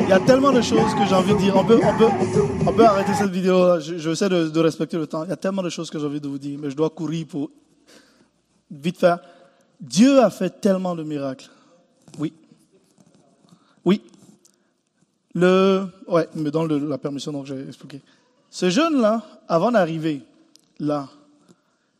Il 0.00 0.08
y 0.08 0.12
a 0.12 0.20
tellement 0.20 0.50
de 0.50 0.62
choses 0.62 0.94
que 0.94 1.04
j'ai 1.06 1.14
envie 1.14 1.34
de 1.34 1.38
dire. 1.38 1.54
On 1.54 1.62
peut, 1.62 1.78
on 2.66 2.72
peut, 2.72 2.86
arrêter 2.86 3.12
cette 3.12 3.28
vidéo. 3.28 3.78
Je, 3.80 4.08
essaie 4.08 4.30
de, 4.30 4.48
de, 4.48 4.60
respecter 4.60 4.96
le 4.96 5.06
temps. 5.06 5.24
Il 5.24 5.28
y 5.28 5.32
a 5.32 5.36
tellement 5.36 5.62
de 5.62 5.68
choses 5.68 5.90
que 5.90 5.98
j'ai 5.98 6.06
envie 6.06 6.22
de 6.22 6.26
vous 6.26 6.38
dire, 6.38 6.58
mais 6.58 6.70
je 6.70 6.74
dois 6.74 6.88
courir 6.88 7.26
pour 7.26 7.50
vite 8.70 8.96
faire. 8.96 9.18
Dieu 9.78 10.22
a 10.22 10.30
fait 10.30 10.58
tellement 10.58 10.94
de 10.94 11.02
miracles. 11.02 11.50
Oui. 12.18 12.32
Oui. 13.84 14.00
Le, 15.34 15.84
ouais, 16.06 16.30
il 16.34 16.40
me 16.40 16.50
donne 16.50 16.88
la 16.88 16.96
permission, 16.96 17.30
donc 17.30 17.44
j'ai 17.44 17.60
expliqué. 17.68 18.00
Ce 18.48 18.70
jeune-là, 18.70 19.22
avant 19.48 19.70
d'arriver 19.70 20.22
là, 20.78 21.10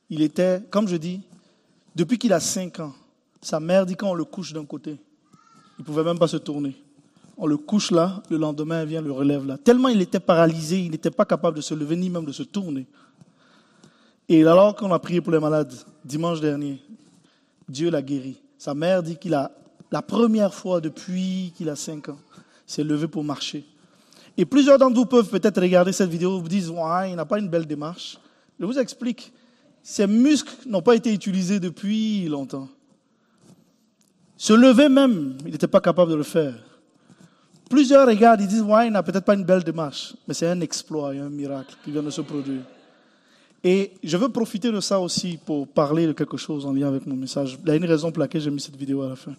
il 0.09 0.23
était, 0.23 0.63
comme 0.71 0.89
je 0.89 0.97
dis, 0.97 1.21
depuis 1.99 2.17
qu'il 2.17 2.33
a 2.33 2.39
5 2.39 2.79
ans, 2.79 2.95
sa 3.43 3.59
mère 3.59 3.85
dit 3.85 3.97
quand 3.97 4.11
on 4.11 4.15
le 4.15 4.25
couche 4.25 4.53
d'un 4.53 4.65
côté, 4.65 5.01
il 5.79 5.81
ne 5.81 5.85
pouvait 5.85 6.05
même 6.05 6.19
pas 6.19 6.29
se 6.29 6.37
tourner. 6.37 6.77
On 7.37 7.45
le 7.45 7.57
couche 7.57 7.91
là, 7.91 8.23
le 8.31 8.37
lendemain, 8.37 8.83
elle 8.83 8.89
vient 8.89 9.03
le 9.03 9.11
relève 9.11 9.45
là. 9.45 9.59
Tellement 9.59 9.89
il 9.89 10.01
était 10.01 10.21
paralysé, 10.21 10.79
il 10.79 10.93
n'était 10.93 11.11
pas 11.11 11.25
capable 11.25 11.57
de 11.57 11.61
se 11.61 11.75
lever 11.75 11.97
ni 11.97 12.09
même 12.09 12.25
de 12.25 12.31
se 12.31 12.45
tourner. 12.45 12.87
Et 14.29 14.47
alors 14.47 14.77
qu'on 14.77 14.93
a 14.93 14.99
prié 15.01 15.21
pour 15.21 15.33
les 15.33 15.41
malades, 15.41 15.73
dimanche 16.05 16.41
dernier, 16.41 16.81
Dieu 17.69 17.91
l'a 17.91 18.01
guéri. 18.01 18.41
Sa 18.59 18.75
mère 18.75 19.03
dit 19.03 19.17
qu'il 19.17 19.35
a, 19.35 19.51
la 19.91 20.03
première 20.03 20.55
fois 20.55 20.81
depuis 20.81 21.53
qu'il 21.57 21.69
a 21.69 21.75
5 21.75 22.11
ans, 22.11 22.19
s'est 22.65 22.85
levé 22.85 23.09
pour 23.09 23.25
marcher. 23.25 23.67
Et 24.37 24.45
plusieurs 24.45 24.79
d'entre 24.79 24.95
vous 24.95 25.07
peuvent 25.07 25.31
peut-être 25.31 25.61
regarder 25.61 25.91
cette 25.91 26.11
vidéo 26.11 26.41
vous 26.41 26.49
disent, 26.49 26.71
ouais, 26.71 27.11
il 27.11 27.17
n'a 27.17 27.25
pas 27.25 27.41
une 27.41 27.49
belle 27.49 27.67
démarche. 27.67 28.19
Je 28.61 28.67
vous 28.67 28.79
explique. 28.79 29.33
Ses 29.83 30.07
muscles 30.07 30.55
n'ont 30.67 30.83
pas 30.83 30.95
été 30.95 31.13
utilisés 31.13 31.61
depuis 31.61 32.29
longtemps. 32.29 32.69
Se 34.37 34.53
lever 34.53 34.89
même, 34.89 35.37
il 35.45 35.53
n'était 35.53 35.67
pas 35.67 35.81
capable 35.81 36.11
de 36.13 36.17
le 36.17 36.23
faire. 36.23 36.55
Plusieurs 37.69 38.07
regardent, 38.07 38.41
ils 38.41 38.49
disent, 38.49 38.63
ouais, 38.63 38.87
il 38.87 38.93
n'a 38.93 39.03
peut-être 39.03 39.25
pas 39.25 39.35
une 39.35 39.45
belle 39.45 39.63
démarche, 39.63 40.15
mais 40.27 40.35
c'est 40.35 40.47
un 40.47 40.61
exploit 40.61 41.11
un 41.11 41.29
miracle 41.29 41.75
qui 41.85 41.91
vient 41.91 42.03
de 42.03 42.11
se 42.11 42.21
produire. 42.21 42.63
Et 43.65 43.93
je 44.03 44.17
veux 44.17 44.29
profiter 44.29 44.71
de 44.71 44.81
ça 44.81 45.01
aussi 45.01 45.39
pour 45.45 45.67
parler 45.67 46.07
de 46.07 46.13
quelque 46.13 46.37
chose 46.37 46.65
en 46.65 46.73
lien 46.73 46.89
avec 46.89 47.05
mon 47.07 47.17
message. 47.17 47.59
Il 47.63 47.69
y 47.69 47.73
a 47.73 47.75
une 47.75 47.85
raison 47.85 48.13
pour 48.13 48.21
laquelle 48.21 48.41
j'ai 48.41 48.51
mis 48.51 48.61
cette 48.61 48.77
vidéo 48.77 49.03
à 49.03 49.09
la 49.09 49.17
fin. 49.17 49.35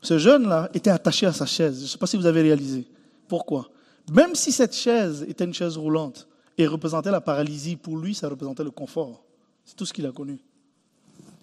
Ce 0.00 0.18
jeune-là 0.18 0.70
était 0.72 0.90
attaché 0.90 1.26
à 1.26 1.32
sa 1.32 1.46
chaise. 1.46 1.78
Je 1.78 1.82
ne 1.82 1.88
sais 1.88 1.98
pas 1.98 2.06
si 2.06 2.16
vous 2.16 2.26
avez 2.26 2.40
réalisé. 2.40 2.86
Pourquoi? 3.28 3.68
Même 4.10 4.34
si 4.34 4.52
cette 4.52 4.74
chaise 4.74 5.24
était 5.28 5.44
une 5.44 5.52
chaise 5.52 5.76
roulante 5.76 6.26
et 6.56 6.66
représentait 6.66 7.10
la 7.10 7.20
paralysie, 7.20 7.76
pour 7.76 7.98
lui, 7.98 8.14
ça 8.14 8.28
représentait 8.28 8.64
le 8.64 8.70
confort. 8.70 9.22
C'est 9.66 9.76
tout 9.76 9.84
ce 9.84 9.92
qu'il 9.92 10.06
a 10.06 10.12
connu. 10.12 10.38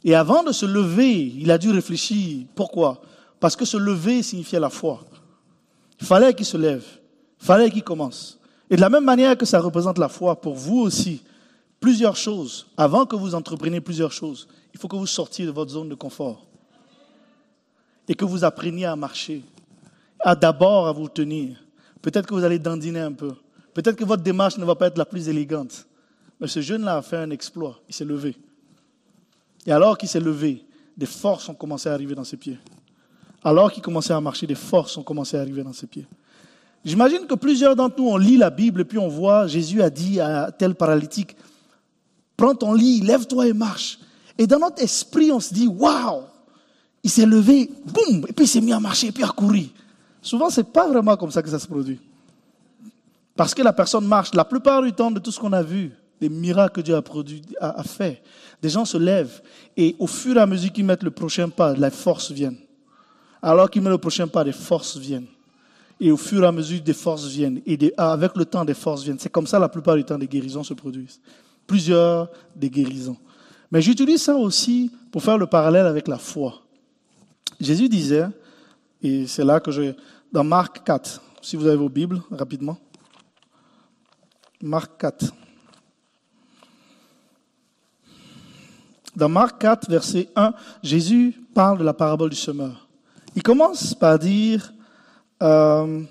Et 0.03 0.15
avant 0.15 0.43
de 0.43 0.51
se 0.51 0.65
lever, 0.65 1.27
il 1.37 1.51
a 1.51 1.57
dû 1.57 1.69
réfléchir. 1.69 2.45
Pourquoi? 2.55 3.01
Parce 3.39 3.55
que 3.55 3.65
se 3.65 3.77
lever 3.77 4.23
signifiait 4.23 4.59
la 4.59 4.69
foi. 4.69 5.03
Il 5.99 6.07
fallait 6.07 6.33
qu'il 6.33 6.45
se 6.45 6.57
lève. 6.57 6.85
Il 7.41 7.45
fallait 7.45 7.69
qu'il 7.69 7.83
commence. 7.83 8.39
Et 8.69 8.75
de 8.75 8.81
la 8.81 8.89
même 8.89 9.03
manière 9.03 9.37
que 9.37 9.45
ça 9.45 9.59
représente 9.59 9.97
la 9.97 10.09
foi 10.09 10.39
pour 10.39 10.55
vous 10.55 10.79
aussi, 10.79 11.21
plusieurs 11.79 12.15
choses, 12.15 12.65
avant 12.77 13.05
que 13.05 13.15
vous 13.15 13.35
entrepreniez 13.35 13.81
plusieurs 13.81 14.11
choses, 14.11 14.47
il 14.73 14.79
faut 14.79 14.87
que 14.87 14.95
vous 14.95 15.05
sortiez 15.05 15.45
de 15.45 15.51
votre 15.51 15.71
zone 15.71 15.89
de 15.89 15.95
confort. 15.95 16.45
Et 18.07 18.15
que 18.15 18.25
vous 18.25 18.43
appreniez 18.43 18.85
à 18.85 18.95
marcher. 18.95 19.43
À 20.19 20.35
d'abord 20.35 20.87
à 20.87 20.93
vous 20.93 21.09
tenir. 21.09 21.57
Peut-être 22.01 22.25
que 22.25 22.33
vous 22.33 22.43
allez 22.43 22.59
dandiner 22.59 23.01
un 23.01 23.11
peu. 23.11 23.33
Peut-être 23.73 23.95
que 23.95 24.05
votre 24.05 24.23
démarche 24.23 24.57
ne 24.57 24.65
va 24.65 24.75
pas 24.75 24.87
être 24.87 24.97
la 24.97 25.05
plus 25.05 25.27
élégante. 25.27 25.85
Mais 26.43 26.49
ce 26.49 26.59
jeune-là 26.59 26.97
a 26.97 27.01
fait 27.01 27.15
un 27.15 27.29
exploit. 27.29 27.79
Il 27.87 27.95
s'est 27.95 28.03
levé. 28.03 28.35
Et 29.65 29.71
alors 29.71 29.97
qu'il 29.97 30.09
s'est 30.09 30.19
levé, 30.19 30.65
des 30.97 31.05
forces 31.05 31.47
ont 31.47 31.53
commencé 31.53 31.87
à 31.87 31.93
arriver 31.93 32.15
dans 32.15 32.25
ses 32.25 32.35
pieds. 32.35 32.59
Alors 33.45 33.71
qu'il 33.71 33.81
commençait 33.81 34.11
à 34.11 34.19
marcher, 34.19 34.45
des 34.45 34.53
forces 34.53 34.97
ont 34.97 35.03
commencé 35.03 35.37
à 35.37 35.39
arriver 35.39 35.63
dans 35.63 35.71
ses 35.71 35.87
pieds. 35.87 36.05
J'imagine 36.83 37.27
que 37.27 37.35
plusieurs 37.35 37.77
d'entre 37.77 37.95
nous, 37.97 38.09
on 38.09 38.17
lit 38.17 38.35
la 38.35 38.49
Bible 38.49 38.81
et 38.81 38.83
puis 38.83 38.97
on 38.97 39.07
voit, 39.07 39.47
Jésus 39.47 39.81
a 39.81 39.89
dit 39.89 40.19
à 40.19 40.51
tel 40.51 40.75
paralytique, 40.75 41.37
prends 42.35 42.55
ton 42.55 42.73
lit, 42.73 42.99
lève-toi 42.99 43.47
et 43.47 43.53
marche. 43.53 43.99
Et 44.37 44.45
dans 44.45 44.59
notre 44.59 44.83
esprit, 44.83 45.31
on 45.31 45.39
se 45.39 45.53
dit, 45.53 45.67
waouh, 45.67 46.23
il 47.03 47.09
s'est 47.09 47.25
levé, 47.25 47.71
boum, 47.85 48.25
et 48.27 48.33
puis 48.33 48.43
il 48.43 48.49
s'est 48.49 48.59
mis 48.59 48.73
à 48.73 48.81
marcher 48.81 49.07
et 49.07 49.11
puis 49.13 49.23
à 49.23 49.29
courir. 49.29 49.69
Souvent, 50.21 50.49
ce 50.49 50.59
n'est 50.59 50.67
pas 50.67 50.89
vraiment 50.89 51.15
comme 51.15 51.31
ça 51.31 51.41
que 51.41 51.49
ça 51.49 51.59
se 51.59 51.67
produit. 51.67 52.01
Parce 53.33 53.53
que 53.53 53.61
la 53.61 53.71
personne 53.71 54.05
marche. 54.05 54.33
La 54.33 54.43
plupart 54.43 54.81
du 54.81 54.91
temps 54.91 55.09
de 55.09 55.21
tout 55.21 55.31
ce 55.31 55.39
qu'on 55.39 55.53
a 55.53 55.63
vu, 55.63 55.93
des 56.19 56.29
miracles 56.29 56.75
que 56.75 56.81
Dieu 56.81 56.95
a, 56.95 57.01
produit, 57.01 57.41
fait. 57.85 58.21
Des 58.61 58.69
gens 58.69 58.85
se 58.85 58.97
lèvent 58.97 59.41
et 59.75 59.95
au 59.99 60.07
fur 60.07 60.37
et 60.37 60.39
à 60.39 60.45
mesure 60.45 60.71
qu'ils 60.71 60.85
mettent 60.85 61.03
le 61.03 61.11
prochain 61.11 61.49
pas, 61.49 61.73
les 61.73 61.89
forces 61.89 62.31
viennent. 62.31 62.57
Alors 63.41 63.69
qu'ils 63.69 63.81
mettent 63.81 63.91
le 63.91 63.97
prochain 63.97 64.27
pas, 64.27 64.43
les 64.43 64.53
forces 64.53 64.97
viennent. 64.97 65.27
Et 65.99 66.11
au 66.11 66.17
fur 66.17 66.43
et 66.43 66.47
à 66.47 66.51
mesure, 66.51 66.81
des 66.81 66.93
forces 66.93 67.27
viennent. 67.27 67.61
Et 67.65 67.77
avec 67.97 68.35
le 68.35 68.45
temps, 68.45 68.63
des 68.63 68.73
forces 68.73 69.03
viennent. 69.03 69.19
C'est 69.19 69.31
comme 69.31 69.47
ça 69.47 69.59
la 69.59 69.69
plupart 69.69 69.95
du 69.95 70.03
temps, 70.03 70.17
des 70.17 70.27
guérisons 70.27 70.63
se 70.63 70.73
produisent. 70.73 71.19
Plusieurs 71.67 72.29
des 72.55 72.69
guérisons. 72.69 73.17
Mais 73.71 73.81
j'utilise 73.81 74.21
ça 74.21 74.35
aussi 74.35 74.91
pour 75.11 75.23
faire 75.23 75.37
le 75.37 75.47
parallèle 75.47 75.85
avec 75.85 76.07
la 76.07 76.17
foi. 76.17 76.61
Jésus 77.59 77.89
disait, 77.89 78.27
et 79.01 79.27
c'est 79.27 79.43
là 79.43 79.59
que 79.59 79.71
je... 79.71 79.93
Dans 80.31 80.43
Marc 80.43 80.83
4, 80.83 81.21
si 81.41 81.55
vous 81.55 81.67
avez 81.67 81.75
vos 81.75 81.89
Bibles, 81.89 82.21
rapidement. 82.31 82.77
Marc 84.61 84.97
4. 84.99 85.33
Dans 89.15 89.29
Marc 89.29 89.61
4, 89.61 89.89
verset 89.89 90.29
1, 90.35 90.53
Jésus 90.81 91.35
parle 91.53 91.77
de 91.77 91.83
la 91.83 91.93
parabole 91.93 92.29
du 92.29 92.35
semeur. 92.35 92.87
Il 93.35 93.43
commence 93.43 93.93
par 93.93 94.17
dire, 94.17 94.73
euh, 95.41 96.03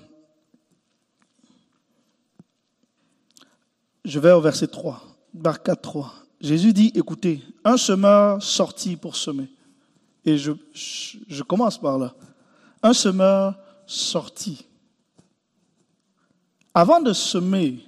je 4.05 4.19
vais 4.19 4.31
au 4.31 4.41
verset 4.41 4.67
3, 4.67 5.01
Marc 5.33 5.65
4, 5.65 5.81
3. 5.81 6.13
Jésus 6.39 6.73
dit, 6.73 6.91
écoutez, 6.95 7.41
un 7.63 7.77
semeur 7.77 8.41
sortit 8.43 8.95
pour 8.95 9.15
semer. 9.15 9.49
Et 10.25 10.37
je, 10.37 11.43
commence 11.43 11.77
par 11.77 11.97
là. 11.97 12.13
Un 12.81 12.93
semeur 12.93 13.57
sortit. 13.85 14.65
Avant 16.73 17.01
de 17.01 17.13
semer, 17.13 17.79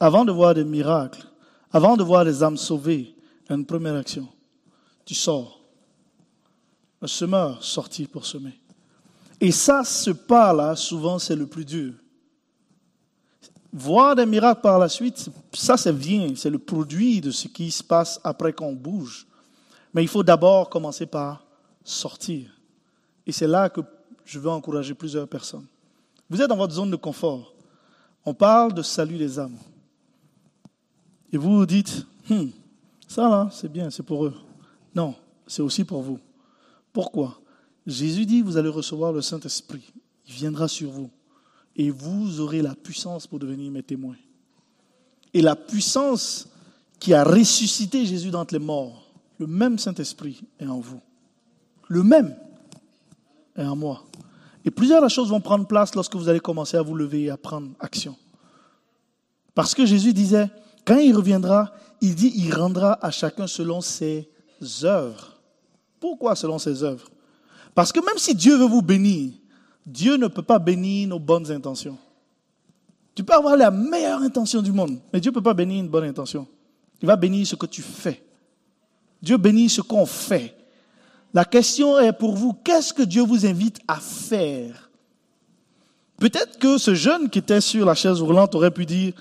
avant 0.00 0.24
de 0.24 0.32
voir 0.32 0.54
des 0.54 0.64
miracles, 0.64 1.26
Avant 1.72 1.96
de 1.96 2.04
voir 2.04 2.22
les 2.22 2.40
âmes 2.44 2.56
sauvées, 2.56 3.16
une 3.50 3.66
première 3.66 3.96
action. 3.96 4.28
Tu 5.04 5.14
sors. 5.14 5.60
Le 7.00 7.08
semeur 7.08 7.62
sortit 7.62 8.06
pour 8.06 8.24
semer. 8.24 8.58
Et 9.40 9.52
ça, 9.52 9.84
ce 9.84 10.10
pas-là, 10.10 10.76
souvent, 10.76 11.18
c'est 11.18 11.36
le 11.36 11.46
plus 11.46 11.64
dur. 11.64 11.92
Voir 13.72 14.14
des 14.14 14.24
miracles 14.24 14.60
par 14.60 14.78
la 14.78 14.88
suite, 14.88 15.28
ça, 15.52 15.76
c'est 15.76 15.92
bien, 15.92 16.34
c'est 16.36 16.50
le 16.50 16.58
produit 16.58 17.20
de 17.20 17.30
ce 17.30 17.48
qui 17.48 17.70
se 17.70 17.82
passe 17.82 18.20
après 18.22 18.52
qu'on 18.52 18.72
bouge. 18.72 19.26
Mais 19.92 20.02
il 20.02 20.08
faut 20.08 20.22
d'abord 20.22 20.70
commencer 20.70 21.06
par 21.06 21.44
sortir. 21.82 22.50
Et 23.26 23.32
c'est 23.32 23.46
là 23.46 23.68
que 23.68 23.80
je 24.24 24.38
veux 24.38 24.50
encourager 24.50 24.94
plusieurs 24.94 25.28
personnes. 25.28 25.66
Vous 26.30 26.40
êtes 26.40 26.48
dans 26.48 26.56
votre 26.56 26.72
zone 26.72 26.90
de 26.90 26.96
confort. 26.96 27.52
On 28.24 28.32
parle 28.32 28.72
de 28.72 28.82
salut 28.82 29.18
des 29.18 29.38
âmes. 29.38 29.58
Et 31.32 31.36
vous 31.36 31.58
vous 31.58 31.66
dites, 31.66 32.06
hmm, 32.30 32.46
ça 33.06 33.28
là, 33.28 33.48
c'est 33.52 33.70
bien, 33.70 33.90
c'est 33.90 34.02
pour 34.02 34.24
eux. 34.24 34.34
Non, 34.94 35.14
c'est 35.46 35.62
aussi 35.62 35.84
pour 35.84 36.02
vous. 36.02 36.18
Pourquoi? 36.92 37.40
Jésus 37.86 38.26
dit, 38.26 38.40
vous 38.40 38.56
allez 38.56 38.68
recevoir 38.68 39.12
le 39.12 39.20
Saint-Esprit. 39.20 39.92
Il 40.26 40.34
viendra 40.34 40.68
sur 40.68 40.90
vous 40.90 41.10
et 41.76 41.90
vous 41.90 42.40
aurez 42.40 42.62
la 42.62 42.74
puissance 42.74 43.26
pour 43.26 43.38
devenir 43.38 43.70
mes 43.70 43.82
témoins. 43.82 44.16
Et 45.32 45.42
la 45.42 45.56
puissance 45.56 46.48
qui 47.00 47.12
a 47.12 47.24
ressuscité 47.24 48.06
Jésus 48.06 48.30
d'entre 48.30 48.54
les 48.54 48.60
morts, 48.60 49.10
le 49.38 49.46
même 49.46 49.78
Saint-Esprit 49.78 50.44
est 50.60 50.66
en 50.66 50.78
vous. 50.78 51.00
Le 51.88 52.02
même 52.02 52.36
est 53.56 53.64
en 53.64 53.76
moi. 53.76 54.04
Et 54.64 54.70
plusieurs 54.70 55.08
choses 55.10 55.28
vont 55.28 55.40
prendre 55.40 55.66
place 55.66 55.94
lorsque 55.94 56.14
vous 56.14 56.28
allez 56.28 56.40
commencer 56.40 56.76
à 56.76 56.82
vous 56.82 56.94
lever 56.94 57.24
et 57.24 57.30
à 57.30 57.36
prendre 57.36 57.70
action. 57.80 58.16
Parce 59.54 59.74
que 59.74 59.84
Jésus 59.84 60.14
disait, 60.14 60.48
quand 60.84 60.96
il 60.96 61.14
reviendra, 61.14 61.72
il 62.00 62.14
dit, 62.14 62.32
il 62.36 62.54
rendra 62.54 63.04
à 63.04 63.10
chacun 63.10 63.46
selon 63.46 63.80
ses 63.80 64.28
œuvres. 64.84 65.36
Pourquoi 66.00 66.34
selon 66.36 66.58
ses 66.58 66.82
œuvres? 66.82 67.08
Parce 67.74 67.92
que 67.92 68.04
même 68.04 68.18
si 68.18 68.34
Dieu 68.34 68.56
veut 68.56 68.66
vous 68.66 68.82
bénir, 68.82 69.32
Dieu 69.86 70.16
ne 70.16 70.28
peut 70.28 70.42
pas 70.42 70.58
bénir 70.58 71.08
nos 71.08 71.18
bonnes 71.18 71.50
intentions. 71.50 71.98
Tu 73.14 73.22
peux 73.22 73.34
avoir 73.34 73.56
la 73.56 73.70
meilleure 73.70 74.22
intention 74.22 74.62
du 74.62 74.72
monde, 74.72 74.98
mais 75.12 75.20
Dieu 75.20 75.30
ne 75.30 75.34
peut 75.34 75.42
pas 75.42 75.54
bénir 75.54 75.80
une 75.80 75.88
bonne 75.88 76.04
intention. 76.04 76.46
Il 77.00 77.06
va 77.06 77.16
bénir 77.16 77.46
ce 77.46 77.54
que 77.54 77.66
tu 77.66 77.82
fais. 77.82 78.22
Dieu 79.22 79.36
bénit 79.36 79.68
ce 79.68 79.80
qu'on 79.80 80.06
fait. 80.06 80.56
La 81.32 81.44
question 81.44 81.98
est 81.98 82.12
pour 82.12 82.34
vous, 82.34 82.52
qu'est-ce 82.52 82.92
que 82.92 83.02
Dieu 83.02 83.22
vous 83.22 83.46
invite 83.46 83.78
à 83.88 83.96
faire? 83.96 84.90
Peut-être 86.18 86.58
que 86.58 86.78
ce 86.78 86.94
jeune 86.94 87.28
qui 87.28 87.40
était 87.40 87.60
sur 87.60 87.84
la 87.86 87.94
chaise 87.94 88.20
roulante 88.20 88.54
aurait 88.54 88.70
pu 88.70 88.86
dire, 88.86 89.14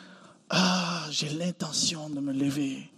ah, 0.50 1.06
j'ai 1.10 1.30
l'intention 1.30 2.10
de 2.10 2.20
me 2.20 2.32
lever. 2.32 2.90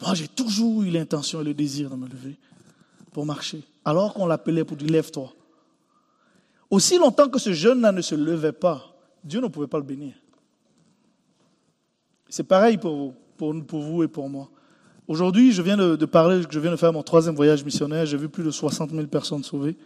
Moi, 0.00 0.14
j'ai 0.14 0.28
toujours 0.28 0.82
eu 0.82 0.90
l'intention 0.90 1.40
et 1.40 1.44
le 1.44 1.54
désir 1.54 1.90
de 1.90 1.96
me 1.96 2.08
lever 2.08 2.38
pour 3.12 3.26
marcher 3.26 3.62
alors 3.84 4.14
qu'on 4.14 4.26
l'appelait 4.26 4.64
pour 4.64 4.76
dire 4.76 4.90
lève-toi. 4.90 5.32
Aussi 6.70 6.98
longtemps 6.98 7.28
que 7.28 7.38
ce 7.38 7.52
jeune-là 7.52 7.92
ne 7.92 8.00
se 8.00 8.14
levait 8.14 8.52
pas, 8.52 8.94
Dieu 9.24 9.40
ne 9.40 9.48
pouvait 9.48 9.66
pas 9.66 9.78
le 9.78 9.84
bénir. 9.84 10.14
C'est 12.28 12.44
pareil 12.44 12.78
pour 12.78 12.94
vous, 12.94 13.14
pour, 13.36 13.82
vous 13.82 14.02
et 14.04 14.08
pour 14.08 14.28
moi. 14.28 14.48
Aujourd'hui, 15.08 15.52
je 15.52 15.62
viens 15.62 15.76
de, 15.76 16.04
parler, 16.04 16.42
je 16.48 16.58
viens 16.60 16.70
de 16.70 16.76
faire 16.76 16.92
mon 16.92 17.02
troisième 17.02 17.34
voyage 17.34 17.64
missionnaire. 17.64 18.06
J'ai 18.06 18.16
vu 18.16 18.28
plus 18.28 18.44
de 18.44 18.52
60 18.52 18.90
000 18.90 19.06
personnes 19.08 19.42
sauvées 19.42 19.76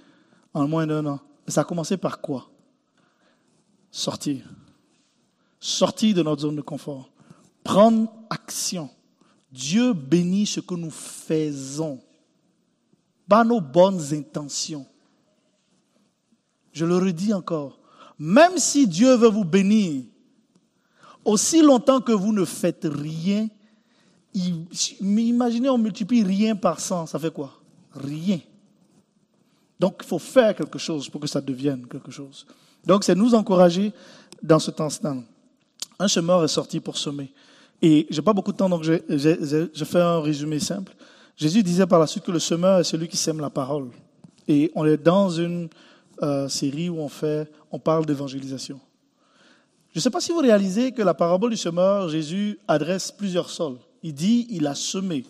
en 0.53 0.69
moins 0.69 0.87
d'un 0.87 1.07
an. 1.07 1.21
ça 1.49 1.63
a 1.63 1.65
commencé 1.65 1.97
par 1.97 2.21
quoi? 2.21 2.51
Sortir. 3.91 4.45
Sortir 5.59 6.15
de 6.15 6.23
notre 6.23 6.43
zone 6.43 6.57
de 6.57 6.61
confort. 6.61 7.11
Prendre 7.63 8.13
action. 8.29 8.91
Dieu 9.55 9.93
bénit 9.93 10.47
ce 10.47 10.59
que 10.59 10.75
nous 10.75 10.91
faisons 10.91 12.01
pas 13.29 13.45
nos 13.45 13.61
bonnes 13.61 14.03
intentions. 14.13 14.85
Je 16.73 16.85
le 16.85 16.97
redis 16.97 17.33
encore. 17.33 17.79
Même 18.19 18.59
si 18.59 18.89
Dieu 18.89 19.15
veut 19.15 19.29
vous 19.29 19.45
bénir, 19.45 20.03
aussi 21.25 21.63
longtemps 21.63 22.01
que 22.01 22.11
vous 22.11 22.33
ne 22.33 22.45
faites 22.45 22.85
rien, 22.91 23.49
imaginez, 25.01 25.69
on 25.69 25.79
multiplie 25.79 26.25
rien 26.25 26.57
par 26.57 26.81
100, 26.81 27.07
ça 27.07 27.19
fait 27.21 27.33
quoi? 27.33 27.53
Rien. 27.93 28.41
Donc, 29.79 30.01
il 30.03 30.07
faut 30.07 30.19
faire 30.19 30.55
quelque 30.57 30.81
chose 30.81 31.09
pour 31.09 31.21
que 31.21 31.29
ça 31.29 31.41
devienne 31.41 31.87
quelque 31.87 32.11
chose. 32.11 32.45
Donc, 32.85 33.05
c'est 33.05 33.15
nous 33.15 33.35
encourager 33.35 33.93
dans 34.43 34.59
ce 34.59 34.73
temps-là. 34.73 35.17
Un 35.99 36.09
semeur 36.09 36.43
est 36.43 36.49
sorti 36.49 36.81
pour 36.81 36.99
semer. 36.99 37.33
Et 37.83 38.07
j'ai 38.11 38.23
pas 38.23 38.33
beaucoup 38.33 38.53
de 38.53 38.57
temps, 38.57 38.69
donc 38.69 38.83
je, 38.83 39.85
fais 39.85 40.01
un 40.01 40.21
résumé 40.21 40.59
simple. 40.59 40.95
Jésus 41.37 41.63
disait 41.63 41.87
par 41.87 41.99
la 41.99 42.07
suite 42.07 42.25
que 42.25 42.31
le 42.31 42.39
semeur 42.39 42.81
est 42.81 42.85
celui 42.85 43.09
qui 43.09 43.17
sème 43.17 43.41
la 43.41 43.51
parole. 43.51 43.91
Et 44.49 44.71
on 44.75 44.85
est 44.85 44.97
dans 44.97 45.31
une 45.31 45.69
euh, 46.23 46.49
série 46.49 46.89
où 46.89 46.99
on, 46.99 47.09
fait, 47.09 47.51
on 47.73 47.79
parle 47.79 48.07
d'évangélisation. 48.07 48.81
Je 49.93 49.99
ne 49.99 50.03
sais 50.03 50.11
pas 50.11 50.21
si 50.21 50.33
vous 50.33 50.39
réalisez 50.39 50.93
que 50.93 51.03
la 51.03 51.15
parabole 51.15 51.51
du 51.51 51.57
semeur, 51.57 52.09
Jésus 52.09 52.59
adresse 52.67 53.13
plusieurs 53.13 53.51
sols. 53.51 53.79
Il 54.03 54.15
dit, 54.15 54.47
il 54.51 54.67
a 54.67 54.75
semé. 54.75 55.25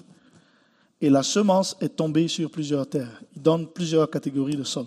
Et 1.00 1.10
la 1.10 1.22
semence 1.22 1.76
est 1.80 1.96
tombée 1.96 2.28
sur 2.28 2.50
plusieurs 2.50 2.86
terres. 2.86 3.22
Il 3.36 3.42
donne 3.42 3.66
plusieurs 3.66 4.08
catégories 4.08 4.56
de 4.56 4.64
sols. 4.64 4.86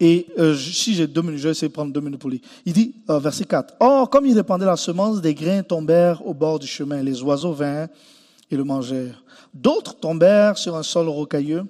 Et 0.00 0.26
euh, 0.38 0.56
si 0.56 0.94
j'ai 0.94 1.06
deux 1.06 1.22
minutes, 1.22 1.38
je 1.38 1.44
vais 1.44 1.52
essayer 1.52 1.68
de 1.68 1.72
prendre 1.72 1.92
deux 1.92 2.00
minutes 2.00 2.20
pour 2.20 2.30
lire. 2.30 2.40
Il 2.66 2.72
dit, 2.72 2.94
euh, 3.08 3.18
verset 3.18 3.44
4, 3.44 3.74
Or, 3.80 4.10
comme 4.10 4.26
il 4.26 4.34
répandait 4.34 4.66
la 4.66 4.76
semence, 4.76 5.20
des 5.20 5.34
grains 5.34 5.62
tombèrent 5.62 6.26
au 6.26 6.34
bord 6.34 6.58
du 6.58 6.66
chemin. 6.66 7.02
Les 7.02 7.22
oiseaux 7.22 7.52
vinrent 7.52 7.88
et 8.50 8.56
le 8.56 8.64
mangèrent. 8.64 9.22
D'autres 9.52 9.96
tombèrent 9.96 10.58
sur 10.58 10.74
un 10.74 10.82
sol 10.82 11.08
rocailleux 11.08 11.64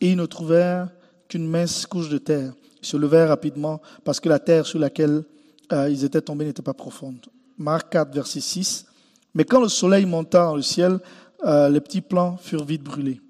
et 0.00 0.10
ils 0.12 0.16
ne 0.16 0.26
trouvèrent 0.26 0.88
qu'une 1.28 1.46
mince 1.46 1.86
couche 1.86 2.08
de 2.08 2.18
terre. 2.18 2.52
Ils 2.82 2.86
se 2.86 2.96
levèrent 2.96 3.28
rapidement 3.28 3.80
parce 4.04 4.20
que 4.20 4.28
la 4.28 4.38
terre 4.38 4.64
sur 4.64 4.78
laquelle 4.78 5.24
euh, 5.72 5.90
ils 5.90 6.04
étaient 6.04 6.20
tombés 6.20 6.44
n'était 6.44 6.62
pas 6.62 6.74
profonde. 6.74 7.18
Marc 7.58 7.90
4, 7.90 8.14
verset 8.14 8.40
6. 8.40 8.86
Mais 9.34 9.44
quand 9.44 9.60
le 9.60 9.68
soleil 9.68 10.06
monta 10.06 10.44
dans 10.44 10.56
le 10.56 10.62
ciel, 10.62 11.00
euh, 11.44 11.68
les 11.68 11.80
petits 11.80 12.00
plants 12.00 12.36
furent 12.36 12.64
vite 12.64 12.82
brûlés. 12.82 13.20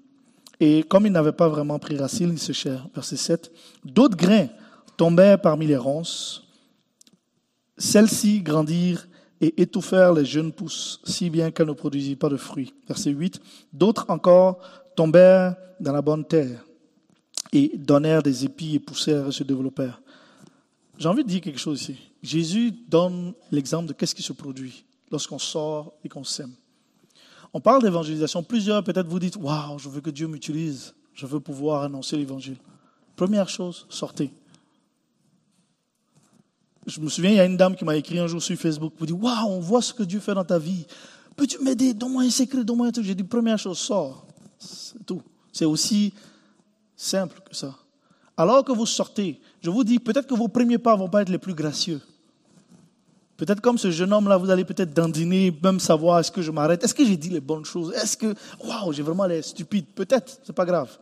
Et 0.59 0.83
comme 0.83 1.05
ils 1.05 1.11
n'avaient 1.11 1.31
pas 1.31 1.47
vraiment 1.47 1.79
pris 1.79 1.97
racine, 1.97 2.31
ils 2.31 2.39
séchèrent. 2.39 2.87
Verset 2.93 3.17
7. 3.17 3.51
D'autres 3.85 4.17
grains 4.17 4.47
tombèrent 4.97 5.39
parmi 5.39 5.67
les 5.67 5.77
ronces. 5.77 6.43
Celles-ci 7.77 8.41
grandirent 8.41 9.07
et 9.39 9.61
étouffèrent 9.61 10.13
les 10.13 10.25
jeunes 10.25 10.51
pousses, 10.51 10.99
si 11.03 11.29
bien 11.29 11.51
qu'elles 11.51 11.67
ne 11.67 11.73
produisirent 11.73 12.17
pas 12.17 12.29
de 12.29 12.37
fruits. 12.37 12.73
Verset 12.87 13.11
8. 13.11 13.39
D'autres 13.71 14.05
encore 14.09 14.59
tombèrent 14.95 15.55
dans 15.79 15.93
la 15.93 16.01
bonne 16.01 16.25
terre 16.25 16.65
et 17.53 17.71
donnèrent 17.75 18.23
des 18.23 18.45
épis 18.45 18.75
et 18.75 18.79
poussèrent 18.79 19.27
et 19.27 19.31
se 19.31 19.43
développèrent. 19.43 20.01
J'ai 20.97 21.07
envie 21.07 21.23
de 21.23 21.29
dire 21.29 21.41
quelque 21.41 21.59
chose 21.59 21.81
ici. 21.81 21.97
Jésus 22.23 22.71
donne 22.71 23.33
l'exemple 23.51 23.87
de 23.87 23.93
qu'est-ce 23.93 24.15
qui 24.15 24.23
se 24.23 24.33
produit 24.33 24.83
lorsqu'on 25.11 25.39
sort 25.39 25.93
et 26.03 26.09
qu'on 26.09 26.23
sème. 26.23 26.53
On 27.57 27.59
parle 27.59 27.81
d'évangélisation. 27.81 28.43
Plusieurs, 28.43 28.83
peut-être, 28.83 29.07
vous 29.07 29.17
dites 29.17 29.35
Waouh, 29.35 29.79
je 29.79 29.89
veux 29.89 29.99
que 29.99 30.11
Dieu 30.11 30.27
m'utilise. 30.27 30.93
Je 31.15 31.25
veux 31.25 31.39
pouvoir 31.39 31.81
annoncer 31.81 32.15
l'évangile. 32.15 32.57
Première 33.15 33.49
chose, 33.49 33.87
sortez. 33.89 34.31
Je 36.85 36.99
me 36.99 37.09
souviens, 37.09 37.31
il 37.31 37.37
y 37.37 37.39
a 37.39 37.45
une 37.45 37.57
dame 37.57 37.75
qui 37.75 37.83
m'a 37.83 37.95
écrit 37.95 38.19
un 38.19 38.27
jour 38.27 38.43
sur 38.43 38.55
Facebook 38.55 38.93
pour 38.93 39.07
dire 39.07 39.19
Waouh, 39.19 39.47
on 39.49 39.59
voit 39.59 39.81
ce 39.81 39.91
que 39.91 40.03
Dieu 40.03 40.19
fait 40.19 40.35
dans 40.35 40.45
ta 40.45 40.59
vie. 40.59 40.85
Peux-tu 41.35 41.57
m'aider? 41.63 41.95
Donne-moi 41.95 42.21
un 42.25 42.29
secret, 42.29 42.63
donne-moi 42.63 42.89
un 42.89 42.91
truc. 42.91 43.05
J'ai 43.05 43.15
dit 43.15 43.23
Première 43.23 43.57
chose, 43.57 43.79
sors. 43.79 44.27
C'est 44.59 45.03
tout. 45.03 45.23
C'est 45.51 45.65
aussi 45.65 46.13
simple 46.95 47.39
que 47.49 47.55
ça. 47.55 47.73
Alors 48.37 48.63
que 48.63 48.71
vous 48.71 48.85
sortez, 48.85 49.41
je 49.63 49.71
vous 49.71 49.83
dis, 49.83 49.97
peut-être 49.97 50.27
que 50.27 50.35
vos 50.35 50.47
premiers 50.47 50.77
pas 50.77 50.93
ne 50.93 50.99
vont 50.99 51.09
pas 51.09 51.23
être 51.23 51.29
les 51.29 51.39
plus 51.39 51.55
gracieux. 51.55 52.01
Peut-être 53.37 53.61
comme 53.61 53.77
ce 53.77 53.91
jeune 53.91 54.11
homme-là, 54.11 54.37
vous 54.37 54.49
allez 54.49 54.65
peut-être 54.65 54.93
dandiner, 54.93 55.55
même 55.63 55.79
savoir 55.79 56.19
est-ce 56.19 56.31
que 56.31 56.41
je 56.41 56.49
m'arrête, 56.49 56.83
est-ce 56.83 56.95
que 56.95 57.05
j'ai 57.05 57.17
dit 57.17 57.29
les 57.29 57.39
bonnes 57.39 57.65
choses, 57.65 57.93
est-ce 57.93 58.17
que, 58.17 58.33
waouh, 58.63 58.91
j'ai 58.91 59.03
vraiment 59.03 59.25
l'air 59.25 59.43
stupide? 59.43 59.85
Peut-être, 59.93 60.39
c'est 60.43 60.53
pas 60.53 60.65
grave. 60.65 60.97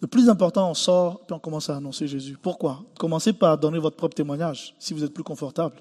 Le 0.00 0.08
plus 0.08 0.28
important, 0.28 0.68
on 0.68 0.74
sort, 0.74 1.20
puis 1.20 1.32
on 1.32 1.38
commence 1.38 1.70
à 1.70 1.76
annoncer 1.76 2.08
Jésus. 2.08 2.36
Pourquoi? 2.42 2.84
Commencez 2.98 3.32
par 3.32 3.56
donner 3.56 3.78
votre 3.78 3.96
propre 3.96 4.16
témoignage, 4.16 4.74
si 4.80 4.92
vous 4.92 5.04
êtes 5.04 5.14
plus 5.14 5.22
confortable. 5.22 5.76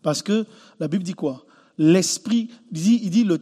Parce 0.00 0.22
que 0.22 0.46
la 0.78 0.86
Bible 0.86 1.02
dit 1.02 1.14
quoi? 1.14 1.44
L'esprit, 1.76 2.48
il 2.72 3.10
dit, 3.10 3.24
le, 3.24 3.38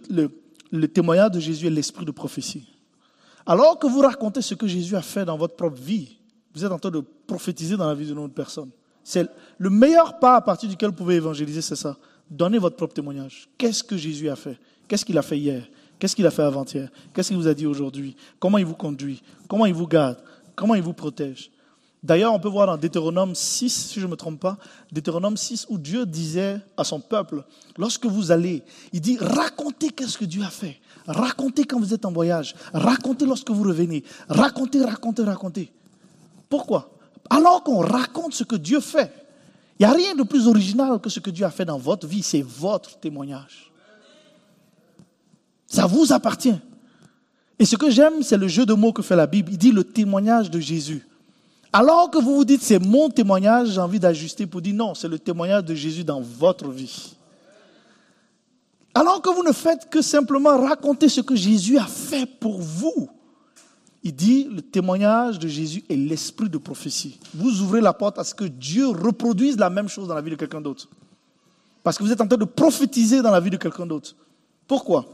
le 0.73 0.89
témoignage 0.89 1.33
de 1.33 1.41
Jésus 1.41 1.67
est 1.67 1.71
l'esprit 1.71 2.07
de 2.07 2.11
prophétie. 2.11 2.67
Alors 3.47 3.79
que 3.79 3.87
vous 3.87 4.01
racontez 4.01 4.41
ce 4.41 4.55
que 4.55 4.67
Jésus 4.67 4.97
a 4.97 5.03
fait 5.03 5.27
dans 5.27 5.37
votre 5.37 5.55
propre 5.55 5.81
vie, 5.81 6.17
vous 6.55 6.65
êtes 6.65 6.73
en 6.73 6.79
train 6.79 6.91
de 6.91 7.05
prophétiser 7.27 7.77
dans 7.77 7.87
la 7.87 7.95
vie 7.95 8.07
d'une 8.07 8.19
autre 8.19 8.35
personne. 8.35 8.71
C'est 9.05 9.29
le 9.59 9.71
meilleur 9.71 10.19
pas 10.19 10.37
à 10.37 10.41
partir 10.41 10.69
duquel 10.69 10.89
vous 10.89 10.97
pouvez 10.97 11.17
évangéliser, 11.17 11.63
c'est 11.63 11.77
ça. 11.77 11.97
Donnez 12.31 12.59
votre 12.59 12.77
propre 12.77 12.95
témoignage. 12.95 13.49
Qu'est-ce 13.59 13.85
que 13.85 13.97
Jésus 13.97 14.29
a 14.31 14.37
fait? 14.37 14.59
Qu'est-ce 14.89 15.05
qu'il 15.05 15.19
a 15.19 15.23
fait 15.23 15.39
hier? 15.39 15.65
Qu'est-ce 15.99 16.17
qu'il 16.17 16.27
a 16.27 16.31
fait 16.31 16.43
avant-hier? 16.43 16.89
Qu'est-ce 17.13 17.29
qu'il 17.29 17.37
vous 17.37 17.47
a 17.47 17.55
dit 17.55 17.67
aujourd'hui? 17.67 18.17
Comment 18.41 18.59
il 18.59 18.65
vous 18.65 18.75
conduit? 18.75 19.23
Comment 19.47 19.67
il 19.67 19.75
vous 19.75 19.87
garde? 19.87 20.19
Comment 20.57 20.75
il 20.75 20.83
vous 20.83 20.93
protège? 20.93 21.51
D'ailleurs, 22.03 22.35
on 22.35 22.39
peut 22.39 22.49
voir 22.49 22.67
dans 22.67 22.77
Deutéronome 22.77 23.35
6, 23.35 23.71
si 23.71 24.01
je 24.01 24.05
ne 24.05 24.11
me 24.11 24.17
trompe 24.17 24.39
pas, 24.39 24.59
Deutéronome 24.93 25.39
6, 25.39 25.67
où 25.71 25.79
Dieu 25.79 26.05
disait 26.05 26.59
à 26.77 26.85
son 26.85 27.01
peuple, 27.01 27.43
lorsque 27.79 28.05
vous 28.05 28.31
allez, 28.31 28.63
il 28.93 29.01
dit, 29.01 29.17
racontez 29.19 29.89
qu'est-ce 29.89 30.19
que 30.19 30.27
Dieu 30.27 30.43
a 30.43 30.51
fait. 30.51 30.81
Racontez 31.07 31.65
quand 31.65 31.79
vous 31.79 31.95
êtes 31.95 32.05
en 32.05 32.13
voyage. 32.13 32.55
Racontez 32.75 33.25
lorsque 33.25 33.51
vous 33.51 33.63
revenez. 33.63 34.05
Racontez, 34.29 34.83
racontez, 34.83 35.23
racontez. 35.23 35.73
Pourquoi? 36.51 36.94
Alors 37.31 37.63
qu'on 37.63 37.79
raconte 37.79 38.35
ce 38.35 38.45
que 38.45 38.57
Dieu 38.57 38.81
fait, 38.81 39.13
il 39.79 39.87
n'y 39.87 39.93
a 39.93 39.95
rien 39.95 40.15
de 40.15 40.23
plus 40.23 40.47
original 40.47 41.01
que 41.01 41.09
ce 41.09 41.21
que 41.21 41.31
Dieu 41.31 41.45
a 41.45 41.51
fait 41.51 41.65
dans 41.65 41.79
votre 41.79 42.07
vie. 42.07 42.23
C'est 42.23 42.43
votre 42.43 42.99
témoignage. 42.99 43.73
Ça 45.67 45.87
vous 45.87 46.13
appartient. 46.13 46.55
Et 47.59 47.65
ce 47.65 47.77
que 47.77 47.91
j'aime, 47.91 48.23
c'est 48.23 48.37
le 48.37 48.49
jeu 48.49 48.67
de 48.67 48.75
mots 48.75 48.93
que 48.93 49.03
fait 49.03 49.17
la 49.17 49.27
Bible. 49.27 49.53
Il 49.53 49.59
dit 49.59 49.73
le 49.73 49.85
témoignage 49.85 50.51
de 50.51 50.61
Jésus. 50.61 51.07
Alors 51.73 52.09
que 52.09 52.19
vous 52.19 52.37
vous 52.37 52.45
dites 52.45 52.63
c'est 52.63 52.79
mon 52.79 53.11
témoignage, 53.11 53.71
j'ai 53.71 53.81
envie 53.81 53.99
d'ajuster 53.99 54.47
pour 54.47 54.63
dire 54.63 54.77
non, 54.77 54.95
c'est 54.95 55.09
le 55.09 55.19
témoignage 55.19 55.65
de 55.65 55.75
Jésus 55.75 56.05
dans 56.05 56.21
votre 56.21 56.69
vie. 56.69 57.17
Alors 58.95 59.21
que 59.21 59.29
vous 59.31 59.43
ne 59.43 59.51
faites 59.51 59.91
que 59.91 60.01
simplement 60.01 60.57
raconter 60.57 61.09
ce 61.09 61.21
que 61.21 61.35
Jésus 61.35 61.77
a 61.77 61.87
fait 61.87 62.27
pour 62.27 62.61
vous. 62.61 63.11
Il 64.05 64.15
dit 64.15 64.45
le 64.45 64.63
témoignage 64.63 65.39
de 65.39 65.49
Jésus 65.49 65.83
est 65.89 65.97
l'esprit 65.97 66.49
de 66.49 66.59
prophétie. 66.59 67.19
Vous 67.35 67.63
ouvrez 67.63 67.81
la 67.81 67.93
porte 67.93 68.19
à 68.19 68.25
ce 68.25 68.35
que 68.35 68.45
Dieu 68.45 68.87
reproduise 68.89 69.57
la 69.57 69.71
même 69.71 69.89
chose 69.89 70.09
dans 70.09 70.15
la 70.15 70.21
vie 70.21 70.31
de 70.31 70.37
quelqu'un 70.37 70.61
d'autre. 70.61 70.89
Parce 71.83 71.99
que 71.99 72.05
vous 72.05 72.13
êtes 72.13 72.21
en 72.21 72.27
train 72.27 72.37
de 72.37 72.45
prophétiser 72.45 73.23
dans 73.23 73.31
la 73.31 73.41
vie 73.41 73.51
de 73.51 73.57
quelqu'un 73.57 73.87
d'autre. 73.87 74.15
Pourquoi? 74.69 75.07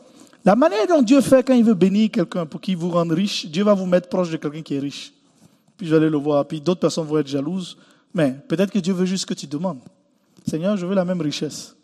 La 0.45 0.57
manière 0.57 0.86
dont 0.86 1.03
Dieu 1.03 1.20
fait 1.20 1.47
quand 1.47 1.55
il 1.55 1.64
veut 1.64 1.74
bénir 1.74 2.11
quelqu'un 2.11 2.47
pour 2.47 2.61
qu'il 2.61 2.76
vous 2.76 2.91
rende 2.91 3.12
riche, 3.12 3.47
Dieu 3.47 3.64
va 3.64 3.74
vous 3.74 3.86
mettre 3.86 4.09
proche 4.09 4.30
de 4.30 4.36
quelqu'un 4.36 4.62
qui 4.62 4.74
est 4.74 4.80
riche 4.80 5.12
puis 5.80 5.86
je 5.86 5.95
vais 5.95 5.97
aller 5.97 6.11
le 6.11 6.18
voir, 6.18 6.47
puis 6.47 6.61
d'autres 6.61 6.80
personnes 6.80 7.07
vont 7.07 7.16
être 7.16 7.26
jalouses. 7.26 7.78
Mais 8.12 8.32
peut-être 8.32 8.70
que 8.70 8.78
Dieu 8.78 8.93
veut 8.93 9.07
juste 9.07 9.24
que 9.24 9.32
tu 9.32 9.47
demandes. 9.47 9.80
Seigneur, 10.47 10.76
je 10.76 10.84
veux 10.84 10.95
la 10.95 11.07
même 11.07 11.22
richesse. 11.22 11.74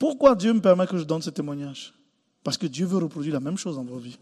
Pourquoi 0.00 0.34
Dieu 0.34 0.52
me 0.52 0.60
permet 0.60 0.84
que 0.88 0.98
je 0.98 1.04
donne 1.04 1.22
ce 1.22 1.30
témoignage? 1.30 1.94
Parce 2.42 2.58
que 2.58 2.66
Dieu 2.66 2.86
veut 2.86 2.98
reproduire 2.98 3.34
la 3.34 3.40
même 3.40 3.56
chose 3.56 3.76
dans 3.76 3.84
vos 3.84 3.98
vies. 3.98 4.18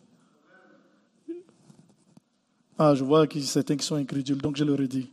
Ah, 2.78 2.94
je 2.94 3.04
vois 3.04 3.26
qu'il 3.26 3.40
y 3.40 3.44
a 3.44 3.46
certains 3.46 3.76
qui 3.76 3.86
sont 3.86 3.96
incrédules, 3.96 4.40
donc 4.40 4.56
je 4.56 4.64
leur 4.64 4.80
ai 4.80 4.88
dit. 4.88 5.08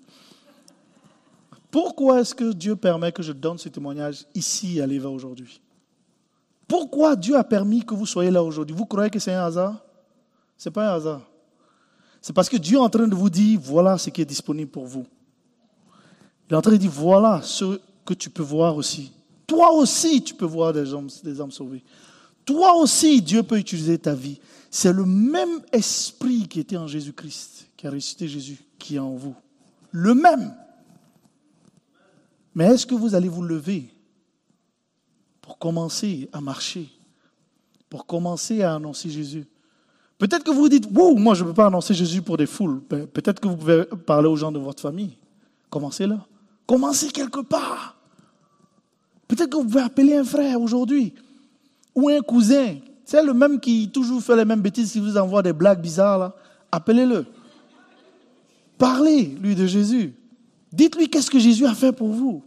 Pourquoi 1.72 2.22
est-ce 2.22 2.34
que 2.34 2.52
Dieu 2.52 2.76
permet 2.76 3.12
que 3.12 3.22
je 3.22 3.32
donne 3.32 3.58
ce 3.58 3.70
témoignage 3.70 4.26
ici 4.34 4.82
à 4.82 4.88
l'Eva 4.88 5.10
aujourd'hui? 5.10 5.62
Pourquoi 6.68 7.16
Dieu 7.16 7.36
a 7.36 7.44
permis 7.44 7.84
que 7.84 7.94
vous 7.94 8.06
soyez 8.06 8.32
là 8.32 8.44
aujourd'hui? 8.44 8.76
Vous 8.76 8.86
croyez 8.86 9.10
que 9.10 9.20
c'est 9.20 9.34
un 9.34 9.44
hasard? 9.44 9.84
Ce 10.58 10.70
n'est 10.70 10.74
pas 10.74 10.92
un 10.92 10.96
hasard. 10.96 11.22
C'est 12.22 12.34
parce 12.34 12.50
que 12.50 12.58
Dieu 12.58 12.78
est 12.78 12.82
en 12.82 12.90
train 12.90 13.08
de 13.08 13.16
vous 13.16 13.30
dire, 13.30 13.60
voilà 13.62 13.98
ce 13.98 14.10
qui 14.10 14.22
est 14.22 14.26
disponible 14.26 14.70
pour 14.70 14.86
vous. 14.86 15.06
Il 16.50 16.54
est 16.54 16.58
en 16.58 16.62
train 16.62 16.72
de 16.72 16.78
dire, 16.78 16.92
voilà 16.92 17.42
ce 17.44 17.80
que 18.06 18.14
tu 18.14 18.30
peux 18.30 18.44
voir 18.44 18.76
aussi. 18.76 19.12
Toi 19.46 19.72
aussi, 19.74 20.24
tu 20.24 20.34
peux 20.34 20.46
voir 20.46 20.74
des 20.74 20.94
hommes, 20.94 21.10
des 21.24 21.40
âmes 21.42 21.52
sauvées. 21.52 21.84
Toi 22.46 22.76
aussi, 22.76 23.22
Dieu 23.22 23.44
peut 23.44 23.58
utiliser 23.58 23.98
ta 23.98 24.14
vie. 24.14 24.40
C'est 24.72 24.94
le 24.94 25.06
même 25.06 25.62
esprit 25.72 26.48
qui 26.48 26.60
était 26.60 26.78
en 26.78 26.88
Jésus-Christ, 26.88 27.68
qui 27.76 27.88
a 27.88 27.92
ressuscité 27.92 28.28
Jésus, 28.28 28.60
qui 28.78 28.96
est 28.96 29.00
en 29.00 29.16
vous. 29.16 29.36
Le 29.92 30.14
même. 30.14 30.54
Mais 32.54 32.66
est-ce 32.66 32.86
que 32.86 32.96
vous 32.96 33.16
allez 33.16 33.30
vous 33.30 33.42
lever 33.42 33.94
pour 35.42 35.58
commencer 35.58 36.30
à 36.34 36.42
marcher, 36.42 36.90
pour 37.90 38.06
commencer 38.06 38.62
à 38.62 38.76
annoncer 38.76 39.10
Jésus? 39.10 39.46
Peut-être 40.20 40.44
que 40.44 40.52
vous 40.52 40.62
vous 40.62 40.70
dites, 40.70 40.88
wow, 40.94 41.16
moi 41.16 41.34
je 41.34 41.44
ne 41.44 41.50
peux 41.50 41.56
pas 41.56 41.68
annoncer 41.68 41.94
Jésus 41.94 42.22
pour 42.22 42.38
des 42.38 42.46
foules. 42.46 42.82
Peut-être 42.82 43.40
que 43.40 43.48
vous 43.48 43.56
pouvez 43.56 43.86
parler 44.06 44.28
aux 44.28 44.36
gens 44.36 44.52
de 44.52 44.60
votre 44.60 44.82
famille. 44.82 45.18
Commencez 45.70 46.06
là. 46.06 46.28
Commencez 46.68 47.10
quelque 47.10 47.40
part. 47.40 47.98
Peut-être 49.28 49.50
que 49.50 49.58
vous 49.58 49.64
pouvez 49.64 49.82
appeler 49.82 50.18
un 50.18 50.24
frère 50.24 50.62
aujourd'hui. 50.62 51.14
Ou 51.96 52.10
un 52.10 52.20
cousin. 52.22 52.78
C'est 53.10 53.24
le 53.24 53.34
même 53.34 53.60
qui 53.60 53.90
toujours 53.90 54.22
fait 54.22 54.36
les 54.36 54.46
mêmes 54.46 54.62
bêtises, 54.62 54.92
qui 54.92 55.00
vous 55.00 55.18
envoie 55.18 55.42
des 55.42 55.54
blagues 55.54 55.82
bizarres 55.82 56.20
là. 56.20 56.36
Appelez-le. 56.72 57.26
Parlez, 58.78 59.36
lui, 59.42 59.56
de 59.56 59.66
Jésus. 59.66 60.14
Dites-lui 60.72 61.10
qu'est-ce 61.10 61.32
que 61.32 61.40
Jésus 61.40 61.66
a 61.66 61.74
fait 61.74 61.92
pour 61.92 62.10
vous. 62.10 62.44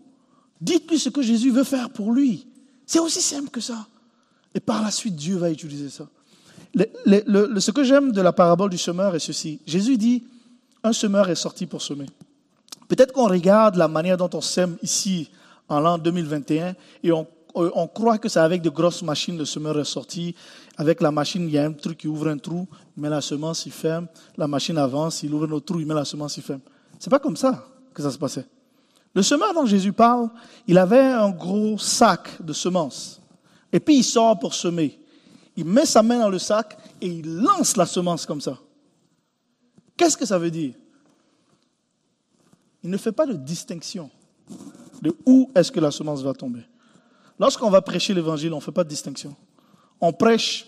Dites-lui 0.61 1.01
ce 1.01 1.09
que 1.09 1.21
Jésus 1.21 1.51
veut 1.51 1.65
faire 1.65 1.91
pour 1.91 2.13
lui. 2.13 2.47
C'est 2.87 3.01
aussi 3.01 3.21
simple 3.21 3.51
que 3.51 3.61
ça. 3.61 3.89
Et 4.55 4.61
par 4.61 4.83
la 4.83 4.93
suite, 4.93 5.17
Dieu 5.17 5.37
va 5.37 5.51
utiliser 5.51 5.91
ça 5.91 6.07
ce 6.75 7.71
que 7.71 7.85
j'aime 7.85 8.13
de 8.13 8.21
la 8.21 8.33
parabole 8.33 8.71
du 8.71 8.79
semeur 8.79 9.15
est 9.15 9.19
ceci. 9.19 9.61
Jésus 9.67 9.97
dit, 9.97 10.25
un 10.83 10.93
semeur 10.93 11.29
est 11.29 11.35
sorti 11.35 11.67
pour 11.67 11.83
semer. 11.83 12.07
Peut-être 12.89 13.13
qu'on 13.13 13.29
regarde 13.29 13.77
la 13.77 13.89
manière 13.89 14.17
dont 14.17 14.31
on 14.35 14.41
sème 14.41 14.77
ici 14.83 15.31
en 15.69 15.81
l'an 15.81 15.99
2021 15.99 16.75
et 17.03 17.13
on, 17.13 17.27
on, 17.55 17.87
croit 17.87 18.19
que 18.19 18.29
c'est 18.29 18.41
avec 18.41 18.63
de 18.63 18.71
grosses 18.71 19.03
machines 19.03 19.37
le 19.39 19.45
semeur 19.45 19.79
est 19.79 19.85
sorti. 19.85 20.35
Avec 20.77 21.01
la 21.01 21.11
machine, 21.11 21.47
il 21.47 21.53
y 21.53 21.59
a 21.59 21.65
un 21.65 21.73
truc 21.73 21.99
qui 21.99 22.09
ouvre 22.09 22.29
un 22.29 22.39
trou, 22.39 22.67
met 22.97 23.09
la 23.09 23.21
semence, 23.21 23.67
il 23.67 23.73
ferme. 23.73 24.07
La 24.37 24.47
machine 24.47 24.79
avance, 24.79 25.23
il 25.23 25.33
ouvre 25.35 25.47
un 25.47 25.53
autre 25.53 25.67
trou, 25.67 25.81
il 25.81 25.87
met 25.87 25.95
la 25.95 26.05
semence, 26.05 26.37
il 26.37 26.43
ferme. 26.43 26.61
C'est 26.99 27.11
pas 27.11 27.19
comme 27.19 27.37
ça 27.37 27.67
que 27.93 28.03
ça 28.03 28.11
se 28.11 28.19
passait. 28.19 28.47
Le 29.15 29.23
semeur 29.23 29.53
dont 29.53 29.67
Jésus 29.67 29.93
parle, 29.93 30.31
il 30.67 30.79
avait 30.79 30.99
un 30.99 31.31
gros 31.31 31.77
sac 31.79 32.43
de 32.43 32.53
semences. 32.53 33.21
Et 33.73 33.81
puis 33.81 33.99
il 33.99 34.05
sort 34.05 34.39
pour 34.39 34.55
semer 34.55 34.99
il 35.57 35.65
met 35.65 35.87
sa 35.87 36.03
main 36.03 36.19
dans 36.19 36.31
le 36.31 36.39
sac 36.39 36.77
et 37.01 37.07
il 37.07 37.37
lance 37.37 37.77
la 37.77 37.87
semence 37.87 38.27
comme 38.27 38.41
ça. 38.41 38.59
Qu'est-ce 39.97 40.17
que 40.17 40.27
ça 40.27 40.39
veut 40.39 40.51
dire? 40.51 40.75
Il 42.83 42.91
ne 42.91 42.97
fait 42.97 43.13
pas 43.13 43.27
de 43.27 43.35
distinction 43.35 44.11
de 45.01 45.15
où 45.27 45.51
est-ce 45.55 45.71
que 45.71 45.81
la 45.81 45.91
semence 45.91 46.23
va 46.23 46.33
tomber. 46.33 46.63
Lorsqu'on 47.43 47.71
va 47.71 47.83
prêcher 47.83 48.15
l'évangile, 48.15 48.53
on 48.53 48.59
ne 48.59 48.61
fait 48.61 48.71
pas 48.71 48.85
de 48.85 48.89
distinction. 48.89 49.35
On 50.01 50.13
prêche, 50.13 50.65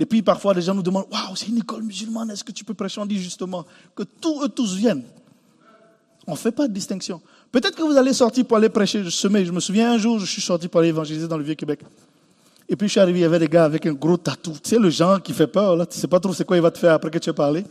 et 0.00 0.06
puis 0.06 0.22
parfois 0.22 0.54
les 0.54 0.62
gens 0.62 0.74
nous 0.74 0.82
demandent 0.82 1.04
Waouh, 1.12 1.36
c'est 1.36 1.48
une 1.48 1.58
école 1.58 1.82
musulmane, 1.82 2.30
est-ce 2.30 2.42
que 2.42 2.52
tu 2.52 2.64
peux 2.64 2.72
prêcher? 2.72 3.02
On 3.02 3.04
dit 3.04 3.20
justement 3.22 3.66
que 3.94 4.02
tous 4.02 4.42
eux 4.42 4.48
tous 4.48 4.76
viennent. 4.76 5.02
On 6.26 6.30
ne 6.30 6.36
fait 6.38 6.52
pas 6.52 6.68
de 6.68 6.72
distinction. 6.72 7.20
Peut-être 7.52 7.76
que 7.76 7.82
vous 7.82 7.98
allez 7.98 8.14
sortir 8.14 8.46
pour 8.46 8.56
aller 8.56 8.70
prêcher, 8.70 9.04
semer. 9.10 9.44
Je 9.44 9.52
me 9.52 9.60
souviens 9.60 9.92
un 9.92 9.98
jour, 9.98 10.18
je 10.18 10.24
suis 10.24 10.40
sorti 10.40 10.68
pour 10.68 10.80
aller 10.80 10.88
évangéliser 10.88 11.28
dans 11.28 11.36
le 11.36 11.44
Vieux-Québec. 11.44 11.80
Et 12.66 12.76
puis 12.76 12.88
je 12.88 12.92
suis 12.92 13.00
arrivé, 13.00 13.18
il 13.18 13.22
y 13.22 13.26
avait 13.26 13.38
des 13.38 13.48
gars 13.48 13.66
avec 13.66 13.84
un 13.84 13.92
gros 13.92 14.16
tatou. 14.16 14.52
Tu 14.52 14.70
sais, 14.70 14.78
le 14.78 14.88
genre 14.88 15.22
qui 15.22 15.34
fait 15.34 15.46
peur, 15.46 15.76
là. 15.76 15.84
Tu 15.84 15.98
sais 15.98 16.08
pas 16.08 16.18
trop 16.18 16.32
c'est 16.32 16.46
quoi 16.46 16.56
il 16.56 16.62
va 16.62 16.70
te 16.70 16.78
faire 16.78 16.94
après 16.94 17.10
que 17.10 17.18
tu 17.18 17.28
aies 17.28 17.34
parlé. 17.34 17.62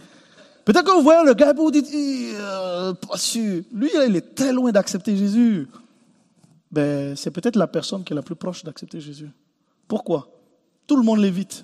Peut-être 0.64 0.84
que 0.84 0.92
vous 0.92 1.02
voyez 1.02 1.26
le 1.26 1.34
gars 1.34 1.50
et 1.50 1.56
vous 1.56 1.72
dites, 1.72 1.88
euh, 1.92 2.94
pas 2.94 3.18
sûr. 3.18 3.64
Lui, 3.74 3.90
il 4.08 4.16
est 4.16 4.36
très 4.36 4.54
loin 4.54 4.72
d'accepter 4.72 5.18
Jésus. 5.18 5.68
Ben, 6.76 7.16
c'est 7.16 7.32
peut-être 7.32 7.56
la 7.56 7.68
personne 7.68 8.04
qui 8.04 8.12
est 8.12 8.16
la 8.18 8.22
plus 8.22 8.36
proche 8.36 8.62
d'accepter 8.66 9.00
Jésus. 9.00 9.30
Pourquoi? 9.88 10.28
Tout 10.86 10.98
le 10.98 11.04
monde 11.04 11.20
l'évite. 11.20 11.64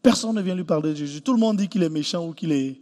Personne 0.00 0.36
ne 0.36 0.40
vient 0.40 0.54
lui 0.54 0.62
parler 0.62 0.90
de 0.90 0.94
Jésus. 0.94 1.20
Tout 1.20 1.32
le 1.32 1.40
monde 1.40 1.56
dit 1.56 1.68
qu'il 1.68 1.82
est 1.82 1.88
méchant 1.88 2.28
ou 2.28 2.32
qu'il 2.32 2.52
est. 2.52 2.80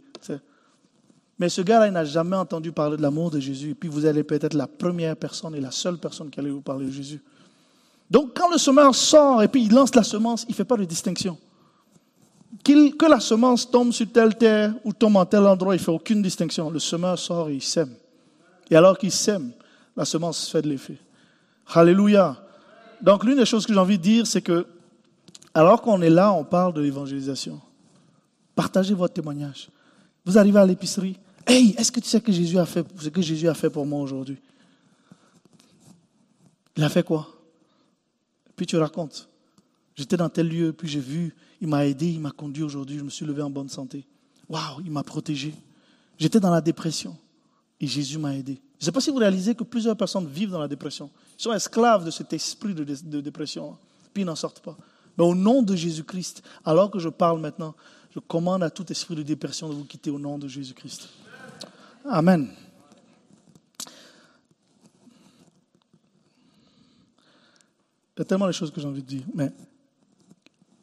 Mais 1.39 1.49
ce 1.49 1.61
gars-là, 1.61 1.87
il 1.87 1.93
n'a 1.93 2.05
jamais 2.05 2.35
entendu 2.35 2.71
parler 2.71 2.97
de 2.97 3.01
l'amour 3.01 3.31
de 3.31 3.39
Jésus. 3.39 3.71
Et 3.71 3.73
puis 3.73 3.89
vous 3.89 4.05
allez 4.05 4.21
peut-être 4.21 4.53
la 4.53 4.67
première 4.67 5.15
personne 5.15 5.55
et 5.55 5.59
la 5.59 5.71
seule 5.71 5.97
personne 5.97 6.29
qui 6.29 6.39
allait 6.39 6.51
vous 6.51 6.61
parler 6.61 6.85
de 6.85 6.91
Jésus. 6.91 7.19
Donc 8.11 8.37
quand 8.37 8.51
le 8.51 8.59
semeur 8.59 8.93
sort 8.93 9.41
et 9.41 9.47
puis 9.47 9.63
il 9.63 9.73
lance 9.73 9.95
la 9.95 10.03
semence, 10.03 10.43
il 10.47 10.51
ne 10.51 10.55
fait 10.55 10.65
pas 10.65 10.77
de 10.77 10.85
distinction. 10.85 11.35
que 12.63 13.09
la 13.09 13.19
semence 13.19 13.71
tombe 13.71 13.91
sur 13.91 14.11
telle 14.11 14.35
terre 14.35 14.75
ou 14.85 14.93
tombe 14.93 15.15
en 15.15 15.25
tel 15.25 15.47
endroit, 15.47 15.73
il 15.73 15.79
ne 15.79 15.83
fait 15.83 15.91
aucune 15.91 16.21
distinction. 16.21 16.69
Le 16.69 16.77
semeur 16.77 17.17
sort 17.17 17.49
et 17.49 17.55
il 17.55 17.63
sème. 17.63 17.95
Et 18.69 18.75
alors 18.75 18.99
qu'il 18.99 19.11
sème, 19.11 19.51
la 19.97 20.05
semence 20.05 20.47
fait 20.47 20.61
de 20.61 20.69
l'effet. 20.69 20.99
Alléluia. 21.67 22.37
Donc 23.01 23.23
l'une 23.23 23.37
des 23.37 23.45
choses 23.45 23.65
que 23.65 23.73
j'ai 23.73 23.79
envie 23.79 23.97
de 23.97 24.03
dire, 24.03 24.27
c'est 24.27 24.41
que 24.41 24.67
alors 25.53 25.81
qu'on 25.81 26.01
est 26.01 26.09
là, 26.09 26.31
on 26.33 26.43
parle 26.43 26.73
de 26.73 26.81
l'évangélisation. 26.81 27.59
Partagez 28.55 28.93
votre 28.93 29.13
témoignage. 29.13 29.69
Vous 30.25 30.37
arrivez 30.37 30.59
à 30.59 30.65
l'épicerie. 30.65 31.19
Hey, 31.45 31.75
est-ce 31.77 31.91
que 31.91 31.99
tu 31.99 32.07
sais 32.07 32.21
que 32.21 32.31
Jésus 32.31 32.57
a 32.57 32.65
fait 32.65 32.85
ce 32.99 33.09
que 33.09 33.21
Jésus 33.21 33.47
a 33.47 33.53
fait 33.53 33.69
pour 33.69 33.85
moi 33.85 33.99
aujourd'hui? 33.99 34.37
Il 36.77 36.83
a 36.83 36.89
fait 36.89 37.03
quoi? 37.03 37.27
Puis 38.55 38.65
tu 38.65 38.77
racontes. 38.77 39.27
J'étais 39.95 40.17
dans 40.17 40.29
tel 40.29 40.47
lieu, 40.47 40.71
puis 40.71 40.87
j'ai 40.87 40.99
vu, 40.99 41.35
il 41.59 41.67
m'a 41.67 41.85
aidé, 41.85 42.07
il 42.07 42.19
m'a 42.19 42.31
conduit 42.31 42.63
aujourd'hui, 42.63 42.97
je 42.97 43.03
me 43.03 43.09
suis 43.09 43.25
levé 43.25 43.41
en 43.41 43.49
bonne 43.49 43.69
santé. 43.69 44.05
Waouh, 44.47 44.81
il 44.85 44.91
m'a 44.91 45.03
protégé. 45.03 45.53
J'étais 46.17 46.39
dans 46.39 46.51
la 46.51 46.61
dépression 46.61 47.17
et 47.79 47.87
Jésus 47.87 48.17
m'a 48.17 48.35
aidé. 48.35 48.61
Je 48.79 48.83
ne 48.83 48.85
sais 48.85 48.91
pas 48.91 49.01
si 49.01 49.09
vous 49.09 49.17
réalisez 49.17 49.53
que 49.55 49.63
plusieurs 49.63 49.97
personnes 49.97 50.27
vivent 50.27 50.51
dans 50.51 50.59
la 50.59 50.67
dépression. 50.67 51.09
Sont 51.41 51.53
esclaves 51.53 52.05
de 52.05 52.11
cet 52.11 52.33
esprit 52.33 52.75
de, 52.75 53.19
dépression, 53.19 53.75
puis 54.13 54.21
ils 54.21 54.25
n'en 54.27 54.35
sortent 54.35 54.59
pas. 54.59 54.77
Mais 55.17 55.23
au 55.23 55.33
nom 55.33 55.63
de 55.63 55.75
Jésus-Christ, 55.75 56.43
alors 56.63 56.91
que 56.91 56.99
je 56.99 57.09
parle 57.09 57.39
maintenant, 57.39 57.73
je 58.11 58.19
commande 58.19 58.61
à 58.61 58.69
tout 58.69 58.85
esprit 58.91 59.15
de 59.15 59.23
dépression 59.23 59.67
de 59.67 59.73
vous 59.73 59.85
quitter 59.85 60.11
au 60.11 60.19
nom 60.19 60.37
de 60.37 60.47
Jésus-Christ. 60.47 61.09
Amen. 62.05 62.47
Il 68.15 68.19
y 68.19 68.21
a 68.21 68.25
tellement 68.25 68.45
de 68.45 68.51
choses 68.51 68.69
que 68.69 68.79
j'ai 68.79 68.87
envie 68.87 69.01
de 69.01 69.07
dire. 69.07 69.23
Mais 69.33 69.51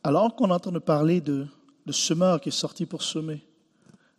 alors 0.03 0.35
qu'on 0.35 0.49
est 0.49 0.55
en 0.55 0.59
train 0.59 0.73
de 0.73 0.81
parler 0.81 1.21
de, 1.21 1.47
de 1.87 1.93
semeur 1.93 2.41
qui 2.41 2.49
est 2.49 2.51
sorti 2.51 2.85
pour 2.85 3.05
semer, 3.05 3.47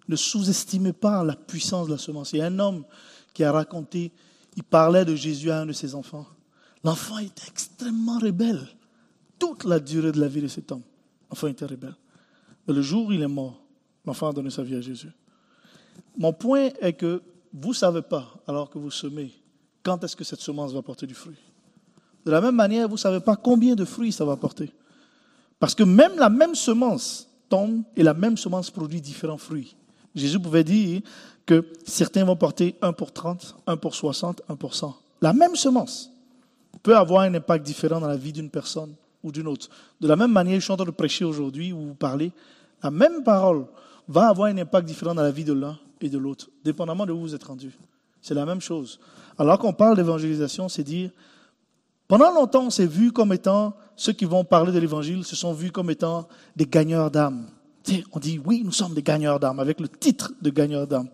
Ne 0.08 0.16
sous-estimez 0.16 0.94
pas 0.94 1.22
la 1.22 1.36
puissance 1.36 1.88
de 1.88 1.92
la 1.92 1.98
semence. 1.98 2.32
Il 2.32 2.38
y 2.38 2.42
a 2.42 2.46
un 2.46 2.60
homme 2.60 2.86
qui 3.34 3.44
a 3.44 3.52
raconté, 3.52 4.14
il 4.60 4.64
parlait 4.64 5.05
de 5.05 5.16
Jésus 5.16 5.49
à 5.51 5.62
un 5.62 5.66
de 5.66 5.72
ses 5.72 5.95
enfants. 5.95 6.28
L'enfant 6.84 7.18
était 7.20 7.47
extrêmement 7.47 8.20
rebelle. 8.20 8.68
Toute 9.39 9.64
la 9.64 9.80
durée 9.80 10.12
de 10.12 10.20
la 10.20 10.28
vie 10.28 10.41
de 10.41 10.49
cet 10.49 10.70
homme, 10.74 10.82
l'enfant 11.30 11.47
était 11.47 11.66
rebelle. 11.66 11.95
Mais 12.68 12.74
le 12.74 12.82
jour 12.82 13.07
où 13.07 13.14
il 13.14 13.22
est 13.22 13.28
mort, 13.30 13.64
l'enfant 14.05 14.28
a 14.28 14.34
donné 14.34 14.49
sa 14.49 14.62
vie 14.64 14.76
à 14.76 14.82
Jésus. 14.82 15.14
Mon 16.18 16.34
point 16.34 16.72
est 16.82 16.91
que 16.91 17.22
vous 17.53 17.70
ne 17.70 17.74
savez 17.74 18.01
pas, 18.01 18.34
alors 18.45 18.70
que 18.70 18.78
vous 18.78 18.91
semez, 18.91 19.32
quand 19.82 20.03
est-ce 20.03 20.18
que 20.18 20.26
cette 20.26 20.41
semence 20.41 20.74
va 20.74 20.82
porter 20.82 21.07
du 21.07 21.14
fruit? 21.14 21.39
De 22.26 22.32
la 22.32 22.41
même 22.41 22.55
manière, 22.55 22.89
vous 22.89 22.95
ne 22.95 22.99
savez 22.99 23.22
pas 23.22 23.38
combien 23.38 23.76
de 23.76 23.86
fruits 23.86 24.12
ça 24.12 24.26
va 24.26 24.36
porter. 24.36 24.74
Parce 25.57 25.74
que 25.74 25.84
même 25.84 26.18
la 26.18 26.30
même 26.30 26.55
semence 26.55 27.30
tombe 27.47 27.84
et 27.95 28.03
la 28.03 28.14
même 28.14 28.36
semence 28.36 28.70
produit 28.72 28.99
différents 28.99 29.38
fruits. 29.38 29.78
Jésus 30.16 30.39
pouvait 30.39 30.64
dire 30.64 31.01
que 31.45 31.66
certains 31.86 32.24
vont 32.24 32.36
porter 32.36 32.76
1 32.82 32.93
pour 32.93 33.12
30, 33.12 33.55
1 33.66 33.78
pour 33.78 33.95
60, 33.95 34.41
1 34.47 34.55
pour 34.55 34.76
100. 34.76 34.95
La 35.22 35.34
même 35.34 35.55
semence 35.55 36.12
peut 36.84 36.95
avoir 36.95 37.22
un 37.22 37.34
impact 37.34 37.66
différent 37.66 37.99
dans 37.99 38.07
la 38.07 38.18
vie 38.18 38.32
d'une 38.32 38.49
personne 38.49 38.93
ou 39.24 39.32
d'une 39.32 39.47
autre. 39.47 39.70
De 39.99 40.07
la 40.07 40.16
même 40.16 40.32
manière, 40.32 40.60
je 40.60 40.64
suis 40.64 40.72
en 40.72 40.78
train 40.78 40.86
de 40.86 40.91
prêcher 40.91 41.26
aujourd'hui 41.26 41.74
ou 41.74 41.88
vous 41.88 41.95
parlez, 41.95 42.32
la 42.84 42.91
même 42.91 43.24
parole 43.24 43.66
va 44.07 44.30
avoir 44.30 44.47
un 44.47 44.57
impact 44.57 44.88
différent 44.88 45.14
dans 45.14 45.22
la 45.22 45.32
vie 45.32 45.43
de 45.43 45.53
l'un 45.53 45.78
et 46.01 46.10
de 46.10 46.18
l'autre, 46.18 46.49
dépendamment 46.64 47.05
de 47.05 47.12
où 47.12 47.20
vous 47.20 47.36
êtes 47.36 47.43
rendu. 47.43 47.72
C'est 48.22 48.34
la 48.34 48.45
même 48.45 48.62
chose. 48.62 48.99
Alors 49.38 49.60
qu'on 49.60 49.74
parle 49.74 49.95
d'évangélisation, 49.95 50.70
c'est 50.70 50.84
dire, 50.84 51.12
pendant 52.07 52.32
longtemps, 52.34 52.66
on 52.66 52.70
s'est 52.70 52.88
vu 52.88 53.12
comme 53.12 53.34
étant, 53.34 53.76
ceux 53.95 54.14
qui 54.14 54.26
vont 54.26 54.43
parler 54.43 54.72
de 54.72 54.80
l'évangile 54.80 55.24
se 55.24 55.36
sont 55.36 55.53
vus 55.53 55.72
comme 55.72 55.89
étant 55.89 56.28
des 56.55 56.66
gagneurs 56.66 57.12
On 58.12 58.20
dit, 58.20 58.40
oui, 58.44 58.62
nous 58.64 58.72
sommes 58.72 58.94
des 58.94 59.02
gagneurs 59.02 59.40
d'âme, 59.40 59.60
avec 59.60 59.80
le 59.80 59.88
titre 59.88 60.34
de 60.42 60.50
gagneurs 60.50 60.88
d'âme. 60.88 61.10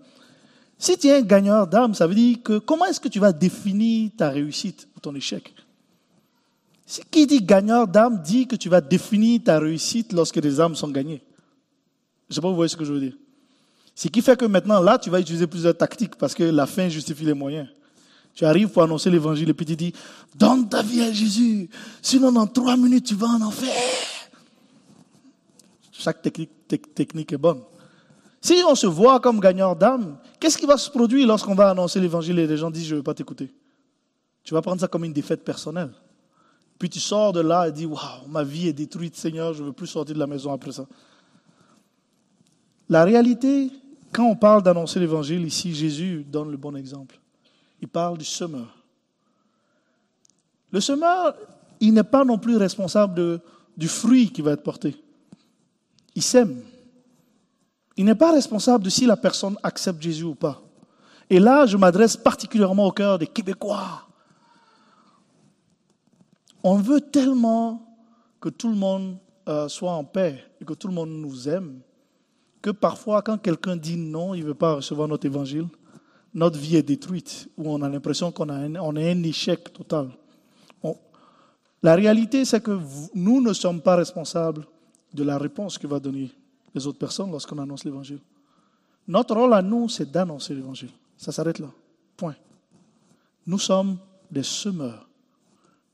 Si 0.78 0.98
tu 0.98 1.08
es 1.08 1.18
un 1.18 1.22
gagneur 1.22 1.68
d'âme, 1.68 1.94
ça 1.94 2.06
veut 2.06 2.16
dire 2.16 2.38
que 2.44 2.58
comment 2.58 2.86
est-ce 2.86 3.00
que 3.00 3.08
tu 3.08 3.20
vas 3.20 3.32
définir 3.32 4.12
ta 4.18 4.30
réussite 4.30 4.88
ou 4.96 5.00
ton 5.00 5.16
échec? 5.16 5.54
Si 6.86 7.02
qui 7.10 7.26
dit 7.26 7.42
gagneur 7.42 7.88
d'âme 7.88 8.22
dit 8.22 8.46
que 8.46 8.56
tu 8.56 8.70
vas 8.70 8.82
définir 8.82 9.42
ta 9.44 9.60
réussite 9.60 10.14
lorsque 10.14 10.40
des 10.40 10.60
âmes 10.60 10.76
sont 10.76 10.90
gagnées. 10.90 11.22
Je 12.30 12.34
ne 12.34 12.36
sais 12.36 12.42
pas 12.42 12.50
vous 12.50 12.56
voyez 12.56 12.70
ce 12.70 12.76
que 12.76 12.86
je 12.86 12.94
veux 12.94 13.00
dire. 13.00 13.14
Ce 13.96 14.10
qui 14.10 14.22
fait 14.22 14.38
que 14.38 14.46
maintenant, 14.46 14.82
là, 14.82 14.98
tu 14.98 15.10
vas 15.10 15.20
utiliser 15.20 15.48
plusieurs 15.48 15.78
tactiques 15.78 16.16
parce 16.16 16.36
que 16.36 16.44
la 16.44 16.66
fin 16.66 16.90
justifie 16.90 17.24
les 17.24 17.34
moyens. 17.34 17.70
Tu 18.34 18.44
arrives 18.44 18.68
pour 18.68 18.84
annoncer 18.84 19.10
l'évangile 19.10 19.50
et 19.50 19.54
puis 19.54 19.66
tu 19.66 19.78
dis, 19.78 19.94
donne 20.36 20.68
ta 20.68 20.82
vie 20.82 21.02
à 21.02 21.12
Jésus, 21.12 21.70
sinon 22.02 22.34
dans 22.34 22.48
trois 22.48 22.76
minutes 22.76 23.06
tu 23.06 23.16
vas 23.16 23.28
en 23.28 23.42
enfer. 23.42 23.72
Chaque 26.06 26.22
technique, 26.22 27.34
est 27.34 27.38
bonne. 27.38 27.64
Si 28.40 28.62
on 28.70 28.76
se 28.76 28.86
voit 28.86 29.20
comme 29.20 29.40
gagneur 29.40 29.76
d'âme, 29.76 30.20
qu'est-ce 30.40 30.56
qui 30.56 30.68
va 30.68 30.78
se 30.78 30.92
produire 30.92 31.28
lorsqu'on 31.28 31.56
va 31.56 31.72
annoncer 31.72 32.00
l'évangile 32.00 32.38
et 32.38 32.46
les 32.46 32.58
gens 32.58 32.70
disent, 32.70 32.86
je 32.86 32.94
ne 32.94 33.00
veux 33.00 33.04
pas 33.04 33.16
t'écouter? 33.16 33.52
Tu 34.44 34.54
vas 34.54 34.62
prendre 34.62 34.80
ça 34.80 34.88
comme 34.88 35.04
une 35.04 35.14
défaite 35.14 35.44
personnelle. 35.44 35.90
Puis 36.78 36.92
tu 36.92 37.00
sors 37.00 37.34
de 37.34 37.40
là 37.40 37.68
et 37.68 37.72
dis, 37.72 37.88
waouh, 37.88 38.28
ma 38.28 38.44
vie 38.44 38.68
est 38.68 38.74
détruite, 38.74 39.16
Seigneur, 39.16 39.56
je 39.56 39.64
ne 39.64 39.68
veux 39.70 39.74
plus 39.74 39.88
sortir 39.88 40.14
de 40.14 40.20
la 40.20 40.28
maison 40.28 40.54
après 40.54 40.74
ça. 40.74 40.86
La 42.88 43.04
réalité, 43.04 43.72
quand 44.14 44.26
on 44.26 44.36
parle 44.36 44.62
d'annoncer 44.62 45.00
l'évangile, 45.00 45.44
ici, 45.44 45.74
Jésus 45.74 46.24
donne 46.24 46.52
le 46.52 46.58
bon 46.58 46.76
exemple. 46.76 47.20
Il 47.82 47.88
parle 47.88 48.20
du 48.20 48.26
semeur. 48.26 48.78
Le 50.70 50.82
semeur, 50.82 51.34
il 51.80 51.96
n'est 51.96 52.04
pas 52.04 52.24
non 52.24 52.38
plus 52.38 52.58
responsable 52.58 53.42
du 53.76 53.88
fruit 53.88 54.32
qui 54.32 54.44
va 54.44 54.52
être 54.52 54.62
porté. 54.62 54.96
Il 56.16 56.24
sème. 56.24 56.62
Il 57.98 58.06
n'est 58.06 58.16
pas 58.16 58.32
responsable 58.32 58.84
de 58.84 58.90
si 58.90 59.06
la 59.06 59.18
personne 59.18 59.58
accepte 59.64 60.02
Jésus 60.02 60.24
ou 60.24 60.36
pas. 60.36 60.62
Et 61.30 61.40
là, 61.40 61.66
je 61.66 61.78
m'adresse 61.78 62.18
particulièrement 62.18 62.88
au 62.88 62.92
cœur 62.92 63.20
des 63.20 63.28
Québécois. 63.28 64.08
On 66.64 66.78
veut 66.78 67.02
tellement 67.02 67.86
que 68.40 68.50
tout 68.50 68.70
le 68.70 68.76
monde 68.76 69.18
euh, 69.48 69.68
soit 69.68 69.92
en 69.92 70.04
paix 70.04 70.44
et 70.60 70.66
que 70.66 70.74
tout 70.74 70.88
le 70.88 70.94
monde 70.94 71.10
nous 71.10 71.48
aime 71.48 71.80
que 72.62 72.72
parfois, 72.72 73.22
quand 73.22 73.38
quelqu'un 73.38 73.76
dit 73.76 73.96
non, 73.96 74.34
il 74.34 74.42
ne 74.42 74.48
veut 74.48 74.56
pas 74.56 74.74
recevoir 74.74 75.08
notre 75.08 75.28
évangile, 75.28 75.68
notre 76.34 76.58
vie 76.58 76.78
est 76.78 76.82
détruite, 76.82 77.48
ou 77.58 77.70
on 77.70 77.80
a 77.84 77.88
l'impression 77.88 78.32
qu'on 78.32 78.50
a 78.50 78.68
on 78.82 78.96
un 78.96 79.24
échec 79.24 79.72
total. 79.72 80.10
la 81.84 81.94
réalité, 81.94 82.44
c'est 82.44 82.62
que 82.62 82.80
nous 83.14 83.40
ne 83.40 83.54
sommes 83.54 83.82
pas 83.82 83.96
responsables 83.96 84.66
de 85.16 85.24
la 85.24 85.38
réponse 85.38 85.78
que 85.78 85.88
va 85.88 86.00
donner 86.00 86.32
les 86.74 86.86
autres 86.86 87.00
personnes 87.00 87.32
lorsqu'on 87.32 87.58
annonce 87.58 87.84
l'évangile. 87.84 88.20
Notre 89.08 89.36
rôle 89.36 89.54
à 89.54 89.62
nous, 89.62 89.88
c'est 89.90 90.12
d'annoncer 90.12 90.54
l'évangile. 90.54 90.90
Ça 91.18 91.32
s'arrête 91.32 91.60
là. 91.60 91.70
Point. 92.18 92.36
Nous 93.48 93.60
sommes 93.60 93.98
des 94.30 94.44
semeurs. 94.44 95.08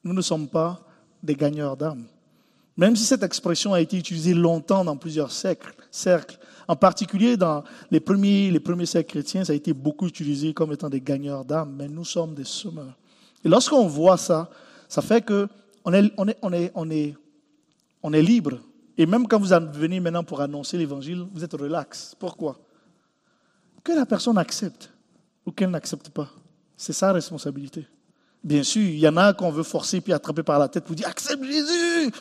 Nous 0.03 0.13
ne 0.13 0.21
sommes 0.21 0.47
pas 0.47 0.81
des 1.21 1.35
gagneurs 1.35 1.77
d'âme. 1.77 2.05
Même 2.77 2.95
si 2.95 3.03
cette 3.03 3.23
expression 3.23 3.73
a 3.73 3.81
été 3.81 3.97
utilisée 3.97 4.33
longtemps 4.33 4.83
dans 4.83 4.95
plusieurs 4.95 5.31
cercles, 5.31 5.75
cercles 5.91 6.39
en 6.67 6.75
particulier 6.75 7.35
dans 7.35 7.63
les 7.91 7.99
premiers, 7.99 8.49
les 8.49 8.59
premiers 8.59 8.85
siècles 8.85 9.09
chrétiens, 9.09 9.43
ça 9.43 9.51
a 9.51 9.55
été 9.55 9.73
beaucoup 9.73 10.07
utilisé 10.07 10.53
comme 10.53 10.71
étant 10.71 10.89
des 10.89 11.01
gagneurs 11.01 11.43
d'âme, 11.43 11.75
mais 11.77 11.89
nous 11.89 12.05
sommes 12.05 12.33
des 12.33 12.45
semeurs. 12.45 12.97
Et 13.43 13.49
lorsqu'on 13.49 13.87
voit 13.87 14.17
ça, 14.17 14.49
ça 14.87 15.01
fait 15.01 15.21
que 15.21 15.47
on 15.83 15.93
est, 15.93 16.11
on 16.17 16.27
est, 16.27 16.37
on 16.41 16.53
est, 16.53 16.71
on 16.73 16.89
est, 16.89 17.15
on 18.03 18.13
est 18.13 18.21
libre. 18.21 18.59
Et 19.01 19.07
même 19.07 19.27
quand 19.27 19.39
vous 19.39 19.47
venez 19.73 19.99
maintenant 19.99 20.23
pour 20.23 20.41
annoncer 20.41 20.77
l'évangile, 20.77 21.25
vous 21.33 21.43
êtes 21.43 21.53
relax. 21.53 22.15
Pourquoi? 22.19 22.59
Que 23.83 23.93
la 23.93 24.05
personne 24.05 24.37
accepte 24.37 24.91
ou 25.43 25.51
qu'elle 25.51 25.71
n'accepte 25.71 26.11
pas. 26.11 26.29
C'est 26.77 26.93
sa 26.93 27.11
responsabilité. 27.11 27.87
Bien 28.43 28.61
sûr, 28.61 28.83
il 28.83 28.99
y 28.99 29.07
en 29.07 29.17
a 29.17 29.33
qu'on 29.33 29.49
veut 29.49 29.63
forcer 29.63 30.01
puis 30.01 30.13
attraper 30.13 30.43
par 30.43 30.59
la 30.59 30.67
tête 30.67 30.83
pour 30.83 30.95
dire 30.95 31.07
accepte 31.07 31.43
Jésus. 31.43 32.11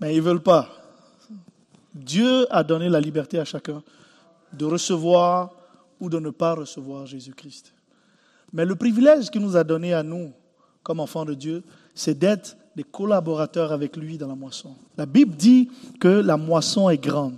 Mais 0.00 0.14
ils 0.14 0.18
ne 0.18 0.22
veulent 0.22 0.42
pas. 0.42 0.68
Dieu 1.94 2.52
a 2.52 2.64
donné 2.64 2.88
la 2.88 3.00
liberté 3.00 3.38
à 3.38 3.44
chacun 3.44 3.84
de 4.52 4.64
recevoir 4.64 5.52
ou 6.00 6.10
de 6.10 6.18
ne 6.18 6.30
pas 6.30 6.54
recevoir 6.54 7.06
Jésus-Christ. 7.06 7.72
Mais 8.52 8.64
le 8.64 8.74
privilège 8.74 9.30
qu'il 9.30 9.42
nous 9.42 9.56
a 9.56 9.62
donné 9.62 9.94
à 9.94 10.02
nous, 10.02 10.32
comme 10.82 10.98
enfants 10.98 11.24
de 11.24 11.34
Dieu, 11.34 11.62
c'est 11.94 12.18
d'être 12.18 12.56
des 12.76 12.84
collaborateurs 12.84 13.72
avec 13.72 13.96
lui 13.96 14.18
dans 14.18 14.28
la 14.28 14.34
moisson. 14.34 14.74
La 14.96 15.06
Bible 15.06 15.34
dit 15.36 15.70
que 16.00 16.08
la 16.08 16.36
moisson 16.36 16.90
est 16.90 16.98
grande, 16.98 17.36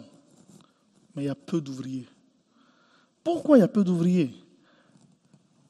mais 1.15 1.25
il 1.25 1.27
y 1.27 1.31
a 1.31 1.35
peu 1.35 1.61
d'ouvriers. 1.61 2.07
Pourquoi 3.23 3.59
il 3.59 3.61
y 3.61 3.65
a 3.65 3.69
peu 3.69 3.85
d'ouvriers? 3.85 4.33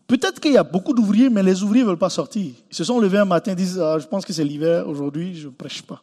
Peut-être 0.06 0.40
qu'il 0.40 0.52
y 0.52 0.56
a 0.56 0.62
beaucoup 0.62 0.92
d'ouvriers, 0.92 1.30
mais 1.30 1.42
les 1.42 1.62
ouvriers 1.62 1.82
ne 1.82 1.88
veulent 1.88 1.98
pas 1.98 2.10
sortir. 2.10 2.52
Ils 2.70 2.76
se 2.76 2.84
sont 2.84 3.00
levés 3.00 3.18
un 3.18 3.24
matin 3.24 3.52
et 3.52 3.56
disent 3.56 3.80
ah, 3.80 3.98
Je 3.98 4.06
pense 4.06 4.24
que 4.24 4.32
c'est 4.32 4.44
l'hiver, 4.44 4.88
aujourd'hui, 4.88 5.34
je 5.34 5.48
ne 5.48 5.52
prêche 5.52 5.82
pas, 5.82 6.02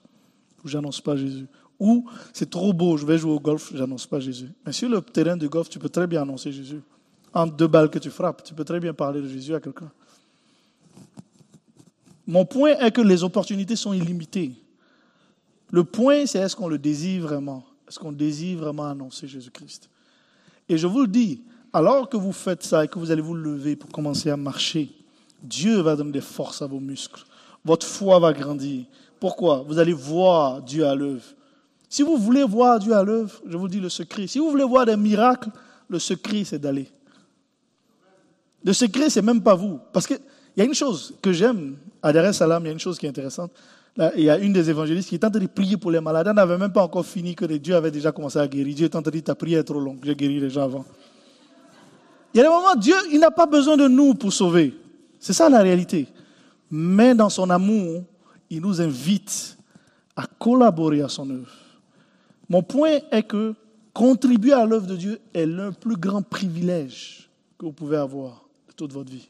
ou 0.64 0.68
j'annonce 0.68 1.00
pas 1.00 1.16
Jésus. 1.16 1.48
Ou 1.80 2.06
c'est 2.34 2.50
trop 2.50 2.74
beau, 2.74 2.98
je 2.98 3.06
vais 3.06 3.18
jouer 3.18 3.32
au 3.32 3.40
golf, 3.40 3.72
j'annonce 3.74 4.06
pas 4.06 4.20
Jésus. 4.20 4.50
Mais 4.66 4.74
sur 4.74 4.90
le 4.90 5.02
terrain 5.02 5.38
de 5.38 5.48
golf, 5.48 5.70
tu 5.70 5.80
peux 5.80 5.90
très 5.90 6.08
bien 6.08 6.22
annoncer 6.22 6.52
Jésus. 6.52 6.82
En 7.34 7.48
deux 7.48 7.68
balles 7.68 7.90
que 7.90 8.00
tu 8.00 8.10
frappes, 8.10 8.44
tu 8.44 8.54
peux 8.54 8.64
très 8.64 8.80
bien 8.80 8.94
parler 8.94 9.22
de 9.22 9.28
Jésus 9.28 9.56
à 9.56 9.60
quelqu'un. 9.60 9.92
Mon 12.26 12.46
point 12.46 12.78
est 12.80 12.92
que 12.92 13.02
les 13.02 13.24
opportunités 13.24 13.76
sont 13.76 13.94
illimitées. 13.94 14.54
Le 15.72 15.84
point, 15.84 16.26
c'est 16.26 16.40
est-ce 16.40 16.56
qu'on 16.56 16.68
le 16.68 16.78
désire 16.78 17.24
vraiment? 17.24 17.66
Est-ce 17.88 18.00
qu'on 18.00 18.12
désire 18.12 18.60
vraiment 18.60 18.86
annoncer 18.86 19.28
Jésus-Christ? 19.28 19.90
Et 20.70 20.78
je 20.78 20.88
vous 20.88 21.02
le 21.02 21.08
dis, 21.08 21.42
alors 21.74 22.08
que 22.08 22.16
vous 22.18 22.32
faites 22.32 22.64
ça 22.64 22.86
et 22.86 22.88
que 22.88 23.00
vous 23.00 23.12
allez 23.12 23.22
vous 23.22 23.34
lever 23.34 23.76
pour 23.76 23.90
commencer 23.90 24.30
à 24.30 24.38
marcher, 24.38 24.90
Dieu 25.42 25.82
va 25.82 25.96
donner 25.96 26.12
des 26.12 26.22
forces 26.22 26.62
à 26.62 26.68
vos 26.68 26.80
muscles. 26.80 27.26
Votre 27.66 27.86
foi 27.86 28.20
va 28.20 28.32
grandir. 28.32 28.86
Pourquoi? 29.20 29.64
Vous 29.68 29.80
allez 29.80 29.94
voir 29.94 30.62
Dieu 30.62 30.86
à 30.86 30.96
l'œuvre. 30.96 31.24
Si 31.90 32.02
vous 32.02 32.18
voulez 32.18 32.44
voir 32.44 32.80
Dieu 32.80 32.94
à 32.94 33.04
l'œuvre, 33.04 33.42
je 33.46 33.58
vous 33.58 33.68
dis 33.68 33.80
le 33.80 33.90
secret. 33.90 34.28
Si 34.28 34.40
vous 34.40 34.50
voulez 34.50 34.64
voir 34.64 34.86
des 34.86 34.98
miracles, 34.98 35.50
le 35.90 36.00
secret, 36.00 36.44
c'est 36.44 36.60
d'aller. 36.60 36.88
Le 38.64 38.74
secret, 38.74 39.10
c'est 39.10 39.22
même 39.22 39.42
pas 39.42 39.56
vous. 39.56 39.80
Parce 39.92 40.08
qu'il 40.54 40.64
y 40.64 40.66
a 40.66 40.66
une 40.66 40.76
chose 40.76 41.16
que 41.22 41.32
j'aime 41.32 41.78
à 42.02 42.12
Dar 42.14 42.26
il 42.26 42.66
y 42.66 42.68
a 42.68 42.72
une 42.72 42.80
chose 42.80 43.00
qui 43.00 43.06
est 43.06 43.10
intéressante. 43.10 43.52
il 44.16 44.24
y 44.24 44.30
a 44.30 44.38
une 44.38 44.54
des 44.54 44.70
évangélistes 44.70 45.10
qui 45.10 45.16
est 45.16 45.24
en 45.24 45.32
train 45.32 45.40
de 45.40 45.48
prier 45.48 45.78
pour 45.78 45.92
les 45.92 46.00
malades. 46.00 46.28
Elle 46.28 46.36
n'avait 46.36 46.58
même 46.58 46.72
pas 46.72 46.84
encore 46.84 47.06
fini 47.06 47.34
que 47.34 47.46
Dieu 47.46 47.76
avait 47.76 47.92
déjà 47.92 48.12
commencé 48.12 48.40
à 48.40 48.48
guérir. 48.48 48.76
Dieu 48.76 48.86
est 48.86 48.96
en 48.96 49.02
train 49.02 49.10
de 49.10 49.16
dire, 49.16 49.24
ta 49.24 49.36
prière 49.36 49.62
est 49.62 49.64
trop 49.64 49.80
longue, 49.80 50.00
j'ai 50.04 50.16
guéri 50.16 50.40
les 50.40 50.50
gens 50.50 50.64
avant. 50.64 50.86
Il 52.34 52.38
y 52.38 52.40
a 52.42 52.44
des 52.44 52.50
moments, 52.50 52.76
Dieu, 52.76 52.96
il 53.12 53.20
n'a 53.20 53.32
pas 53.32 53.46
besoin 53.46 53.78
de 53.78 53.88
nous 53.88 54.16
pour 54.16 54.34
sauver. 54.34 54.74
C'est 55.20 55.34
ça 55.34 55.50
la 55.50 55.62
réalité. 55.62 56.08
Mais 56.70 57.14
dans 57.14 57.30
son 57.30 57.50
amour, 57.50 58.04
il 58.50 58.62
nous 58.62 58.82
invite 58.82 59.58
à 60.16 60.26
collaborer 60.26 61.02
à 61.02 61.10
son 61.10 61.30
œuvre. 61.30 61.52
Mon 62.50 62.62
point 62.62 63.00
est 63.12 63.24
que 63.24 63.54
contribuer 63.94 64.54
à 64.54 64.66
l'œuvre 64.66 64.88
de 64.88 64.96
Dieu 64.96 65.20
est 65.34 65.46
le 65.46 65.72
plus 65.72 65.96
grand 65.96 66.22
privilège 66.22 67.30
que 67.58 67.66
vous 67.66 67.72
pouvez 67.72 67.98
avoir 67.98 68.46
de 68.68 68.74
toute 68.74 68.92
votre 68.92 69.12
vie. 69.12 69.30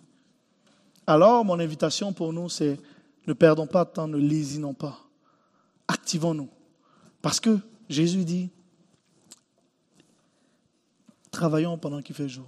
Alors, 1.05 1.43
mon 1.43 1.59
invitation 1.59 2.13
pour 2.13 2.31
nous, 2.31 2.49
c'est 2.49 2.79
ne 3.27 3.33
perdons 3.33 3.67
pas 3.67 3.85
de 3.85 3.89
temps, 3.89 4.07
ne 4.07 4.17
lésinons 4.17 4.73
pas. 4.73 4.99
Activons-nous. 5.87 6.49
Parce 7.21 7.39
que 7.39 7.59
Jésus 7.89 8.25
dit, 8.25 8.49
travaillons 11.31 11.77
pendant 11.77 12.01
qu'il 12.01 12.15
fait 12.15 12.29
jour, 12.29 12.47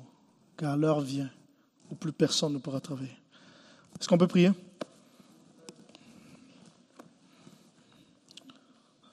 car 0.57 0.77
l'heure 0.77 1.01
vient 1.01 1.29
où 1.91 1.95
plus 1.95 2.11
personne 2.11 2.53
ne 2.53 2.57
pourra 2.57 2.79
travailler. 2.79 3.17
Est-ce 3.99 4.07
qu'on 4.07 4.17
peut 4.17 4.27
prier? 4.27 4.51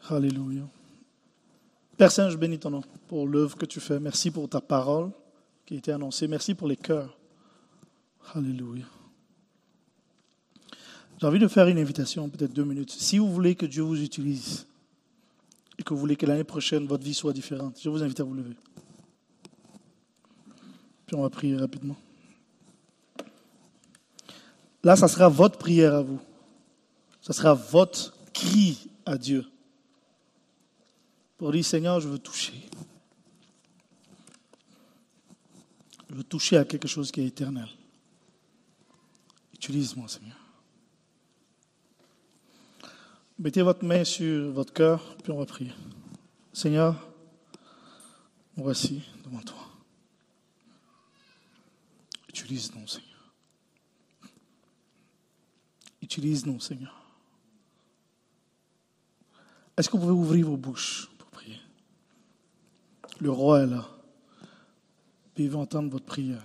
Alléluia. 0.09 0.63
Père 1.97 2.11
Saint, 2.11 2.29
je 2.31 2.37
bénis 2.37 2.59
ton 2.59 2.71
nom 2.71 2.83
pour 3.07 3.27
l'œuvre 3.27 3.57
que 3.57 3.67
tu 3.67 3.79
fais. 3.79 4.01
Merci 4.01 4.31
pour 4.31 4.49
ta 4.49 4.61
parole 4.61 5.11
qui 5.65 5.75
a 5.75 5.79
été 5.79 5.93
annoncée. 5.93 6.27
Merci 6.27 6.55
pour 6.55 6.67
les 6.67 6.77
cœurs. 6.77 7.17
Alléluia. 8.35 8.87
J'ai 11.23 11.29
envie 11.29 11.39
de 11.39 11.47
faire 11.47 11.69
une 11.69 11.79
invitation, 11.79 12.29
peut-être 12.29 12.53
deux 12.53 12.65
minutes. 12.65 12.91
Si 12.91 13.17
vous 13.17 13.33
voulez 13.33 13.55
que 13.55 13.65
Dieu 13.65 13.85
vous 13.85 14.03
utilise 14.03 14.67
et 15.79 15.85
que 15.85 15.95
vous 15.95 16.01
voulez 16.01 16.17
que 16.17 16.27
l'année 16.27 16.43
prochaine 16.43 16.85
votre 16.89 17.05
vie 17.05 17.15
soit 17.15 17.33
différente, 17.33 17.79
je 17.81 17.89
vous 17.89 18.03
invite 18.03 18.19
à 18.19 18.25
vous 18.25 18.35
lever. 18.35 18.57
Puis 21.07 21.15
on 21.15 21.23
va 21.23 21.31
prier 21.31 21.57
rapidement. 21.57 21.95
Là, 24.83 24.97
ça 24.97 25.07
sera 25.07 25.29
votre 25.29 25.59
prière 25.59 25.95
à 25.95 26.03
vous. 26.03 26.19
Ça 27.21 27.33
sera 27.33 27.55
votre 27.55 28.13
cri 28.33 28.91
à 29.07 29.17
Dieu. 29.17 29.47
Pour 31.39 31.53
dire, 31.53 31.65
Seigneur, 31.65 32.01
je 32.01 32.09
veux 32.09 32.19
toucher. 32.19 32.69
Je 36.11 36.17
veux 36.17 36.25
toucher 36.25 36.57
à 36.57 36.65
quelque 36.65 36.89
chose 36.89 37.13
qui 37.13 37.21
est 37.21 37.27
éternel. 37.27 37.69
Utilise-moi, 39.55 40.09
Seigneur. 40.09 40.42
Mettez 43.43 43.63
votre 43.63 43.85
main 43.85 44.05
sur 44.05 44.53
votre 44.53 44.73
cœur, 44.73 45.17
puis 45.17 45.33
on 45.33 45.39
va 45.39 45.47
prier. 45.47 45.73
Seigneur, 46.53 47.09
voici 48.57 49.03
devant 49.25 49.41
toi. 49.41 49.59
Utilise-nous, 52.29 52.87
Seigneur. 52.87 53.33
Utilise-nous, 56.01 56.61
Seigneur. 56.61 56.97
Est-ce 59.77 59.89
que 59.89 59.97
vous 59.97 60.03
pouvez 60.03 60.13
ouvrir 60.13 60.47
vos 60.47 60.57
bouches 60.57 61.11
pour 61.19 61.29
prier? 61.31 61.59
Le 63.19 63.33
roi 63.33 63.63
est 63.63 63.67
là. 63.67 63.89
Puis 65.35 65.47
il 65.47 65.51
va 65.51 65.59
entendre 65.59 65.91
votre 65.91 66.07
prière. 66.07 66.45